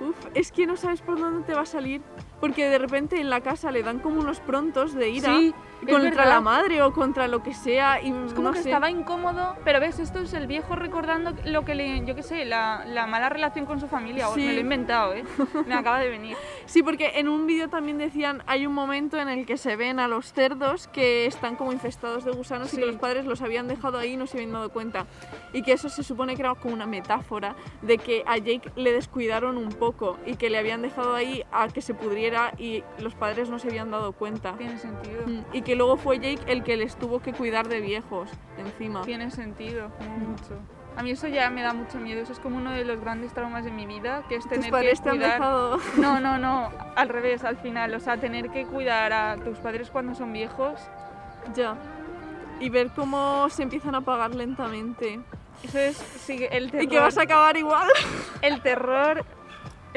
Uf, 0.00 0.16
es 0.34 0.52
que 0.52 0.66
no 0.66 0.76
sabes 0.76 1.00
por 1.00 1.18
dónde 1.18 1.44
te 1.46 1.54
va 1.54 1.62
a 1.62 1.66
salir. 1.66 2.02
Porque 2.40 2.68
de 2.68 2.78
repente 2.78 3.18
en 3.18 3.30
la 3.30 3.40
casa 3.40 3.70
le 3.70 3.82
dan 3.82 3.98
como 4.00 4.20
unos 4.20 4.40
prontos 4.40 4.94
de 4.94 5.08
ira 5.08 5.36
Sí, 5.36 5.54
contra 5.80 6.10
verdad. 6.10 6.26
la 6.26 6.40
madre 6.40 6.82
o 6.82 6.92
contra 6.92 7.28
lo 7.28 7.42
que 7.42 7.54
sea. 7.54 8.00
Y 8.00 8.08
Es 8.10 8.32
como 8.34 8.48
no 8.48 8.52
que 8.52 8.62
sé. 8.62 8.70
estaba 8.70 8.90
incómodo, 8.90 9.56
pero 9.64 9.80
ves, 9.80 9.98
esto 9.98 10.20
es 10.20 10.32
el 10.32 10.46
viejo 10.46 10.74
recordando 10.76 11.34
lo 11.44 11.64
que 11.64 11.74
le, 11.74 12.04
yo 12.04 12.14
qué 12.14 12.22
sé, 12.22 12.44
la, 12.44 12.84
la 12.86 13.06
mala 13.06 13.28
relación 13.28 13.66
con 13.66 13.80
su 13.80 13.88
familia. 13.88 14.26
Sí. 14.34 14.40
Me 14.40 14.52
lo 14.52 14.58
he 14.58 14.60
inventado, 14.60 15.14
¿eh? 15.14 15.24
Me 15.66 15.74
acaba 15.76 15.98
de 16.00 16.08
venir. 16.08 16.36
Sí, 16.66 16.82
porque 16.82 17.12
en 17.18 17.28
un 17.28 17.46
vídeo 17.46 17.68
también 17.68 17.98
decían, 17.98 18.42
hay 18.46 18.66
un 18.66 18.74
momento 18.74 19.18
en 19.18 19.28
el 19.28 19.46
que 19.46 19.56
se 19.56 19.76
ven 19.76 20.00
a 20.00 20.08
los 20.08 20.32
cerdos 20.32 20.88
que 20.88 21.26
están 21.26 21.56
como 21.56 21.72
infestados 21.72 22.24
de 22.24 22.30
gusanos 22.32 22.68
y 22.72 22.76
Sí. 22.76 22.82
que 22.82 22.86
los 22.86 22.96
padres 22.96 23.24
los 23.26 23.42
habían 23.42 23.68
dejado 23.68 23.98
ahí 23.98 24.12
y 24.12 24.16
no 24.16 24.26
se 24.26 24.38
habían 24.38 24.52
dado 24.52 24.70
cuenta. 24.70 25.06
Y 25.52 25.62
que 25.62 25.72
eso 25.72 25.88
se 25.88 26.02
supone 26.02 26.34
que 26.36 26.42
era 26.42 26.54
como 26.54 26.74
una 26.74 26.86
metáfora 26.86 27.54
de 27.82 27.98
que 27.98 28.22
a 28.26 28.36
Jake 28.38 28.70
le 28.76 28.92
descuidaron 28.92 29.56
un 29.56 29.70
poco 29.70 30.18
y 30.26 30.36
que 30.36 30.50
le 30.50 30.58
habían 30.58 30.82
dejado 30.82 31.14
ahí 31.14 31.44
a 31.52 31.68
que 31.68 31.80
se 31.82 31.94
pudriera 31.94 32.52
y 32.58 32.82
los 32.98 33.14
padres 33.14 33.48
no 33.48 33.58
se 33.58 33.68
habían 33.68 33.90
dado 33.90 34.12
cuenta. 34.12 34.52
Tiene 34.56 34.78
sentido. 34.78 35.22
Mm, 35.26 35.40
Y 35.52 35.62
que 35.66 35.74
luego 35.74 35.96
fue 35.96 36.20
Jake 36.20 36.40
el 36.46 36.62
que 36.62 36.76
les 36.76 36.94
tuvo 36.94 37.18
que 37.18 37.32
cuidar 37.32 37.66
de 37.66 37.80
viejos 37.80 38.30
encima. 38.56 39.02
Tiene 39.02 39.32
sentido, 39.32 39.90
mucho. 40.16 40.56
A 40.96 41.02
mí 41.02 41.10
eso 41.10 41.26
ya 41.26 41.50
me 41.50 41.60
da 41.62 41.72
mucho 41.72 41.98
miedo. 41.98 42.22
Eso 42.22 42.32
es 42.32 42.38
como 42.38 42.56
uno 42.56 42.70
de 42.70 42.84
los 42.84 43.00
grandes 43.00 43.34
traumas 43.34 43.64
de 43.64 43.72
mi 43.72 43.84
vida, 43.84 44.22
que 44.28 44.36
es 44.36 44.42
Tus 44.44 44.50
tener 44.50 44.66
que 44.66 44.70
padres 44.70 45.02
te 45.02 45.10
han 45.10 45.16
cuidar. 45.16 45.32
dejado... 45.32 45.78
No, 45.98 46.20
no, 46.20 46.38
no. 46.38 46.70
Al 46.94 47.08
revés, 47.08 47.42
al 47.42 47.56
final. 47.56 47.92
O 47.94 48.00
sea, 48.00 48.16
tener 48.16 48.50
que 48.50 48.64
cuidar 48.64 49.12
a 49.12 49.36
tus 49.36 49.58
padres 49.58 49.90
cuando 49.90 50.14
son 50.14 50.32
viejos. 50.32 50.80
ya. 51.52 51.76
Y 52.60 52.70
ver 52.70 52.90
cómo 52.94 53.48
se 53.50 53.64
empiezan 53.64 53.96
a 53.96 53.98
apagar 53.98 54.34
lentamente. 54.34 55.20
Eso 55.64 55.78
es 55.78 55.96
sí, 55.96 56.46
el 56.50 56.70
terror. 56.70 56.84
Y 56.84 56.88
que 56.88 57.00
vas 57.00 57.18
a 57.18 57.22
acabar 57.22 57.56
igual. 57.56 57.88
El 58.40 58.62
terror. 58.62 59.24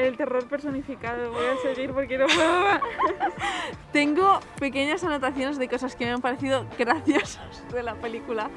El 0.06 0.16
terror 0.16 0.44
personificado. 0.46 1.30
Voy 1.32 1.44
a 1.46 1.56
seguir 1.62 1.92
porque 1.92 2.16
no 2.18 2.26
puedo 2.26 2.62
más. 2.62 2.80
Tengo 3.92 4.40
pequeñas 4.58 5.02
anotaciones 5.04 5.58
de 5.58 5.68
cosas 5.68 5.94
que 5.96 6.04
me 6.06 6.12
han 6.12 6.20
parecido 6.20 6.64
graciosas 6.78 7.64
de 7.72 7.82
la 7.82 7.94
película. 7.94 8.48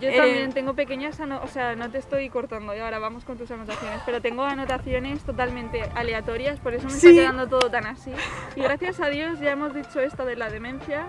Yo 0.00 0.08
Eh, 0.08 0.16
también 0.16 0.52
tengo 0.52 0.74
pequeñas 0.74 1.18
ano- 1.20 1.40
o 1.42 1.46
sea, 1.48 1.74
no 1.76 1.90
te 1.90 1.98
estoy 1.98 2.28
cortando 2.28 2.74
y 2.76 2.80
ahora 2.80 2.98
vamos 2.98 3.24
con 3.24 3.38
tus 3.38 3.50
anotaciones, 3.50 4.00
pero 4.04 4.20
tengo 4.20 4.42
anotaciones 4.44 5.22
totalmente 5.24 5.82
aleatorias, 5.94 6.58
por 6.60 6.74
eso 6.74 6.84
me 6.84 6.90
Sí. 6.92 7.08
está 7.08 7.20
quedando 7.22 7.46
todo 7.48 7.70
tan 7.70 7.86
así. 7.86 8.10
Y 8.56 8.60
gracias 8.60 9.00
a 9.00 9.06
Dios 9.08 9.40
ya 9.40 9.52
hemos 9.52 9.72
dicho 9.74 10.00
esta 10.00 10.24
de 10.24 10.36
la 10.36 10.50
demencia 10.50 11.06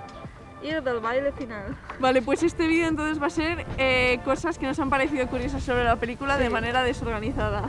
y 0.64 0.70
el 0.70 0.84
del 0.84 1.00
baile 1.00 1.32
final. 1.34 1.76
Vale, 2.00 2.22
pues 2.22 2.44
este 2.44 2.68
vídeo 2.68 2.88
entonces 2.88 3.22
va 3.22 3.28
a 3.28 3.32
ser 3.32 3.66
eh, 3.78 4.20
cosas 4.24 4.58
que 4.58 4.66
nos 4.68 4.80
han 4.80 4.90
parecido 4.90 5.28
curiosas 5.28 5.64
sobre 5.64 5.84
la 5.84 5.98
película 5.98 6.38
de 6.38 6.50
manera 6.50 6.84
desorganizada. 6.84 7.64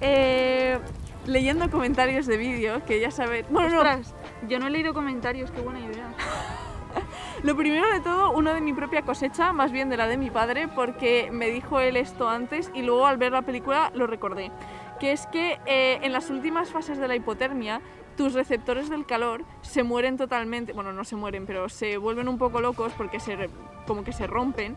Eh, 0.00 0.78
leyendo 1.26 1.70
comentarios 1.70 2.26
de 2.26 2.36
vídeo, 2.36 2.84
que 2.84 3.00
ya 3.00 3.10
sabéis... 3.10 3.46
Bueno, 3.50 3.70
no, 3.70 3.76
Ostras, 3.78 4.14
yo 4.48 4.58
no 4.58 4.66
he 4.68 4.70
leído 4.70 4.94
comentarios, 4.94 5.50
qué 5.50 5.60
buena 5.60 5.80
idea. 5.80 6.08
Lo 7.42 7.56
primero 7.56 7.88
de 7.90 8.00
todo, 8.00 8.32
uno 8.32 8.54
de 8.54 8.60
mi 8.60 8.72
propia 8.72 9.02
cosecha, 9.02 9.52
más 9.52 9.70
bien 9.70 9.88
de 9.88 9.96
la 9.96 10.06
de 10.06 10.16
mi 10.16 10.30
padre, 10.30 10.68
porque 10.68 11.28
me 11.30 11.50
dijo 11.50 11.80
él 11.80 11.96
esto 11.96 12.28
antes 12.28 12.70
y 12.74 12.82
luego 12.82 13.06
al 13.06 13.18
ver 13.18 13.32
la 13.32 13.42
película 13.42 13.90
lo 13.94 14.06
recordé. 14.06 14.50
Que 14.98 15.12
es 15.12 15.26
que 15.26 15.58
eh, 15.66 15.98
en 16.02 16.12
las 16.12 16.30
últimas 16.30 16.70
fases 16.70 16.98
de 16.98 17.08
la 17.08 17.14
hipotermia, 17.14 17.82
tus 18.16 18.32
receptores 18.32 18.88
del 18.88 19.04
calor 19.04 19.44
se 19.60 19.82
mueren 19.82 20.16
totalmente, 20.16 20.72
bueno, 20.72 20.92
no 20.92 21.04
se 21.04 21.16
mueren, 21.16 21.44
pero 21.46 21.68
se 21.68 21.98
vuelven 21.98 22.28
un 22.28 22.38
poco 22.38 22.60
locos 22.60 22.92
porque 22.96 23.20
se, 23.20 23.50
como 23.86 24.02
que 24.04 24.12
se 24.12 24.26
rompen 24.26 24.76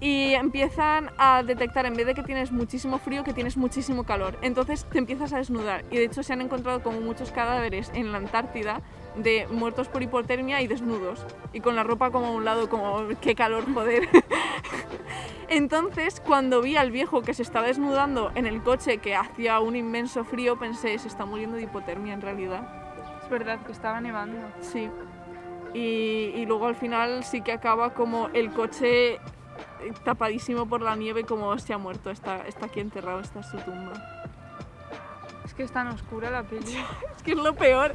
y 0.00 0.34
empiezan 0.34 1.10
a 1.18 1.42
detectar 1.42 1.86
en 1.86 1.94
vez 1.94 2.06
de 2.06 2.14
que 2.14 2.22
tienes 2.22 2.52
muchísimo 2.52 2.98
frío 2.98 3.24
que 3.24 3.32
tienes 3.32 3.56
muchísimo 3.56 4.04
calor. 4.04 4.38
Entonces 4.42 4.84
te 4.84 4.98
empiezas 4.98 5.32
a 5.32 5.38
desnudar 5.38 5.84
y 5.90 5.96
de 5.96 6.04
hecho 6.04 6.22
se 6.22 6.32
han 6.32 6.40
encontrado 6.40 6.82
como 6.82 7.00
muchos 7.00 7.32
cadáveres 7.32 7.90
en 7.94 8.12
la 8.12 8.18
Antártida 8.18 8.82
de 9.16 9.46
muertos 9.50 9.88
por 9.88 10.02
hipotermia 10.02 10.60
y 10.60 10.66
desnudos 10.66 11.24
y 11.52 11.60
con 11.60 11.76
la 11.76 11.84
ropa 11.84 12.10
como 12.10 12.26
a 12.26 12.30
un 12.32 12.44
lado 12.44 12.68
como 12.68 13.08
qué 13.20 13.34
calor 13.34 13.64
joder. 13.72 14.08
Entonces, 15.48 16.20
cuando 16.20 16.60
vi 16.60 16.76
al 16.76 16.90
viejo 16.90 17.22
que 17.22 17.32
se 17.32 17.42
estaba 17.42 17.68
desnudando 17.68 18.32
en 18.34 18.46
el 18.46 18.62
coche 18.62 18.98
que 18.98 19.14
hacía 19.14 19.60
un 19.60 19.76
inmenso 19.76 20.24
frío, 20.24 20.58
pensé, 20.58 20.98
se 20.98 21.06
está 21.06 21.24
muriendo 21.24 21.56
de 21.56 21.62
hipotermia 21.62 22.14
en 22.14 22.20
realidad. 22.20 22.68
Es 23.22 23.30
verdad 23.30 23.60
que 23.64 23.70
estaba 23.70 24.00
nevando. 24.00 24.38
Sí. 24.60 24.90
Y, 25.72 26.32
y 26.34 26.46
luego 26.46 26.66
al 26.66 26.74
final 26.74 27.22
sí 27.22 27.42
que 27.42 27.52
acaba 27.52 27.94
como 27.94 28.28
el 28.32 28.50
coche 28.50 29.20
tapadísimo 30.04 30.66
por 30.66 30.82
la 30.82 30.96
nieve 30.96 31.24
como 31.24 31.56
se 31.58 31.72
ha 31.74 31.78
muerto, 31.78 32.10
está, 32.10 32.46
está 32.46 32.66
aquí 32.66 32.80
enterrado, 32.80 33.20
está 33.20 33.38
en 33.40 33.44
su 33.44 33.56
tumba. 33.58 33.92
Es 35.44 35.54
que 35.54 35.62
es 35.62 35.70
tan 35.72 35.86
oscura 35.88 36.30
la 36.30 36.42
peli. 36.42 36.60
Es 37.16 37.22
que 37.22 37.32
es 37.32 37.38
lo 37.38 37.54
peor. 37.54 37.92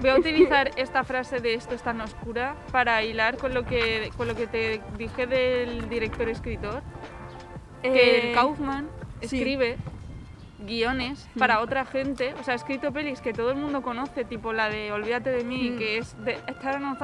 Voy 0.00 0.10
a 0.10 0.16
utilizar 0.16 0.70
esta 0.76 1.04
frase 1.04 1.40
de 1.40 1.54
esto 1.54 1.74
es 1.74 1.82
tan 1.82 2.00
oscura 2.00 2.56
para 2.72 3.02
hilar 3.02 3.36
con 3.36 3.52
lo 3.54 3.64
que, 3.64 4.10
con 4.16 4.26
lo 4.28 4.34
que 4.34 4.46
te 4.46 4.80
dije 4.96 5.26
del 5.26 5.88
director 5.88 6.28
escritor. 6.28 6.82
que 7.82 7.88
Eh, 8.18 8.28
el 8.30 8.34
Kaufman 8.34 8.88
sí. 9.20 9.36
escribe 9.36 9.76
guiones 10.58 11.26
Mm. 11.34 11.38
para 11.38 11.60
otra 11.60 11.84
gente, 11.86 12.34
o 12.38 12.44
sea, 12.44 12.52
ha 12.52 12.56
escrito 12.56 12.92
pelis 12.92 13.20
que 13.22 13.32
todo 13.32 13.50
el 13.50 13.56
mundo 13.56 13.80
conoce, 13.82 14.24
tipo 14.24 14.52
la 14.52 14.68
de 14.68 14.92
Olvídate 14.92 15.30
de 15.30 15.44
mí, 15.44 15.70
Mm. 15.70 15.78
que 15.78 15.98
es 15.98 16.24
de 16.24 16.38
no 16.76 16.96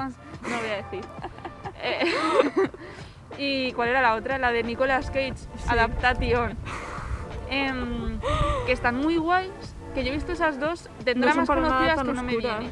voy 0.61 0.71
a 0.71 0.77
decir. 0.83 1.05
Y 3.39 3.73
cuál 3.73 3.89
era 3.91 4.01
la 4.03 4.15
otra, 4.15 4.39
la 4.39 4.51
de 4.53 4.63
Nicolas 4.63 5.11
Cage, 5.11 5.35
Adaptation, 5.69 6.57
Em, 7.49 8.19
que 8.67 8.73
están 8.73 8.97
muy 8.97 9.19
guays, 9.19 9.51
que 9.95 10.03
yo 10.05 10.11
he 10.11 10.15
visto 10.15 10.33
esas 10.33 10.59
dos, 10.59 10.91
tendrá 11.05 11.31
No 11.31 11.37
más 11.37 11.47
conocidas 11.47 12.03
que 12.03 12.13
no 12.13 12.23
me 12.23 12.37
vienen. 12.37 12.71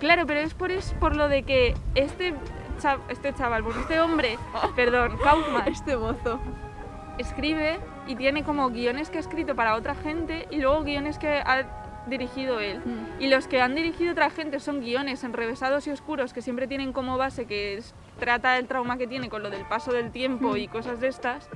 Claro, 0.00 0.26
pero 0.26 0.40
es 0.40 0.54
por, 0.54 0.70
es 0.70 0.94
por 0.98 1.14
lo 1.14 1.28
de 1.28 1.42
que 1.42 1.74
este, 1.94 2.34
este 3.10 3.34
chaval, 3.34 3.62
bueno, 3.62 3.80
este 3.80 4.00
hombre, 4.00 4.38
perdón, 4.76 5.18
Kaufman, 5.22 5.68
Este 5.68 5.96
mozo. 5.96 6.40
escribe 7.18 7.78
y 8.06 8.16
tiene 8.16 8.44
como 8.44 8.70
guiones 8.70 9.10
que 9.10 9.18
ha 9.18 9.20
escrito 9.20 9.54
para 9.54 9.74
otra 9.76 9.94
gente 9.94 10.46
y 10.50 10.58
luego 10.60 10.82
guiones 10.84 11.18
que 11.18 11.28
ha 11.44 11.64
dirigido 12.06 12.60
él. 12.60 12.78
Mm. 12.84 13.22
Y 13.22 13.28
los 13.28 13.46
que 13.46 13.60
han 13.62 13.74
dirigido 13.74 14.12
otra 14.12 14.30
gente 14.30 14.58
son 14.58 14.80
guiones 14.80 15.22
enrevesados 15.24 15.86
y 15.86 15.90
oscuros 15.90 16.32
que 16.32 16.42
siempre 16.42 16.66
tienen 16.66 16.92
como 16.92 17.16
base 17.18 17.46
que 17.46 17.76
es- 17.78 17.94
trata 18.18 18.58
el 18.58 18.66
trauma 18.66 18.96
que 18.98 19.06
tiene 19.06 19.28
con 19.28 19.42
lo 19.42 19.50
del 19.50 19.64
paso 19.66 19.92
del 19.92 20.10
tiempo 20.10 20.52
Mm. 20.52 20.56
y 20.56 20.68
cosas 20.68 21.00
de 21.00 21.08
estas. 21.08 21.48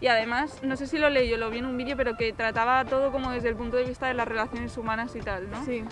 Y 0.00 0.08
además, 0.08 0.60
no 0.62 0.76
sé 0.76 0.86
si 0.86 0.98
lo 0.98 1.08
leí, 1.08 1.28
yo 1.30 1.36
lo 1.38 1.48
vi 1.50 1.58
en 1.58 1.66
un 1.66 1.76
vídeo, 1.76 1.96
pero 1.96 2.16
que 2.16 2.32
trataba 2.32 2.84
todo 2.84 3.10
como 3.12 3.30
desde 3.30 3.48
el 3.48 3.56
punto 3.56 3.76
de 3.76 3.84
vista 3.84 4.06
de 4.06 4.14
las 4.14 4.28
relaciones 4.28 4.76
humanas 4.76 5.14
y 5.16 5.20
tal, 5.20 5.50
¿no? 5.50 5.64
Sí. 5.64 5.84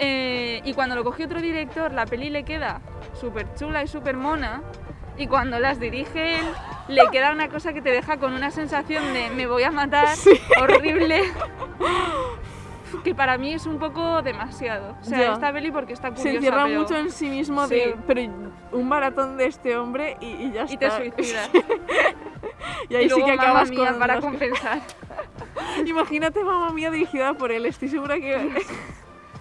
Eh, 0.00 0.60
y 0.64 0.74
cuando 0.74 0.96
lo 0.96 1.04
cogió 1.04 1.26
otro 1.26 1.40
director, 1.40 1.92
la 1.92 2.04
peli 2.06 2.30
le 2.30 2.42
queda 2.44 2.80
súper 3.20 3.46
chula 3.54 3.82
y 3.84 3.86
súper 3.88 4.16
mona. 4.16 4.62
Y 5.16 5.28
cuando 5.28 5.60
las 5.60 5.78
dirige 5.78 6.40
él, 6.40 6.46
le 6.88 7.02
queda 7.12 7.30
una 7.30 7.48
cosa 7.48 7.72
que 7.72 7.80
te 7.80 7.90
deja 7.90 8.16
con 8.16 8.32
una 8.32 8.50
sensación 8.50 9.12
de 9.12 9.30
me 9.30 9.46
voy 9.46 9.62
a 9.62 9.70
matar, 9.70 10.08
horrible. 10.60 11.22
Que 13.02 13.14
para 13.14 13.36
mí 13.38 13.52
es 13.54 13.66
un 13.66 13.78
poco 13.78 14.22
demasiado. 14.22 14.96
O 15.00 15.04
sea, 15.04 15.18
Ya. 15.18 15.32
esta 15.34 15.52
peli 15.52 15.70
porque 15.70 15.92
está 15.92 16.08
curiosa, 16.10 16.30
Se 16.30 16.36
encierra 16.36 16.64
pero- 16.64 16.80
mucho 16.80 16.96
en 16.96 17.10
sí 17.10 17.28
mismo, 17.28 17.66
Sí. 17.66 17.74
de, 17.74 17.96
pero 18.06 18.20
un 18.72 18.88
maratón 18.88 19.36
de 19.36 19.46
este 19.46 19.76
hombre 19.76 20.16
y, 20.20 20.26
y 20.26 20.52
ya 20.52 20.64
Y 20.68 20.76
te 20.76 20.86
está. 20.86 20.96
suicidas. 20.98 21.50
Y 22.88 22.94
ahí 22.94 23.04
y 23.06 23.08
sí 23.08 23.14
luego 23.14 23.26
que 23.26 23.36
Mamma 23.36 23.42
acabas 23.42 23.70
Mía 23.70 23.88
con 23.90 23.98
para 23.98 24.14
los- 24.16 24.24
compensar. 24.24 24.80
Imagínate 25.86 26.42
mamá 26.44 26.70
mía 26.70 26.90
dirigida 26.90 27.34
por 27.34 27.52
él, 27.52 27.66
estoy 27.66 27.88
segura 27.88 28.16
que... 28.16 28.50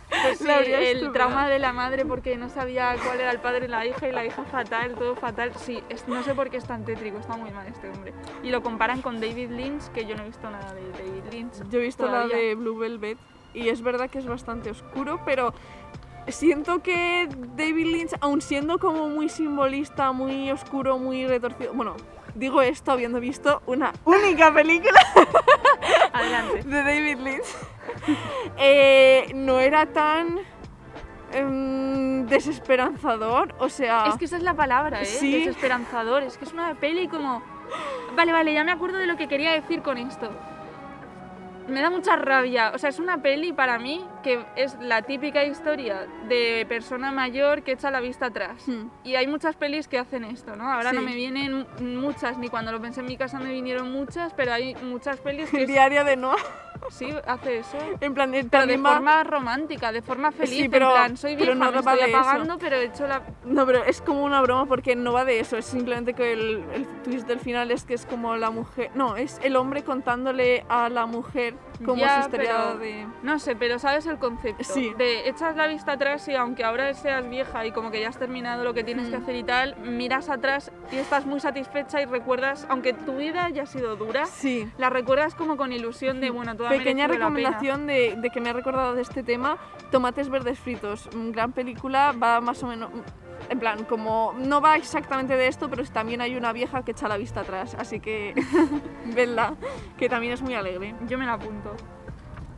Pues 0.10 0.38
sí, 0.38 0.46
el 0.72 1.12
trauma 1.12 1.48
de 1.48 1.58
la 1.60 1.74
madre 1.74 2.06
porque 2.06 2.38
no 2.38 2.48
sabía 2.50 2.96
cuál 3.04 3.20
era 3.20 3.32
el 3.32 3.39
padre 3.39 3.62
de 3.62 3.68
la 3.70 3.86
hija 3.86 4.08
y 4.08 4.12
la 4.12 4.24
hija 4.26 4.44
fatal, 4.44 4.94
todo 4.94 5.16
fatal. 5.16 5.52
Sí, 5.56 5.84
es- 5.89 6.08
no 6.08 6.22
sé 6.24 6.36
por 6.36 6.50
qué 6.52 6.58
es 6.58 6.66
tan 6.66 6.86
tétrico, 6.86 7.18
está 7.18 7.36
muy 7.36 7.50
mal 7.52 7.66
este 7.68 7.89
hombre. 7.89 8.13
Y 8.44 8.50
lo 8.52 8.62
comparan 8.62 9.02
con 9.02 9.20
David 9.20 9.50
Lynch, 9.52 9.88
que 9.92 10.06
yo 10.06 10.16
no 10.16 10.24
he 10.24 10.28
visto 10.28 10.50
nada 10.50 10.72
de 10.74 10.82
David 10.92 11.24
Lynch. 11.32 11.54
Yo 11.70 11.80
he 11.80 11.84
visto 11.84 12.06
todavía. 12.06 12.36
la 12.36 12.42
de 12.42 12.56
Blue 12.56 12.78
Velvet 12.78 13.18
y 13.54 13.70
es 13.70 13.82
verdad 13.82 14.10
que 14.10 14.20
es 14.20 14.26
bastante 14.26 14.70
oscuro, 14.70 15.20
pero 15.26 15.54
siento 16.28 16.82
que 16.82 17.28
David 17.56 17.86
Lynch, 17.86 18.13
aun 18.22 18.42
siendo 18.42 18.80
como 18.80 19.10
muy 19.10 19.30
simbolista, 19.30 20.12
muy 20.12 20.52
oscuro, 20.52 20.98
muy 20.98 21.28
retorcido, 21.28 21.74
bueno, 21.74 21.96
digo 22.36 22.62
esto 22.62 22.92
habiendo 22.92 23.20
visto 23.20 23.62
una 23.66 23.94
única 24.06 24.54
película 24.54 25.00
Adelante. 26.13 26.63
de 26.63 26.84
David 26.84 27.18
Lynch, 27.20 27.46
eh, 28.58 29.32
no 29.36 29.60
era 29.60 29.86
tan 29.88 30.39
em, 31.32 32.26
desesperanzador, 32.28 33.54
o 33.60 33.70
sea... 33.70 34.08
Es 34.08 34.16
que 34.16 34.26
esa 34.26 34.38
es 34.38 34.44
la 34.44 34.54
palabra, 34.54 35.02
¿eh? 35.02 35.06
Sí. 35.06 35.32
Desesperanzador. 35.32 36.24
Es 36.24 36.38
que 36.38 36.46
es 36.46 36.54
una 36.54 36.76
peli 36.76 37.08
como... 37.08 37.44
Vale, 38.16 38.32
vale, 38.32 38.54
ya 38.54 38.63
me 38.63 38.72
acuerdo 38.72 38.98
de 38.98 39.08
lo 39.08 39.18
que 39.18 39.28
quería 39.28 39.52
decir 39.52 39.82
con 39.82 39.98
esto. 39.98 40.30
Me 41.67 41.82
da 41.82 41.89
mucha 41.89 42.15
rabia. 42.15 42.71
O 42.73 42.78
sea, 42.78 42.89
es 42.89 42.99
una 42.99 43.21
peli 43.21 43.54
para 43.54 43.80
mí 43.80 44.06
que 44.21 44.45
es 44.56 44.78
la 44.80 45.02
típica 45.04 45.43
historia 45.43 46.08
de 46.28 46.65
persona 46.67 47.12
mayor 47.12 47.63
que 47.63 47.73
echa 47.73 47.91
la 47.91 47.99
vista 48.02 48.28
atrás. 48.28 48.67
Hmm. 48.67 48.88
Y 49.04 49.15
hay 49.15 49.28
muchas 49.28 49.56
pelis 49.56 49.88
que 49.88 49.97
hacen 49.97 50.23
esto, 50.23 50.56
¿no? 50.56 50.71
Ahora 50.71 50.93
no 50.93 51.02
me 51.02 51.15
vienen 51.15 51.65
muchas, 51.80 52.38
ni 52.38 52.49
cuando 52.49 52.71
lo 52.71 52.82
pensé 52.82 53.02
en 53.02 53.08
mi 53.08 53.17
casa 53.17 53.39
me 53.39 53.52
vinieron 53.52 53.91
muchas, 53.91 54.34
pero 54.34 54.54
hay 54.54 54.76
muchas 54.76 55.19
pelis 55.19 55.49
que 55.49 55.62
El 55.62 55.67
diario 55.67 56.04
de 56.04 56.15
Noah, 56.15 56.38
sí 56.89 57.10
hace 57.28 57.60
eso. 57.60 57.78
en 58.02 58.13
plan, 58.13 58.32
Pero 58.50 58.65
de 58.67 58.78
va- 58.78 58.93
forma 58.93 59.24
romántica, 59.24 59.91
de 59.91 60.02
forma 60.02 60.32
feliz, 60.32 60.58
Sí, 60.58 60.69
pero- 60.69 60.89
en 60.89 60.93
plan, 60.96 61.17
soy 61.17 61.36
pero 61.36 61.54
vieja, 61.54 61.65
no 61.65 61.72
me 61.72 61.78
estoy 61.80 61.98
de 62.00 62.06
eso. 62.10 62.17
apagando, 62.17 62.58
pero 62.58 62.76
he 62.78 62.86
hecho 62.86 63.08
la... 63.08 63.22
No, 63.46 63.65
pero 63.65 63.84
es 63.84 64.02
como 64.02 64.24
una 64.24 64.41
broma 64.41 64.65
porque 64.65 64.96
no 64.96 65.13
va 65.13 65.26
de 65.26 65.39
eso, 65.39 65.58
es 65.58 65.65
simplemente 65.65 66.13
que 66.13 66.34
el, 66.34 66.63
el 66.74 66.88
twist 67.04 67.28
del 67.28 67.39
final 67.39 67.72
es 67.72 67.84
que 67.86 67.93
es 67.93 68.06
como 68.06 68.36
la 68.36 68.50
mujer, 68.52 68.91
no, 68.96 69.15
es 69.17 69.39
el 69.43 69.56
hombre 69.56 69.84
contándole 69.84 70.65
a 70.69 70.89
la 70.89 71.06
mujer 71.06 71.56
como 71.86 71.98
Ya, 71.98 72.15
su 72.22 72.30
historia 72.30 72.56
pero- 72.67 72.78
de... 72.80 73.08
No 73.24 73.39
sé, 73.39 73.56
pero 73.56 73.80
sabes 73.80 74.06
el 74.06 74.17
concepto. 74.17 74.63
Sí. 74.63 74.93
De 74.98 75.28
echas 75.30 75.56
la 75.56 75.67
vista 75.67 75.93
atrás 75.93 76.28
y 76.28 76.36
aunque 76.36 76.63
ahora 76.63 76.93
seas 76.93 77.28
vieja 77.30 77.65
y 77.65 77.72
como 77.72 77.91
que 77.91 78.00
ya 78.02 78.10
has 78.10 78.17
terminado 78.17 78.63
lo 78.63 78.74
que 78.74 78.84
tienes 78.84 79.08
que 79.10 79.17
Mm. 79.17 79.24
hacer 79.24 79.36
y 79.36 79.43
tal, 79.43 79.76
miras 79.78 80.30
atrás 80.30 80.72
y 80.91 80.98
estás 80.98 81.26
muy 81.26 81.39
satisfecha 81.39 82.02
y 82.02 82.06
recuerdas, 82.06 82.65
aunque 82.69 82.93
tu 82.93 83.17
vida 83.17 83.46
haya 83.46 83.65
sido 83.65 83.96
dura, 83.96 84.26
Sí. 84.26 84.67
la 84.78 84.89
recuerdas 84.89 85.36
como 85.36 85.58
con 85.58 85.72
ilusión 85.74 86.22
de, 86.22 86.30
bueno, 86.30 86.56
toda 86.56 86.69
Pequeña 86.78 87.08
recomendación 87.08 87.88
de, 87.88 88.16
de 88.18 88.30
que 88.30 88.42
me 88.42 88.50
ha 88.50 88.54
recordado 88.54 88.94
de 88.96 89.02
este 89.02 89.24
tema, 89.24 89.58
Tomates 89.92 90.30
Verdes 90.30 90.60
Fritos, 90.60 91.10
Mm, 91.16 91.32
gran 91.32 91.52
película, 91.52 92.14
va 92.22 92.42
más 92.42 92.62
o 92.64 92.68
menos... 92.68 92.92
mm, 92.92 93.02
En 93.50 93.60
plan, 93.60 93.84
como 93.84 94.34
no 94.38 94.62
va 94.62 94.78
exactamente 94.78 95.36
de 95.36 95.48
esto, 95.48 95.70
pero 95.70 95.84
también 95.86 96.22
hay 96.22 96.36
una 96.38 96.54
vieja 96.54 96.84
que 96.84 96.92
echa 96.92 97.08
la 97.10 97.18
vista 97.18 97.42
atrás, 97.42 97.76
así 97.78 98.00
que 98.00 98.34
vedla, 99.16 99.56
que 99.98 100.08
también 100.08 100.34
es 100.34 100.42
muy 100.42 100.56
alegre. 100.56 100.96
Yo 101.08 101.18
me 101.18 101.26
la 101.26 101.34
apunto. 101.34 101.76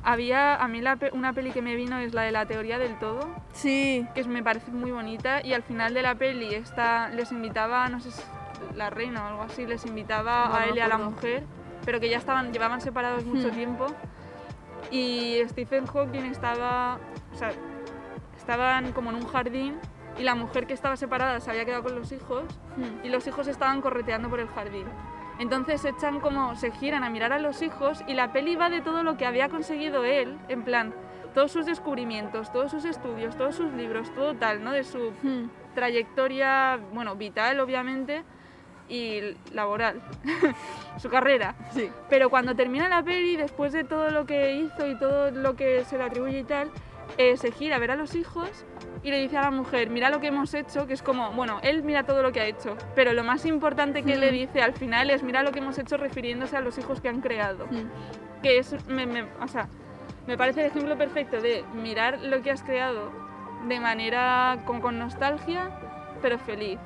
Había, 0.04 0.56
a 0.56 0.68
mí 0.68 0.82
la 0.82 1.00
una 1.14 1.34
peli 1.34 1.50
que 1.52 1.64
me 1.64 1.76
vino 1.76 1.98
es 1.98 2.14
la 2.14 2.22
de 2.22 2.32
la 2.32 2.46
teoría 2.46 2.78
del 2.78 3.00
todo, 3.00 3.28
Sí, 3.54 4.06
que 4.14 4.24
me 4.26 4.44
parece 4.44 4.70
muy 4.72 4.92
bonita 4.92 5.42
y 5.44 5.54
al 5.54 5.64
final 5.64 5.96
de 5.96 6.04
la 6.04 6.14
peli 6.14 6.54
esta, 6.54 7.10
les 7.10 7.32
invitaba, 7.32 7.90
no 7.90 8.00
sé 8.00 8.12
si 8.12 8.22
la 8.76 8.92
reina 8.92 9.24
o 9.24 9.28
algo 9.30 9.42
así, 9.42 9.66
les 9.66 9.84
invitaba 9.88 10.48
No, 10.50 10.56
a 10.56 10.66
él 10.66 10.78
y 10.78 10.80
a 10.82 10.88
la 10.88 11.00
mujer, 11.00 11.44
pero 11.84 12.00
que 12.00 12.10
ya 12.10 12.18
estaban, 12.18 12.52
llevaban 12.54 12.80
separados 12.82 13.26
mucho 13.26 13.50
Hmm. 13.50 13.56
tiempo 13.56 13.88
y 14.92 15.40
Stephen 15.50 15.86
Hawking 15.88 16.24
estaba, 16.26 17.00
o 17.34 17.38
sea, 17.38 17.52
estaban 18.38 18.92
como 18.94 19.10
en 19.10 19.18
un 19.18 19.26
jardín 19.28 19.76
y 20.18 20.24
la 20.24 20.36
mujer 20.36 20.68
que 20.68 20.74
estaba 20.74 20.96
separada 20.96 21.40
se 21.40 21.50
había 21.50 21.66
quedado 21.66 21.84
con 21.84 21.96
los 21.96 22.12
hijos 22.12 22.44
Mm. 22.78 23.06
y 23.06 23.10
los 23.10 23.28
hijos 23.28 23.48
estaban 23.48 23.82
correteando 23.82 24.30
por 24.30 24.40
el 24.40 24.48
jardín. 24.48 24.86
Entonces 25.40 25.84
echan 25.84 26.22
como, 26.22 26.56
se 26.56 26.72
giran 26.72 27.04
a 27.04 27.10
mirar 27.10 27.34
a 27.34 27.40
los 27.40 27.62
hijos 27.62 28.02
y 28.08 28.14
la 28.14 28.32
peli 28.32 28.56
va 28.56 28.70
de 28.70 28.82
todo 28.82 29.04
lo 29.04 29.18
que 29.18 29.26
había 29.26 29.50
conseguido 29.50 30.06
él, 30.06 30.38
en 30.48 30.64
plan, 30.64 30.94
todos 31.34 31.52
sus 31.52 31.66
descubrimientos, 31.66 32.52
todos 32.54 32.72
sus 32.72 32.86
estudios, 32.86 33.36
todos 33.36 33.56
sus 33.56 33.74
libros, 33.74 34.10
todo 34.16 34.36
tal, 34.36 34.64
¿no? 34.64 34.72
De 34.72 34.86
su 34.86 35.12
Mm. 35.22 35.50
trayectoria, 35.76 36.80
bueno, 36.94 37.16
vital 37.16 37.60
obviamente 37.60 38.24
y 38.90 39.36
laboral, 39.54 40.02
su 40.98 41.10
carrera. 41.10 41.56
sí. 41.72 41.90
Pero 42.10 42.30
cuando 42.30 42.56
termina 42.56 42.88
la 42.90 43.04
peli, 43.04 43.36
después 43.36 43.74
de 43.74 43.84
todo 43.84 44.10
lo 44.12 44.26
que 44.26 44.54
hizo 44.56 44.88
y 44.88 44.96
todo 44.96 45.32
lo 45.32 45.56
que 45.56 45.84
se 45.86 45.98
le 45.98 46.04
atribuye 46.04 46.40
y 46.40 46.44
tal, 46.44 46.70
eh, 47.18 47.38
se 47.38 47.52
gira 47.52 47.76
a 47.76 47.80
ver 47.80 47.92
a 47.92 47.96
los 47.96 48.16
hijos 48.16 48.50
y 49.04 49.12
le 49.12 49.20
dice 49.20 49.38
a 49.38 49.42
la 49.42 49.52
mujer, 49.52 49.90
mira 49.90 50.10
lo 50.10 50.20
que 50.20 50.28
hemos 50.28 50.54
hecho, 50.54 50.88
que 50.88 50.94
es 50.94 51.02
como, 51.04 51.32
bueno, 51.32 51.60
él 51.62 51.84
mira 51.84 52.04
todo 52.04 52.24
lo 52.24 52.32
que 52.32 52.42
ha 52.42 52.46
hecho, 52.46 52.76
pero 52.96 53.14
lo 53.14 53.24
más 53.24 53.46
importante 53.46 54.02
que 54.04 54.16
le 54.18 54.32
Mm. 54.32 54.34
dice 54.34 54.62
al 54.62 54.74
final 54.74 55.10
es, 55.12 55.22
mira 55.24 55.44
lo 55.44 55.52
que 55.52 55.60
hemos 55.60 55.78
hecho 55.78 55.98
refiriéndose 55.98 56.58
a 56.58 56.62
los 56.62 56.78
hijos 56.80 57.02
que 57.02 57.10
han 57.10 57.22
creado, 57.22 57.68
Mm. 57.68 58.42
que 58.42 58.58
es, 58.58 58.76
me, 58.88 59.06
me- 59.06 59.26
o 59.42 59.48
sea, 59.48 59.68
me 60.28 60.38
parece 60.38 60.62
el 60.62 60.68
ejemplo 60.68 60.98
perfecto 60.98 61.40
de 61.40 61.64
mirar 61.76 62.20
lo 62.22 62.42
que 62.42 62.50
has 62.52 62.64
creado 62.64 63.12
de 63.68 63.80
manera 63.80 64.58
con 64.66 64.98
nostalgia, 64.98 65.70
pero 66.22 66.40
feliz. 66.40 66.80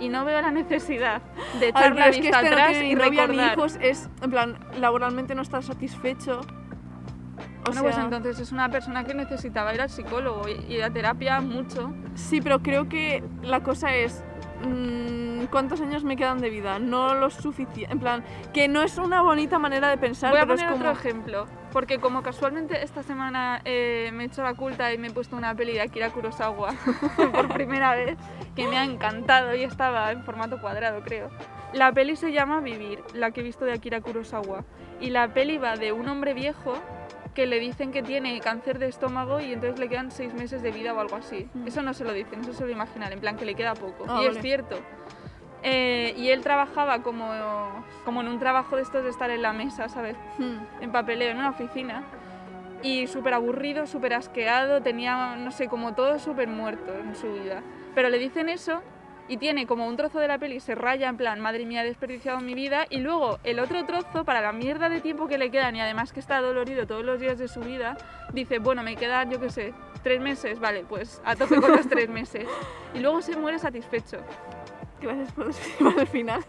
Y 0.00 0.08
no 0.08 0.24
veo 0.24 0.40
la 0.42 0.50
necesidad 0.50 1.22
de 1.60 1.68
echar 1.68 1.94
la 1.94 2.08
es 2.08 2.16
que 2.16 2.22
vista 2.22 2.40
este 2.40 2.50
no 2.50 2.56
atrás 2.56 2.70
tiene 2.72 2.86
y 2.86 2.94
ni 2.94 2.94
novia 2.96 3.26
ni 3.26 3.36
recordar. 3.36 3.52
hijos, 3.52 3.78
es, 3.80 4.10
en 4.22 4.30
plan, 4.30 4.58
laboralmente 4.78 5.34
no 5.34 5.42
está 5.42 5.62
satisfecho. 5.62 6.40
O 6.40 7.66
Bueno, 7.66 7.82
pues 7.82 7.94
sea, 7.94 8.04
entonces 8.04 8.38
es 8.40 8.52
una 8.52 8.68
persona 8.68 9.04
que 9.04 9.14
necesitaba 9.14 9.74
ir 9.74 9.80
al 9.80 9.88
psicólogo 9.88 10.42
y 10.48 10.74
ir 10.74 10.82
a 10.82 10.90
terapia 10.90 11.40
mucho. 11.40 11.94
Sí, 12.14 12.40
pero 12.42 12.60
creo 12.60 12.88
que 12.88 13.24
la 13.42 13.62
cosa 13.62 13.94
es 13.94 14.22
mm, 14.64 15.46
cuántos 15.46 15.80
años 15.80 16.04
me 16.04 16.16
quedan 16.16 16.38
de 16.38 16.50
vida, 16.50 16.78
no 16.78 17.14
lo 17.14 17.30
suficiente, 17.30 17.92
en 17.92 17.98
plan, 17.98 18.24
que 18.52 18.68
no 18.68 18.82
es 18.82 18.98
una 18.98 19.22
bonita 19.22 19.58
manera 19.58 19.88
de 19.88 19.98
pensar, 19.98 20.30
Voy 20.30 20.38
a 20.38 20.42
pero 20.42 20.54
poner 20.54 20.66
es 20.66 20.72
como 20.72 20.88
otro 20.90 21.00
ejemplo, 21.00 21.46
porque 21.72 21.98
como 21.98 22.22
casualmente 22.22 22.82
esta 22.82 23.02
semana 23.02 23.60
eh, 23.64 24.10
me 24.12 24.24
he 24.24 24.26
hecho 24.26 24.42
la 24.42 24.54
culta 24.54 24.92
y 24.92 24.98
me 24.98 25.08
he 25.08 25.10
puesto 25.10 25.36
una 25.36 25.54
peli 25.54 25.72
de 25.72 25.82
Akira 25.82 26.10
Kurosawa 26.10 26.74
por 27.32 27.48
primera 27.52 27.94
vez, 27.94 28.16
que 28.54 28.66
me 28.68 28.78
ha 28.78 28.84
encantado 28.84 29.54
y 29.54 29.64
estaba 29.64 30.10
en 30.12 30.22
formato 30.24 30.60
cuadrado, 30.60 31.02
creo. 31.02 31.30
La 31.72 31.92
peli 31.92 32.16
se 32.16 32.32
llama 32.32 32.60
Vivir, 32.60 33.02
la 33.14 33.32
que 33.32 33.40
he 33.40 33.44
visto 33.44 33.64
de 33.64 33.72
Akira 33.72 34.00
Kurosawa, 34.00 34.64
y 35.00 35.10
la 35.10 35.34
peli 35.34 35.58
va 35.58 35.76
de 35.76 35.92
un 35.92 36.08
hombre 36.08 36.34
viejo 36.34 36.74
que 37.34 37.46
le 37.46 37.58
dicen 37.58 37.92
que 37.92 38.02
tiene 38.02 38.40
cáncer 38.40 38.78
de 38.78 38.86
estómago 38.86 39.40
y 39.40 39.52
entonces 39.52 39.78
le 39.78 39.88
quedan 39.88 40.10
seis 40.10 40.32
meses 40.34 40.62
de 40.62 40.70
vida 40.70 40.94
o 40.94 41.00
algo 41.00 41.16
así. 41.16 41.48
Mm. 41.52 41.66
Eso 41.66 41.82
no 41.82 41.92
se 41.92 42.04
lo 42.04 42.12
dicen, 42.12 42.40
eso 42.40 42.52
se 42.52 42.64
lo 42.64 42.70
imaginan, 42.70 43.12
en 43.12 43.20
plan 43.20 43.36
que 43.36 43.44
le 43.44 43.54
queda 43.54 43.74
poco. 43.74 44.04
Ah, 44.08 44.20
y 44.22 44.26
es 44.26 44.40
cierto. 44.40 44.78
Eh, 45.62 46.14
y 46.16 46.28
él 46.28 46.42
trabajaba 46.42 47.02
como, 47.02 47.26
como 48.04 48.20
en 48.20 48.28
un 48.28 48.38
trabajo 48.38 48.76
de 48.76 48.82
estos 48.82 49.02
de 49.02 49.10
estar 49.10 49.30
en 49.30 49.42
la 49.42 49.52
mesa, 49.52 49.88
¿sabes? 49.88 50.16
Mm, 50.38 50.82
En 50.82 50.92
papeleo, 50.92 51.30
en 51.30 51.38
una 51.38 51.50
oficina. 51.50 52.02
Y 52.82 53.06
súper 53.06 53.32
aburrido, 53.32 53.86
súper 53.86 54.12
asqueado, 54.12 54.82
tenía, 54.82 55.36
no 55.36 55.50
sé, 55.50 55.68
como 55.68 55.94
todo 55.94 56.18
súper 56.18 56.48
muerto 56.48 56.92
en 56.94 57.16
su 57.16 57.32
vida. 57.32 57.62
Pero 57.94 58.10
le 58.10 58.18
dicen 58.18 58.50
eso 58.50 58.82
y 59.28 59.38
tiene 59.38 59.66
como 59.66 59.86
un 59.86 59.96
trozo 59.96 60.18
de 60.18 60.28
la 60.28 60.38
peli, 60.38 60.60
se 60.60 60.74
raya 60.74 61.08
en 61.08 61.16
plan, 61.16 61.40
madre 61.40 61.64
mía, 61.64 61.82
he 61.82 61.86
desperdiciado 61.86 62.40
mi 62.40 62.54
vida. 62.54 62.86
Y 62.90 62.98
luego 62.98 63.38
el 63.44 63.58
otro 63.58 63.84
trozo, 63.86 64.24
para 64.24 64.40
la 64.40 64.52
mierda 64.52 64.88
de 64.88 65.00
tiempo 65.00 65.26
que 65.26 65.38
le 65.38 65.50
quedan 65.50 65.76
y 65.76 65.80
además 65.80 66.12
que 66.12 66.20
está 66.20 66.40
dolorido 66.40 66.86
todos 66.86 67.04
los 67.04 67.20
días 67.20 67.38
de 67.38 67.48
su 67.48 67.60
vida, 67.60 67.96
dice, 68.32 68.58
bueno, 68.58 68.82
me 68.82 68.96
quedan, 68.96 69.30
yo 69.30 69.40
qué 69.40 69.50
sé, 69.50 69.74
tres 70.02 70.20
meses, 70.20 70.60
vale, 70.60 70.84
pues 70.88 71.22
a 71.24 71.36
tope 71.36 71.60
con 71.60 71.72
los 71.72 71.88
tres 71.88 72.08
meses. 72.08 72.46
Y 72.94 73.00
luego 73.00 73.22
se 73.22 73.36
muere 73.36 73.58
satisfecho. 73.58 74.18
Gracias 75.00 75.32
por 75.32 75.46
despedirme 75.46 76.00
al 76.00 76.06
final. 76.06 76.44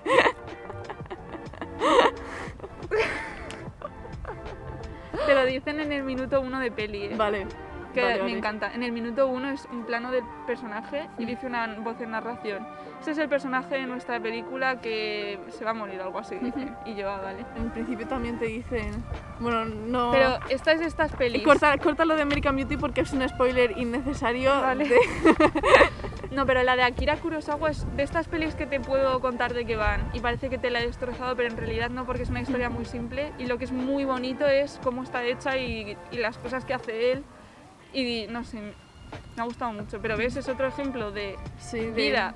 Te 5.26 5.34
lo 5.34 5.46
dicen 5.46 5.80
en 5.80 5.92
el 5.92 6.04
minuto 6.04 6.42
uno 6.42 6.60
de 6.60 6.72
peli, 6.72 7.06
¿eh? 7.06 7.14
Vale. 7.16 7.48
Que 7.96 8.24
me 8.24 8.32
encanta. 8.32 8.72
En 8.74 8.84
el 8.84 8.92
minuto 8.92 9.28
uno 9.28 9.50
es 9.50 9.68
un 9.72 9.86
plano 9.86 10.12
del 10.12 10.24
personaje 10.46 11.08
y 11.18 11.26
dice 11.26 11.48
una 11.48 11.68
voz 11.80 12.00
en 12.02 12.12
narración. 12.12 12.68
Ese 13.02 13.12
es 13.12 13.18
el 13.18 13.28
personaje 13.30 13.76
de 13.76 13.86
nuestra 13.86 14.20
película 14.20 14.80
que 14.82 15.40
se 15.50 15.64
va 15.66 15.72
a 15.72 15.74
morir 15.74 16.02
algo 16.02 16.18
así. 16.20 16.36
dice. 16.36 16.68
Y 16.86 16.96
yo, 16.96 17.10
ah, 17.10 17.22
vale. 17.22 17.46
En 17.56 17.70
principio 17.72 18.08
también 18.08 18.40
te 18.40 18.46
dicen, 18.46 19.04
bueno, 19.40 19.66
no... 19.66 20.12
Pero 20.12 20.40
esta 20.50 20.72
es 20.72 20.80
de 20.80 20.86
estas 20.88 21.12
pelis. 21.16 21.44
corta, 21.44 21.78
corta 21.78 22.06
lo 22.06 22.16
de 22.16 22.22
American 22.24 22.56
Beauty 22.56 22.78
porque 22.78 23.02
es 23.02 23.14
un 23.14 23.28
spoiler 23.28 23.78
innecesario. 23.78 24.50
Vale. 24.62 24.88
de- 24.88 25.00
No, 26.32 26.46
pero 26.46 26.64
la 26.64 26.76
de 26.76 26.84
Akira 26.84 27.16
Kurosawa 27.18 27.70
es 27.70 27.86
de 27.96 28.04
estas 28.04 28.28
pelis 28.28 28.56
que 28.56 28.66
te 28.66 28.80
puedo 28.80 29.22
contar 29.22 29.54
de 29.54 29.66
qué 29.66 29.76
van. 29.78 30.10
Y 30.14 30.20
parece 30.20 30.50
que 30.50 30.58
te 30.58 30.70
la 30.70 30.82
he 30.82 30.86
destrozado, 30.88 31.36
pero 31.36 31.48
en 31.50 31.56
realidad 31.56 31.90
no, 31.90 32.06
porque 32.06 32.24
es 32.24 32.30
una 32.30 32.42
historia 32.42 32.70
muy 32.70 32.84
simple. 32.86 33.32
Y 33.38 33.46
lo 33.46 33.58
que 33.58 33.66
es 33.66 33.72
muy 33.72 34.04
bonito 34.04 34.46
es 34.48 34.80
cómo 34.84 35.04
está 35.04 35.24
hecha 35.24 35.58
y, 35.58 35.96
y 36.12 36.18
las 36.18 36.38
cosas 36.38 36.66
que 36.66 36.74
hace 36.74 37.12
él. 37.14 37.24
Y 37.96 38.28
no 38.28 38.44
sé, 38.44 38.60
me 38.62 39.42
ha 39.42 39.46
gustado 39.46 39.72
mucho. 39.72 40.00
Pero 40.02 40.18
ves, 40.18 40.36
es 40.36 40.48
otro 40.50 40.68
ejemplo 40.68 41.12
de 41.12 41.38
sí, 41.58 41.80
de- 41.80 41.92
vida, 41.92 42.36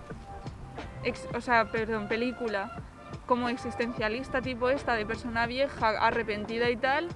ex- 1.03 1.27
o 1.35 1.41
sea, 1.41 1.65
perdón, 1.65 2.07
película 2.07 2.71
como 3.25 3.49
existencialista 3.49 4.41
tipo 4.41 4.69
esta, 4.69 4.95
de 4.95 5.05
persona 5.05 5.45
vieja, 5.45 5.89
arrepentida 5.89 6.69
y 6.69 6.77
tal, 6.77 7.09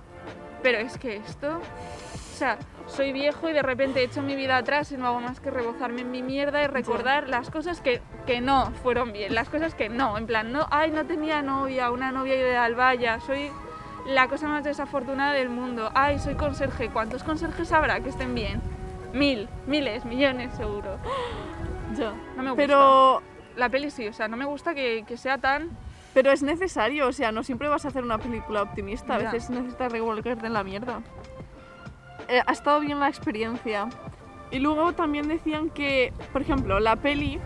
pero 0.61 0.77
es 0.77 0.97
que 0.99 1.15
esto, 1.15 1.57
o 1.57 2.35
sea, 2.37 2.57
soy 2.85 3.11
viejo 3.13 3.49
y 3.49 3.53
de 3.53 3.63
repente 3.63 4.01
he 4.01 4.03
hecho 4.03 4.21
mi 4.21 4.35
vida 4.35 4.57
atrás 4.57 4.91
y 4.91 4.97
no 4.97 5.07
hago 5.07 5.21
más 5.21 5.39
que 5.39 5.49
rebozarme 5.49 6.01
en 6.01 6.11
mi 6.11 6.21
mierda 6.21 6.61
y 6.63 6.67
recordar 6.67 7.29
las 7.29 7.49
cosas 7.49 7.81
que, 7.81 8.01
que 8.27 8.41
no 8.41 8.71
fueron 8.83 9.11
bien, 9.11 9.33
las 9.33 9.49
cosas 9.49 9.73
que 9.73 9.89
no, 9.89 10.17
en 10.17 10.27
plan, 10.27 10.51
no, 10.51 10.67
ay, 10.69 10.91
no 10.91 11.05
tenía 11.05 11.41
novia, 11.41 11.89
una 11.89 12.11
novia 12.11 12.35
ideal, 12.35 12.75
vaya, 12.75 13.19
soy 13.21 13.49
la 14.05 14.27
cosa 14.27 14.47
más 14.47 14.63
desafortunada 14.63 15.33
del 15.33 15.49
mundo, 15.49 15.91
ay, 15.95 16.19
soy 16.19 16.35
conserje, 16.35 16.89
¿cuántos 16.89 17.23
conserjes 17.23 17.71
habrá 17.71 17.99
que 18.01 18.09
estén 18.09 18.35
bien? 18.35 18.61
Mil, 19.13 19.47
miles, 19.67 20.05
millones 20.05 20.53
seguro. 20.55 20.97
Ya. 21.95 22.11
No 22.35 22.41
me 22.41 22.49
gusta. 22.49 22.55
Pero, 22.55 23.21
La 23.55 23.69
peli 23.69 23.91
sí, 23.91 24.07
o 24.07 24.13
sea, 24.13 24.27
no 24.27 24.35
me 24.35 24.45
gusta 24.45 24.73
que, 24.73 25.03
que 25.07 25.15
sea 25.15 25.37
tan... 25.37 25.69
pero 26.15 26.31
es 26.31 26.41
necesario, 26.41 27.07
o 27.07 27.11
sea, 27.13 27.31
no 27.31 27.43
siempre 27.43 27.67
vas 27.67 27.85
a 27.85 27.89
hacer 27.89 28.03
una 28.03 28.17
película 28.17 28.63
optimista, 28.63 29.13
a 29.15 29.19
Ya. 29.19 29.31
veces 29.31 29.51
necesitas 29.51 29.91
revolverte 29.91 30.47
en 30.47 30.53
la 30.53 30.63
mierda. 30.63 31.01
Eh, 32.27 32.41
ha 32.43 32.51
estado 32.51 32.79
bien 32.79 32.99
la 32.99 33.09
experiencia. 33.09 33.89
Y 34.49 34.57
luego 34.57 34.93
también 34.93 35.27
decían 35.27 35.69
que, 35.69 36.13
por 36.31 36.41
ejemplo, 36.41 36.79
la 36.79 36.95
peli 36.95 37.39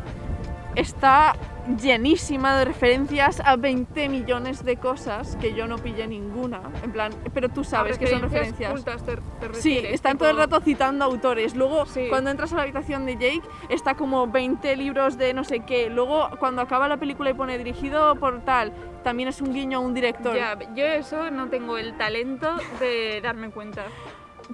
está 0.77 1.35
llenísima 1.81 2.57
de 2.57 2.65
referencias 2.65 3.41
a 3.43 3.55
20 3.57 4.07
millones 4.09 4.63
de 4.63 4.77
cosas 4.77 5.35
que 5.41 5.53
yo 5.53 5.67
no 5.67 5.77
pillé 5.77 6.07
ninguna. 6.07 6.61
En 6.83 6.91
plan, 6.91 7.11
pero 7.33 7.49
tú 7.49 7.63
sabes 7.63 7.97
que 7.97 8.07
son 8.07 8.21
referencias. 8.21 8.71
ocultas, 8.71 9.03
te- 9.03 9.17
te 9.47 9.53
Sí, 9.61 9.77
están 9.79 10.13
tipo- 10.13 10.19
todo 10.25 10.29
el 10.31 10.37
rato 10.37 10.61
citando 10.61 11.03
autores. 11.03 11.55
Luego, 11.55 11.85
Sí. 11.85 12.05
cuando 12.09 12.29
entras 12.29 12.53
a 12.53 12.57
la 12.57 12.61
habitación 12.63 13.05
de 13.05 13.13
Jake, 13.15 13.41
está 13.69 13.95
como 13.95 14.27
20 14.27 14.75
libros 14.75 15.17
de 15.17 15.33
no 15.33 15.43
sé 15.43 15.61
qué. 15.61 15.89
Luego, 15.89 16.29
cuando 16.39 16.61
acaba 16.61 16.87
la 16.87 16.97
película 16.97 17.31
y 17.31 17.33
pone 17.33 17.57
dirigido 17.57 18.15
por 18.15 18.41
tal, 18.45 18.71
también 19.03 19.29
es 19.29 19.41
un 19.41 19.53
guiño 19.53 19.79
a 19.79 19.81
un 19.81 19.93
director. 19.93 20.35
Ya, 20.35 20.57
yo 20.75 20.85
eso 20.85 21.31
no 21.31 21.47
tengo 21.49 21.77
el 21.77 21.97
talento 21.97 22.55
de 22.79 23.19
darme 23.21 23.49
cuenta. 23.51 23.83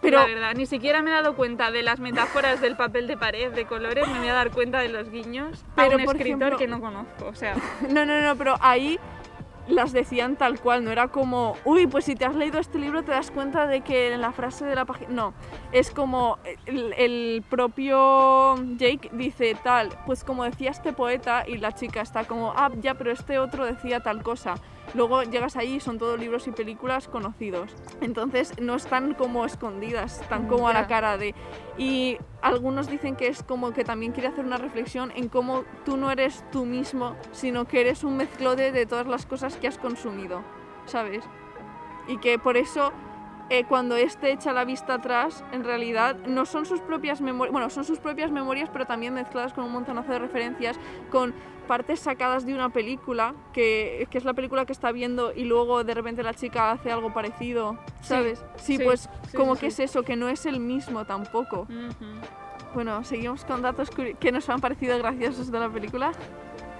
Pero- 0.01 0.19
la 0.19 0.25
verdad, 0.25 0.53
ni 0.55 0.65
siquiera 0.65 1.01
me 1.01 1.11
he 1.11 1.13
dado 1.13 1.35
cuenta 1.35 1.71
de 1.71 1.83
las 1.83 1.99
metáforas 1.99 2.59
del 2.61 2.75
papel 2.75 3.07
de 3.07 3.17
pared 3.17 3.51
de 3.51 3.65
colores, 3.65 4.07
me 4.07 4.19
voy 4.19 4.27
a 4.27 4.33
dar 4.33 4.51
cuenta 4.51 4.79
de 4.79 4.89
los 4.89 5.09
guiños 5.09 5.63
Pero, 5.75 5.93
a 5.93 5.97
un 5.97 6.05
por 6.05 6.15
escritor 6.15 6.41
ejemplo- 6.53 6.57
que 6.57 6.67
no 6.67 6.79
conozco. 6.81 7.25
O 7.27 7.35
sea, 7.35 7.55
No, 7.89 8.05
no, 8.05 8.21
no, 8.21 8.35
pero 8.35 8.55
ahí 8.61 8.99
las 9.67 9.93
decían 9.93 10.35
tal 10.35 10.59
cual, 10.59 10.83
no 10.83 10.91
era 10.91 11.07
como, 11.07 11.55
uy, 11.63 11.87
pues 11.87 12.03
si 12.03 12.15
te 12.15 12.25
has 12.25 12.35
leído 12.35 12.59
este 12.59 12.77
libro 12.79 13.03
te 13.03 13.11
das 13.11 13.31
cuenta 13.31 13.65
de 13.65 13.79
que 13.79 14.11
en 14.11 14.19
la 14.19 14.33
frase 14.33 14.65
de 14.65 14.75
la 14.75 14.83
página... 14.83 15.09
No, 15.13 15.33
es 15.71 15.89
como 15.89 16.37
el, 16.65 16.93
el 16.97 17.43
propio 17.49 18.55
Jake 18.75 19.09
dice 19.13 19.55
tal, 19.63 19.89
pues 20.05 20.25
como 20.25 20.43
decía 20.43 20.69
este 20.71 20.91
poeta 20.91 21.45
y 21.47 21.59
la 21.59 21.71
chica 21.71 22.01
está 22.01 22.25
como, 22.25 22.51
ah, 22.57 22.71
ya, 22.81 22.95
pero 22.95 23.11
este 23.11 23.39
otro 23.39 23.65
decía 23.65 24.01
tal 24.01 24.21
cosa. 24.21 24.55
Luego 24.93 25.23
llegas 25.23 25.55
ahí 25.55 25.75
y 25.75 25.79
son 25.79 25.97
todos 25.97 26.19
libros 26.19 26.47
y 26.47 26.51
películas 26.51 27.07
conocidos. 27.07 27.75
Entonces 28.01 28.53
no 28.59 28.75
están 28.75 29.13
como 29.13 29.45
escondidas, 29.45 30.21
están 30.21 30.47
como 30.47 30.67
a 30.67 30.73
la 30.73 30.87
cara 30.87 31.17
de... 31.17 31.33
Y 31.77 32.17
algunos 32.41 32.87
dicen 32.87 33.15
que 33.15 33.27
es 33.27 33.41
como 33.41 33.73
que 33.73 33.83
también 33.83 34.11
quiere 34.11 34.27
hacer 34.27 34.45
una 34.45 34.57
reflexión 34.57 35.11
en 35.15 35.29
cómo 35.29 35.63
tú 35.85 35.97
no 35.97 36.11
eres 36.11 36.43
tú 36.51 36.65
mismo, 36.65 37.15
sino 37.31 37.65
que 37.65 37.81
eres 37.81 38.03
un 38.03 38.17
mezclote 38.17 38.71
de 38.71 38.85
todas 38.85 39.07
las 39.07 39.25
cosas 39.25 39.57
que 39.57 39.67
has 39.67 39.77
consumido, 39.77 40.43
¿sabes? 40.85 41.23
Y 42.07 42.17
que 42.17 42.37
por 42.37 42.57
eso 42.57 42.91
eh, 43.53 43.65
cuando 43.65 43.95
este 43.95 44.31
echa 44.31 44.51
la 44.51 44.65
vista 44.65 44.95
atrás, 44.95 45.43
en 45.51 45.63
realidad 45.63 46.17
no 46.25 46.47
son 46.47 46.65
sus 46.65 46.81
propias 46.81 47.21
memorias, 47.21 47.51
bueno, 47.51 47.69
son 47.69 47.85
sus 47.85 47.99
propias 47.99 48.31
memorias, 48.31 48.67
pero 48.73 48.87
también 48.87 49.13
mezcladas 49.13 49.53
con 49.53 49.65
un 49.65 49.71
montonazo 49.71 50.11
de 50.11 50.17
referencias, 50.17 50.79
con 51.11 51.35
partes 51.67 51.99
sacadas 51.99 52.47
de 52.47 52.55
una 52.55 52.69
película, 52.69 53.35
que, 53.53 54.07
que 54.09 54.17
es 54.17 54.25
la 54.25 54.33
película 54.33 54.65
que 54.65 54.73
está 54.73 54.91
viendo 54.91 55.31
y 55.35 55.43
luego 55.43 55.83
de 55.83 55.93
repente 55.93 56.23
la 56.23 56.33
chica 56.33 56.71
hace 56.71 56.91
algo 56.91 57.13
parecido, 57.13 57.77
¿sabes? 58.01 58.43
Sí, 58.55 58.77
sí, 58.77 58.83
pues 58.83 59.07
sí, 59.29 59.37
como 59.37 59.53
sí, 59.53 59.61
que 59.61 59.69
sí. 59.71 59.83
es 59.83 59.91
eso, 59.91 60.01
que 60.01 60.15
no 60.15 60.29
es 60.29 60.47
el 60.47 60.59
mismo 60.59 61.05
tampoco. 61.05 61.67
ujú. 61.69 62.05
Bueno, 62.73 63.03
seguimos 63.03 63.45
con 63.45 63.61
datos 63.61 63.91
que 63.91 64.31
nos 64.31 64.49
han 64.49 64.59
parecido 64.59 64.97
graciosos 64.97 65.51
de 65.51 65.59
la 65.59 65.69
película. 65.69 66.11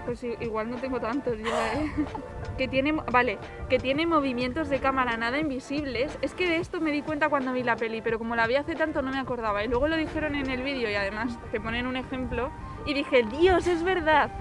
Pues 0.05 0.23
igual 0.23 0.69
no 0.69 0.77
tengo 0.77 0.99
tantos 0.99 1.37
yo, 1.37 1.47
¿eh? 1.47 1.91
que 2.57 2.67
tiene, 2.67 2.91
vale, 2.91 3.37
que 3.69 3.79
tiene 3.79 4.05
movimientos 4.05 4.69
de 4.69 4.79
cámara 4.79 5.17
nada 5.17 5.39
invisibles. 5.39 6.17
Es 6.21 6.33
que 6.33 6.47
de 6.47 6.57
esto 6.57 6.79
me 6.81 6.91
di 6.91 7.01
cuenta 7.01 7.29
cuando 7.29 7.53
vi 7.53 7.63
la 7.63 7.75
peli, 7.75 8.01
pero 8.01 8.17
como 8.19 8.35
la 8.35 8.47
vi 8.47 8.55
hace 8.55 8.75
tanto 8.75 9.01
no 9.01 9.11
me 9.11 9.19
acordaba. 9.19 9.63
Y 9.63 9.67
luego 9.67 9.87
lo 9.87 9.97
dijeron 9.97 10.35
en 10.35 10.49
el 10.49 10.61
vídeo 10.61 10.89
y 10.89 10.95
además 10.95 11.37
te 11.51 11.59
ponen 11.59 11.87
un 11.87 11.97
ejemplo. 11.97 12.51
Y 12.85 12.93
dije, 12.93 13.23
Dios, 13.23 13.67
es 13.67 13.83
verdad. 13.83 14.31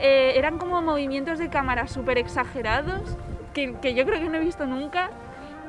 Eh, 0.00 0.32
eran 0.36 0.58
como 0.58 0.82
movimientos 0.82 1.38
de 1.38 1.48
cámara 1.48 1.86
súper 1.86 2.18
exagerados 2.18 3.16
que, 3.52 3.74
que 3.80 3.94
yo 3.94 4.04
creo 4.04 4.20
que 4.20 4.28
no 4.28 4.36
he 4.36 4.40
visto 4.40 4.66
nunca. 4.66 5.10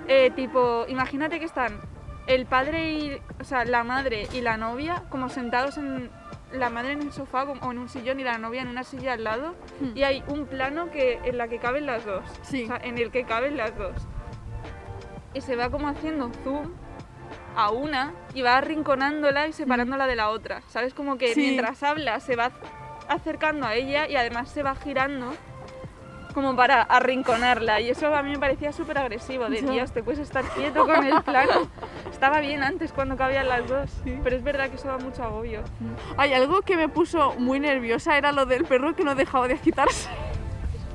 Eh, 0.08 0.32
tipo, 0.36 0.86
imagínate 0.88 1.40
que 1.40 1.46
están 1.46 1.80
el 2.28 2.46
padre 2.46 2.94
y, 2.94 3.22
o 3.40 3.44
sea, 3.44 3.66
la 3.66 3.84
madre 3.84 4.28
y 4.34 4.42
la 4.42 4.58
novia 4.58 5.04
como 5.10 5.30
sentados 5.30 5.78
en 5.78 6.10
la 6.60 6.70
madre 6.70 6.94
en 6.94 7.02
el 7.02 7.12
sofá 7.12 7.44
o 7.44 7.72
en 7.72 7.78
un 7.80 7.90
sillón 7.90 8.20
y 8.20 8.24
la 8.24 8.38
novia 8.38 8.62
en 8.62 8.68
una 8.68 8.84
silla 8.84 9.14
al 9.14 9.24
lado 9.24 9.56
Hmm. 9.80 9.92
y 9.96 10.04
hay 10.04 10.24
un 10.28 10.46
plano 10.46 10.90
que 10.92 11.20
en 11.24 11.38
la 11.38 11.48
que 11.48 11.60
caben 11.60 11.86
las 11.86 12.06
dos, 12.06 12.24
Sí. 12.44 12.64
o 12.64 12.68
sea, 12.68 12.78
en 12.84 12.98
el 12.98 13.12
que 13.12 13.24
caben 13.26 13.58
las 13.58 13.78
dos. 13.78 13.96
Y 15.34 15.42
se 15.42 15.56
va 15.56 15.70
como 15.70 15.88
haciendo 15.90 16.30
zoom 16.44 16.72
a 17.58 17.70
una 17.72 18.14
y 18.34 18.42
va 18.42 18.58
arrinconándola 18.58 19.48
y 19.48 19.54
separándola 19.54 20.08
de 20.08 20.16
la 20.16 20.30
otra. 20.30 20.62
¿Sabes? 20.68 20.94
Como 20.94 21.18
que 21.18 21.34
Sí. 21.34 21.42
mientras 21.42 21.84
habla 21.84 22.20
se 22.20 22.36
va 22.36 22.52
acercando 23.08 23.66
a 23.68 23.76
ella 23.76 24.08
y 24.08 24.16
además 24.16 24.50
se 24.50 24.64
va 24.64 24.76
girando 24.76 25.34
como 26.36 26.56
para 26.56 26.84
arrinconarla. 26.84 27.82
Y 27.82 27.90
eso 27.90 28.14
a 28.14 28.22
mí 28.22 28.30
me 28.32 28.38
parecía 28.38 28.72
súper 28.72 29.00
agresivo. 29.00 29.46
De. 29.50 29.62
Dios, 29.64 29.92
te 29.92 30.04
puedes 30.04 30.20
estar 30.20 30.44
quieto 30.50 30.86
con 30.86 31.04
el 31.04 31.24
plano. 31.24 31.68
Estaba 32.12 32.42
bien 32.42 32.62
antes 32.62 32.92
cuando 32.92 33.16
cabían 33.18 33.48
las 33.48 33.68
dos. 33.68 33.90
Sí. 34.04 34.20
Pero 34.24 34.36
es 34.36 34.44
verdad 34.44 34.70
que 34.70 34.76
eso 34.76 34.90
da 34.90 34.98
mucho 35.00 35.24
agobio. 35.24 35.62
Hay 36.18 36.34
algo 36.34 36.62
que 36.62 36.76
me 36.76 36.90
puso 36.90 37.34
muy 37.40 37.60
nerviosa, 37.60 38.18
era 38.18 38.32
lo 38.32 38.46
del 38.46 38.66
perro 38.66 38.96
que 38.96 39.04
no 39.04 39.16
dejaba 39.16 39.48
de 39.48 39.56
agitarse. 39.56 40.10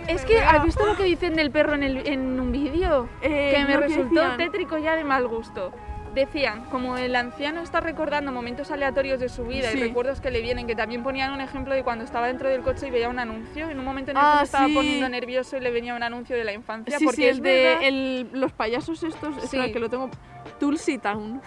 Es 0.07 0.24
que, 0.24 0.40
¿has 0.40 0.64
visto 0.64 0.85
lo 0.87 0.96
que 0.96 1.05
dicen 1.05 1.35
del 1.35 1.50
perro 1.50 1.74
en, 1.74 1.83
el- 1.85 2.07
en 2.07 2.38
un 2.40 2.53
vídeo? 2.53 3.09
Eh, 3.22 3.53
que 3.55 3.64
me 3.64 3.76
resultó 3.76 4.14
decían. 4.20 4.37
tétrico 4.37 4.76
ya 4.79 4.96
de 4.96 5.05
mal 5.05 5.26
gusto. 5.29 5.72
Decían, 6.14 6.64
como 6.66 6.96
el 6.96 7.14
anciano 7.14 7.60
está 7.62 7.78
recordando 7.80 8.32
momentos 8.32 8.72
aleatorios 8.72 9.20
de 9.20 9.28
su 9.28 9.44
vida 9.44 9.70
Sí. 9.70 9.78
y 9.78 9.80
recuerdos 9.80 10.20
que 10.20 10.32
le 10.32 10.40
vienen, 10.42 10.66
que 10.66 10.74
también 10.74 11.04
ponían 11.04 11.32
un 11.32 11.40
ejemplo 11.40 11.72
de 11.72 11.84
cuando 11.84 12.04
estaba 12.04 12.26
dentro 12.26 12.48
del 12.48 12.62
coche 12.62 12.88
y 12.88 12.90
veía 12.90 13.08
un 13.08 13.20
anuncio, 13.20 13.70
en 13.70 13.78
un 13.78 13.84
momento 13.84 14.10
en 14.10 14.16
el 14.16 14.22
Ah, 14.24 14.32
que 14.32 14.38
se 14.40 14.44
estaba 14.46 14.66
sí. 14.66 14.74
poniendo 14.74 15.08
nervioso 15.08 15.56
y 15.56 15.60
le 15.60 15.70
venía 15.70 15.94
un 15.94 16.02
anuncio 16.02 16.36
de 16.36 16.42
la 16.42 16.52
infancia. 16.52 16.98
Sí, 16.98 17.04
porque 17.04 17.16
sí, 17.22 17.28
es 17.28 17.36
el 17.36 17.42
de 17.42 17.88
el- 17.88 18.30
los 18.32 18.50
payasos 18.52 19.02
estos, 19.04 19.36
espera, 19.42 19.66
Sí. 19.66 19.72
que 19.72 19.78
lo 19.78 19.88
tengo... 19.88 20.10
Tulsi 20.58 20.98
Town, 20.98 21.40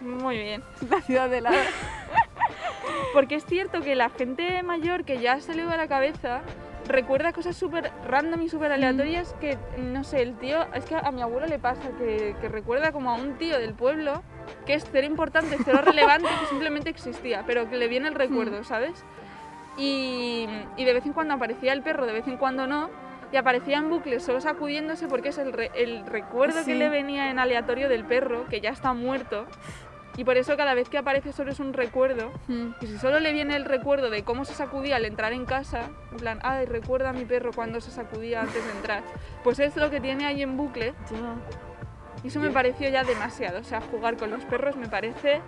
Muy 0.00 0.36
bien. 0.36 0.62
la 0.90 1.00
ciudad 1.00 1.30
de 1.30 1.40
la... 1.40 1.50
Porque 3.14 3.36
es 3.36 3.44
cierto 3.46 3.80
que 3.80 3.94
la 3.94 4.10
gente 4.10 4.62
mayor 4.62 5.04
que 5.04 5.18
ya 5.20 5.40
se 5.40 5.54
le 5.54 5.64
va 5.64 5.74
a 5.74 5.76
la 5.76 5.88
cabeza 5.88 6.42
recuerda 6.88 7.32
cosas 7.32 7.56
súper 7.56 7.90
random 8.06 8.42
y 8.42 8.48
súper 8.48 8.72
aleatorias 8.72 9.34
que, 9.40 9.56
no 9.78 10.04
sé, 10.04 10.22
el 10.22 10.34
tío, 10.36 10.66
es 10.74 10.84
que 10.84 10.96
a 10.96 11.10
mi 11.12 11.22
abuelo 11.22 11.46
le 11.46 11.58
pasa 11.58 11.90
que, 11.98 12.34
que 12.40 12.48
recuerda 12.48 12.92
como 12.92 13.10
a 13.10 13.14
un 13.14 13.34
tío 13.38 13.58
del 13.58 13.74
pueblo 13.74 14.22
que 14.66 14.74
es 14.74 14.84
cero 14.90 15.06
importante, 15.06 15.56
cero 15.64 15.80
relevante, 15.84 16.28
que 16.40 16.46
simplemente 16.46 16.90
existía, 16.90 17.44
pero 17.46 17.68
que 17.70 17.76
le 17.76 17.88
viene 17.88 18.08
el 18.08 18.14
recuerdo, 18.14 18.64
¿sabes? 18.64 19.04
Y, 19.76 20.46
y 20.76 20.84
de 20.84 20.92
vez 20.92 21.06
en 21.06 21.12
cuando 21.12 21.34
aparecía 21.34 21.72
el 21.72 21.82
perro, 21.82 22.04
de 22.06 22.12
vez 22.12 22.26
en 22.26 22.36
cuando 22.36 22.66
no, 22.66 22.90
y 23.32 23.36
aparecía 23.38 23.78
en 23.78 23.88
bucles 23.88 24.22
solo 24.22 24.40
sacudiéndose 24.42 25.08
porque 25.08 25.30
es 25.30 25.38
el, 25.38 25.52
re- 25.54 25.70
el 25.74 26.04
recuerdo 26.04 26.58
Sí. 26.60 26.66
que 26.66 26.74
le 26.74 26.90
venía 26.90 27.30
en 27.30 27.38
aleatorio 27.38 27.88
del 27.88 28.04
perro, 28.04 28.44
que 28.50 28.60
ya 28.60 28.70
está 28.70 28.92
muerto, 28.92 29.46
y 30.16 30.24
por 30.24 30.36
eso 30.36 30.56
cada 30.56 30.74
vez 30.74 30.88
que 30.88 30.98
aparece 30.98 31.32
solo 31.32 31.50
es 31.52 31.60
un 31.60 31.72
recuerdo, 31.72 32.30
Mm. 32.48 32.68
y 32.80 32.86
si 32.86 32.98
solo 32.98 33.20
le 33.20 33.32
viene 33.32 33.56
el 33.56 33.64
recuerdo 33.64 34.10
de 34.10 34.24
cómo 34.24 34.44
se 34.44 34.54
sacudía 34.54 34.96
al 34.96 35.04
entrar 35.04 35.32
en 35.32 35.44
casa, 35.46 35.90
en 36.10 36.16
plan, 36.18 36.38
ay, 36.42 36.66
recuerda 36.66 37.10
a 37.10 37.12
mi 37.12 37.24
perro 37.24 37.50
cuando 37.54 37.80
se 37.80 37.90
sacudía 37.90 38.40
antes 38.42 38.64
de 38.64 38.72
entrar, 38.72 39.02
pues 39.44 39.58
es 39.58 39.76
lo 39.76 39.90
que 39.90 40.00
tiene 40.00 40.26
ahí 40.26 40.42
en 40.42 40.56
bucle, 40.56 40.94
y 42.24 42.28
eso 42.28 42.38
me 42.38 42.50
pareció 42.50 42.88
ya 42.88 43.02
demasiado. 43.02 43.58
O 43.60 43.64
sea, 43.64 43.80
jugar 43.80 44.16
con 44.16 44.30
los 44.30 44.44
perros 44.44 44.76
me 44.76 44.88
parece, 44.88 45.40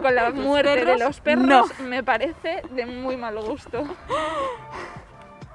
con 0.00 0.14
la 0.14 0.30
muerte 0.30 0.84
de 0.84 0.98
los 0.98 1.20
perros, 1.20 1.70
no. 1.78 1.86
me 1.88 2.02
parece 2.02 2.62
de 2.70 2.86
muy 2.86 3.16
mal 3.18 3.38
gusto. 3.38 3.84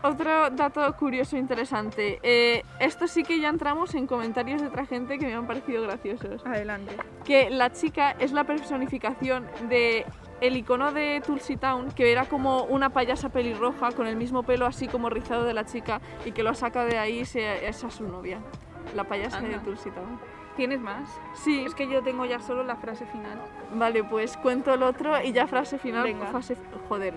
Otro 0.03 0.49
dato 0.49 0.91
curioso 0.95 1.35
e 1.35 1.39
interesante. 1.39 2.19
Eh, 2.23 2.63
esto 2.79 3.07
sí 3.07 3.23
que 3.23 3.39
ya 3.39 3.49
entramos 3.49 3.93
en 3.93 4.07
comentarios 4.07 4.61
de 4.61 4.67
otra 4.67 4.85
gente 4.85 5.19
que 5.19 5.27
me 5.27 5.33
han 5.35 5.45
parecido 5.45 5.83
graciosos. 5.83 6.43
Adelante. 6.45 6.95
Que 7.23 7.49
la 7.51 7.71
chica 7.71 8.11
es 8.11 8.31
la 8.31 8.43
personificación 8.43 9.47
de 9.69 10.05
el 10.41 10.57
icono 10.57 10.91
de 10.91 11.21
Tulsi 11.23 11.55
Town, 11.55 11.91
que 11.91 12.11
era 12.11 12.25
como 12.25 12.63
una 12.63 12.89
payasa 12.89 13.29
pelirroja 13.29 13.91
con 13.91 14.07
el 14.07 14.15
mismo 14.15 14.41
pelo 14.41 14.65
así 14.65 14.87
como 14.87 15.07
rizado 15.11 15.43
de 15.43 15.53
la 15.53 15.65
chica 15.65 16.01
y 16.25 16.31
que 16.31 16.41
lo 16.41 16.55
saca 16.55 16.83
de 16.83 16.97
ahí 16.97 17.19
y 17.19 17.25
se, 17.25 17.67
es 17.67 17.83
a 17.83 17.91
su 17.91 18.07
novia. 18.07 18.39
La 18.95 19.03
payasa 19.03 19.39
de 19.39 19.53
Anda. 19.53 19.61
Tulsi 19.63 19.91
Town. 19.91 20.19
¿Tienes 20.55 20.79
más? 20.79 21.07
Sí, 21.35 21.63
Es 21.63 21.75
que 21.75 21.87
yo 21.87 22.01
tengo 22.01 22.25
ya 22.25 22.39
solo 22.39 22.63
la 22.63 22.75
frase 22.75 23.05
final. 23.05 23.39
vale, 23.75 24.03
pues 24.03 24.35
cuento 24.37 24.73
el 24.73 24.81
otro 24.83 25.21
y 25.21 25.31
ya 25.31 25.45
frase 25.47 25.77
final. 25.77 26.03
Venga. 26.03 26.25
Frase, 26.25 26.57
joder, 26.89 27.13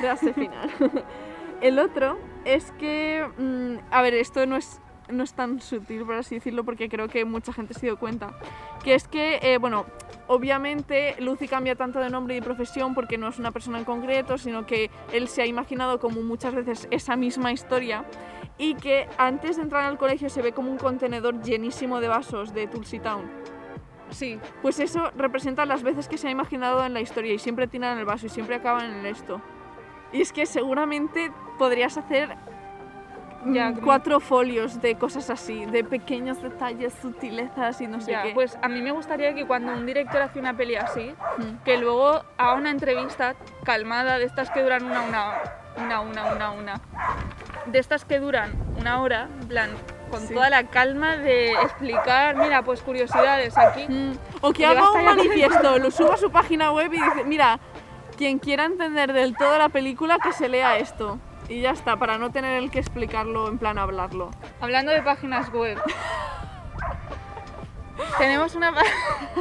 frase 0.00 0.32
final. 0.32 0.70
el 1.60 1.78
otro 1.78 2.18
es 2.44 2.72
que, 2.72 3.26
mm, 3.36 3.92
a 3.92 4.02
ver, 4.02 4.14
esto 4.14 4.44
no 4.46 4.56
es, 4.56 4.80
no 5.08 5.22
es 5.24 5.34
tan 5.34 5.60
sutil, 5.60 6.04
por 6.04 6.14
así 6.14 6.36
decirlo, 6.36 6.64
porque 6.64 6.88
creo 6.88 7.08
que 7.08 7.24
mucha 7.24 7.52
gente 7.52 7.74
se 7.74 7.86
dio 7.86 7.98
cuenta. 7.98 8.34
Que 8.84 8.94
es 8.94 9.08
que, 9.08 9.38
eh, 9.42 9.58
bueno, 9.58 9.86
obviamente 10.26 11.16
Lucy 11.20 11.48
cambia 11.48 11.74
tanto 11.74 11.98
de 12.00 12.10
nombre 12.10 12.34
y 12.34 12.40
de 12.40 12.44
profesión 12.44 12.94
porque 12.94 13.18
no 13.18 13.28
es 13.28 13.38
una 13.38 13.50
persona 13.50 13.78
en 13.78 13.84
concreto, 13.84 14.38
sino 14.38 14.66
que 14.66 14.90
él 15.12 15.28
se 15.28 15.42
ha 15.42 15.46
imaginado 15.46 15.98
como 15.98 16.22
muchas 16.22 16.54
veces 16.54 16.88
esa 16.90 17.16
misma 17.16 17.52
historia 17.52 18.04
y 18.56 18.74
que 18.74 19.08
antes 19.18 19.56
de 19.56 19.62
entrar 19.62 19.84
al 19.84 19.98
colegio 19.98 20.28
se 20.28 20.42
ve 20.42 20.52
como 20.52 20.70
un 20.70 20.78
contenedor 20.78 21.42
llenísimo 21.42 22.00
de 22.00 22.08
vasos 22.08 22.54
de 22.54 22.66
Tulsi 22.66 23.00
Town. 23.00 23.24
Sí, 24.10 24.38
Pues 24.60 24.80
eso 24.80 25.10
representa 25.16 25.64
las 25.66 25.84
veces 25.84 26.08
que 26.08 26.18
se 26.18 26.26
ha 26.26 26.30
imaginado 26.32 26.84
en 26.84 26.92
la 26.92 27.00
historia 27.00 27.32
y 27.32 27.38
siempre 27.38 27.68
tiran 27.68 27.96
el 27.96 28.04
vaso 28.04 28.26
y 28.26 28.28
siempre 28.28 28.56
acaban 28.56 28.92
en 28.92 29.06
esto. 29.06 29.40
Y 30.12 30.20
es 30.20 30.32
que 30.32 30.46
seguramente 30.46 31.30
podrías 31.60 31.98
hacer 31.98 32.30
mm, 33.44 33.54
Ya, 33.54 33.72
cuatro 33.84 34.18
folios 34.18 34.80
de 34.80 34.94
cosas 34.96 35.28
así, 35.28 35.66
de 35.66 35.84
pequeños 35.84 36.40
detalles, 36.42 36.94
sutilezas 37.02 37.80
y 37.82 37.86
no 37.86 38.00
sé 38.00 38.12
ya, 38.12 38.22
qué. 38.22 38.30
pues 38.32 38.58
a 38.62 38.68
mí 38.68 38.80
me 38.80 38.92
gustaría 38.92 39.34
que 39.34 39.46
cuando 39.46 39.72
un 39.74 39.84
director 39.84 40.22
hace 40.22 40.38
una 40.40 40.54
peli 40.54 40.76
así, 40.76 41.14
Mm. 41.38 41.62
que 41.64 41.76
luego 41.76 42.22
haga 42.38 42.54
una 42.54 42.70
entrevista 42.70 43.34
calmada 43.64 44.18
de 44.18 44.24
estas 44.24 44.50
que 44.50 44.62
duran 44.62 44.84
una, 44.84 45.02
una, 45.02 45.34
una, 45.76 46.00
una, 46.00 46.32
una, 46.34 46.50
una. 46.52 46.80
De 47.66 47.78
estas 47.78 48.04
que 48.06 48.18
duran 48.18 48.52
una 48.78 49.00
hora, 49.02 49.28
plan, 49.48 49.70
con 50.10 50.20
Sí. 50.26 50.32
toda 50.34 50.48
la 50.50 50.64
calma 50.64 51.16
de 51.16 51.52
explicar, 51.52 52.36
mira, 52.36 52.62
pues 52.62 52.80
curiosidades 52.82 53.56
aquí. 53.58 53.86
Mm, 53.86 54.12
O 54.40 54.52
que 54.52 54.64
haga 54.66 54.90
un 54.92 55.04
manifiesto, 55.04 55.78
lo 55.78 55.90
suba 55.90 56.14
a 56.14 56.16
su 56.16 56.30
página 56.30 56.72
web 56.72 56.90
y 56.92 56.96
dice, 56.96 57.24
mira, 57.26 57.58
quien 58.16 58.38
quiera 58.38 58.64
entender 58.64 59.12
del 59.12 59.36
todo 59.36 59.56
la 59.58 59.68
película, 59.68 60.18
que 60.22 60.32
se 60.32 60.48
lea 60.48 60.78
esto. 60.78 61.18
Y 61.50 61.60
ya 61.60 61.72
está, 61.72 61.96
para 61.96 62.16
no 62.16 62.30
tener 62.30 62.56
el 62.62 62.70
que 62.70 62.78
explicarlo, 62.78 63.48
en 63.48 63.58
plan 63.58 63.76
hablarlo. 63.78 64.30
Hablando 64.60 64.92
de 64.92 65.02
páginas 65.02 65.52
web. 65.52 65.78
tenemos 68.18 68.54
una 68.54 68.72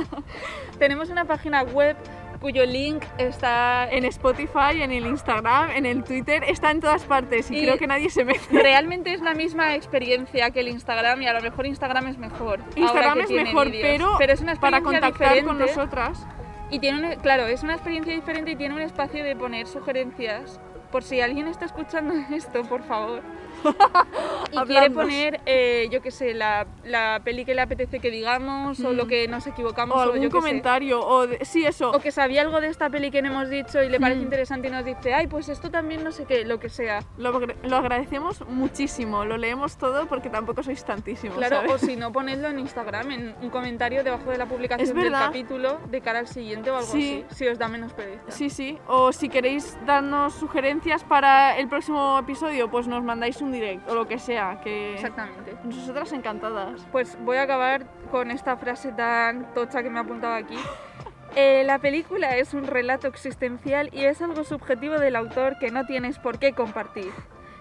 tenemos 0.80 1.10
una 1.10 1.26
página 1.26 1.64
web 1.64 1.96
cuyo 2.42 2.66
link 2.66 3.04
está 3.18 3.90
En 3.92 4.06
Spotify, 4.06 4.82
en 4.82 4.92
el 4.92 5.06
Instagram, 5.06 5.72
en 5.72 5.86
el 5.86 6.04
Twitter, 6.06 6.44
está 6.48 6.72
en 6.72 6.80
todas 6.80 7.04
partes 7.04 7.52
y, 7.52 7.58
Y- 7.60 7.64
creo 7.64 7.78
que 7.78 7.86
nadie 7.86 8.10
se 8.10 8.24
mete. 8.24 8.40
realmente 8.64 9.14
es 9.14 9.22
la 9.22 9.34
misma 9.34 9.76
experiencia 9.76 10.50
que 10.52 10.62
el 10.62 10.70
Instagram 10.70 11.22
y 11.22 11.28
a 11.28 11.34
lo 11.34 11.42
mejor 11.42 11.66
Instagram 11.66 12.08
es 12.08 12.18
mejor. 12.18 12.60
Instagram 12.76 13.20
es 13.22 13.30
mejor, 13.30 13.70
vídeos. 13.70 14.16
pero, 14.18 14.34
es 14.34 14.42
una 14.42 14.56
para 14.56 14.82
contactar 14.82 15.44
con 15.44 15.60
nosotras. 15.60 16.26
y 16.72 16.80
tiene 16.80 17.16
un- 17.16 17.20
claro, 17.22 17.46
es 17.48 17.62
una 17.64 17.74
experiencia 17.74 18.14
diferente 18.14 18.52
y 18.52 18.56
tiene 18.56 18.74
un 18.74 18.82
espacio 18.82 19.24
de 19.24 19.36
poner 19.36 19.68
sugerencias. 19.68 20.60
Por 20.92 21.04
si 21.04 21.22
alguien 21.22 21.48
está 21.48 21.66
escuchando 21.66 22.14
esto, 22.32 22.64
por 22.64 22.84
favor. 22.84 23.22
y 24.52 24.58
quiere 24.68 24.90
poner, 24.92 25.42
eh, 25.46 25.88
yo 25.92 26.02
qué 26.02 26.12
sé, 26.12 26.34
la, 26.34 26.68
la 26.84 27.22
peli 27.24 27.46
que 27.46 27.54
le 27.54 27.62
apetece 27.62 28.00
que 28.00 28.10
digamos, 28.12 28.80
o 28.80 28.94
lo 28.94 29.06
Mm. 29.06 29.08
que 29.08 29.28
nos 29.28 29.48
equivocamos, 29.48 29.96
O 29.96 30.00
o, 30.00 30.04
algún 30.04 30.18
yo 30.22 30.30
qué 30.30 30.36
sé. 30.36 30.40
comentario, 30.40 31.06
o 31.06 31.28
de- 31.28 31.44
sí, 31.46 31.66
eso. 31.66 31.92
O 31.92 32.00
que 32.00 32.12
sabía 32.12 32.42
algo 32.42 32.60
de 32.62 32.68
esta 32.68 32.90
peli 32.90 33.12
que 33.12 33.22
no 33.22 33.30
hemos 33.30 33.50
dicho 33.50 33.82
y 33.84 33.90
le 33.90 34.00
parece 34.00 34.20
Mm. 34.22 34.24
interesante 34.24 34.68
y 34.68 34.72
nos 34.72 34.86
dice, 34.86 35.14
ay, 35.14 35.28
pues 35.28 35.50
esto 35.50 35.70
también 35.72 36.04
no 36.04 36.12
sé 36.12 36.26
qué, 36.26 36.46
lo 36.46 36.60
que 36.60 36.70
sea. 36.70 37.00
Lo, 37.18 37.40
lo 37.64 37.76
agradecemos 37.78 38.44
muchísimo, 38.48 39.26
lo 39.26 39.38
leemos 39.38 39.78
todo 39.78 40.08
porque 40.08 40.30
tampoco 40.30 40.64
sois 40.64 40.84
tantísimos. 40.84 41.38
Claro, 41.38 41.58
¿sabes? 41.58 41.72
o 41.72 41.78
si 41.80 41.96
no, 41.96 42.12
ponedlo 42.12 42.48
en 42.50 42.60
Instagram, 42.60 43.12
en 43.12 43.36
un 43.42 43.50
comentario 43.50 44.04
debajo 44.04 44.30
de 44.32 44.38
la 44.38 44.46
publicación 44.46 44.98
del 45.00 45.12
capítulo 45.12 45.80
de 45.90 46.02
cara 46.02 46.20
al 46.20 46.28
siguiente 46.28 46.72
o 46.72 46.78
algo 46.78 46.92
Sí. 46.92 47.24
así, 47.30 47.36
si 47.36 47.48
os 47.48 47.58
da 47.58 47.68
menos 47.68 47.94
pereza. 47.94 48.24
Sí, 48.30 48.50
sí. 48.50 48.78
O 48.88 49.12
si 49.12 49.30
queréis 49.30 49.78
darnos 49.86 50.34
sugerencias 50.34 51.04
para 51.04 51.58
el 51.58 51.68
próximo 51.68 52.18
episodio, 52.20 52.70
pues 52.70 52.88
nos 52.88 53.04
mandáis 53.04 53.42
un 53.42 53.49
direct 53.52 53.88
o 53.90 53.96
lo 53.96 54.08
que 54.08 54.20
sea. 54.20 54.60
Que 54.62 54.96
Exactamente. 54.96 55.56
nosotras 55.64 56.12
encantadas. 56.14 56.86
Pues 56.92 57.18
voy 57.22 57.38
a 57.38 57.44
acabar 57.44 57.86
con 58.12 58.32
esta 58.32 58.58
frase 58.58 58.92
tan 58.92 59.54
tocha 59.54 59.84
que 59.84 59.90
me 59.90 60.00
ha 60.00 60.04
apuntado 60.04 60.34
aquí. 60.34 60.58
Eh, 61.36 61.64
la 61.64 61.78
película 61.78 62.38
es 62.38 62.56
un 62.56 62.66
relato 62.66 63.08
existencial 63.08 63.92
y 63.94 64.06
es 64.06 64.20
algo 64.20 64.44
subjetivo 64.44 64.98
del 64.98 65.16
autor 65.16 65.60
que 65.60 65.70
no 65.70 65.86
tienes 65.86 66.18
por 66.18 66.40
qué 66.40 66.54
compartir. 66.54 67.12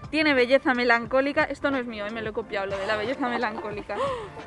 Tiene 0.09 0.33
belleza 0.33 0.73
melancólica, 0.73 1.43
esto 1.43 1.69
no 1.69 1.77
es 1.77 1.85
mío, 1.85 2.07
eh, 2.07 2.09
me 2.09 2.23
lo 2.23 2.31
he 2.31 2.33
copiado, 2.33 2.65
lo 2.65 2.77
de 2.79 2.87
la 2.87 2.95
belleza 2.95 3.29
melancólica. 3.29 3.95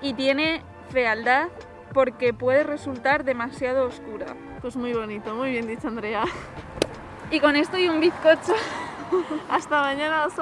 Y 0.00 0.14
tiene 0.14 0.62
fealdad 0.90 1.50
porque 1.94 2.34
puede 2.34 2.64
resultar 2.64 3.22
demasiado 3.22 3.86
oscura. 3.86 4.26
Pues 4.60 4.76
muy 4.76 4.92
bonito, 4.92 5.34
muy 5.34 5.50
bien 5.52 5.68
dicho, 5.68 5.86
Andrea. 5.86 6.24
Y 7.30 7.38
con 7.38 7.54
esto 7.54 7.78
y 7.78 7.88
un 7.88 8.00
bizcocho. 8.00 8.54
Hasta 9.48 9.82
mañana 9.82 10.22
a 10.22 10.26
las 10.26 10.38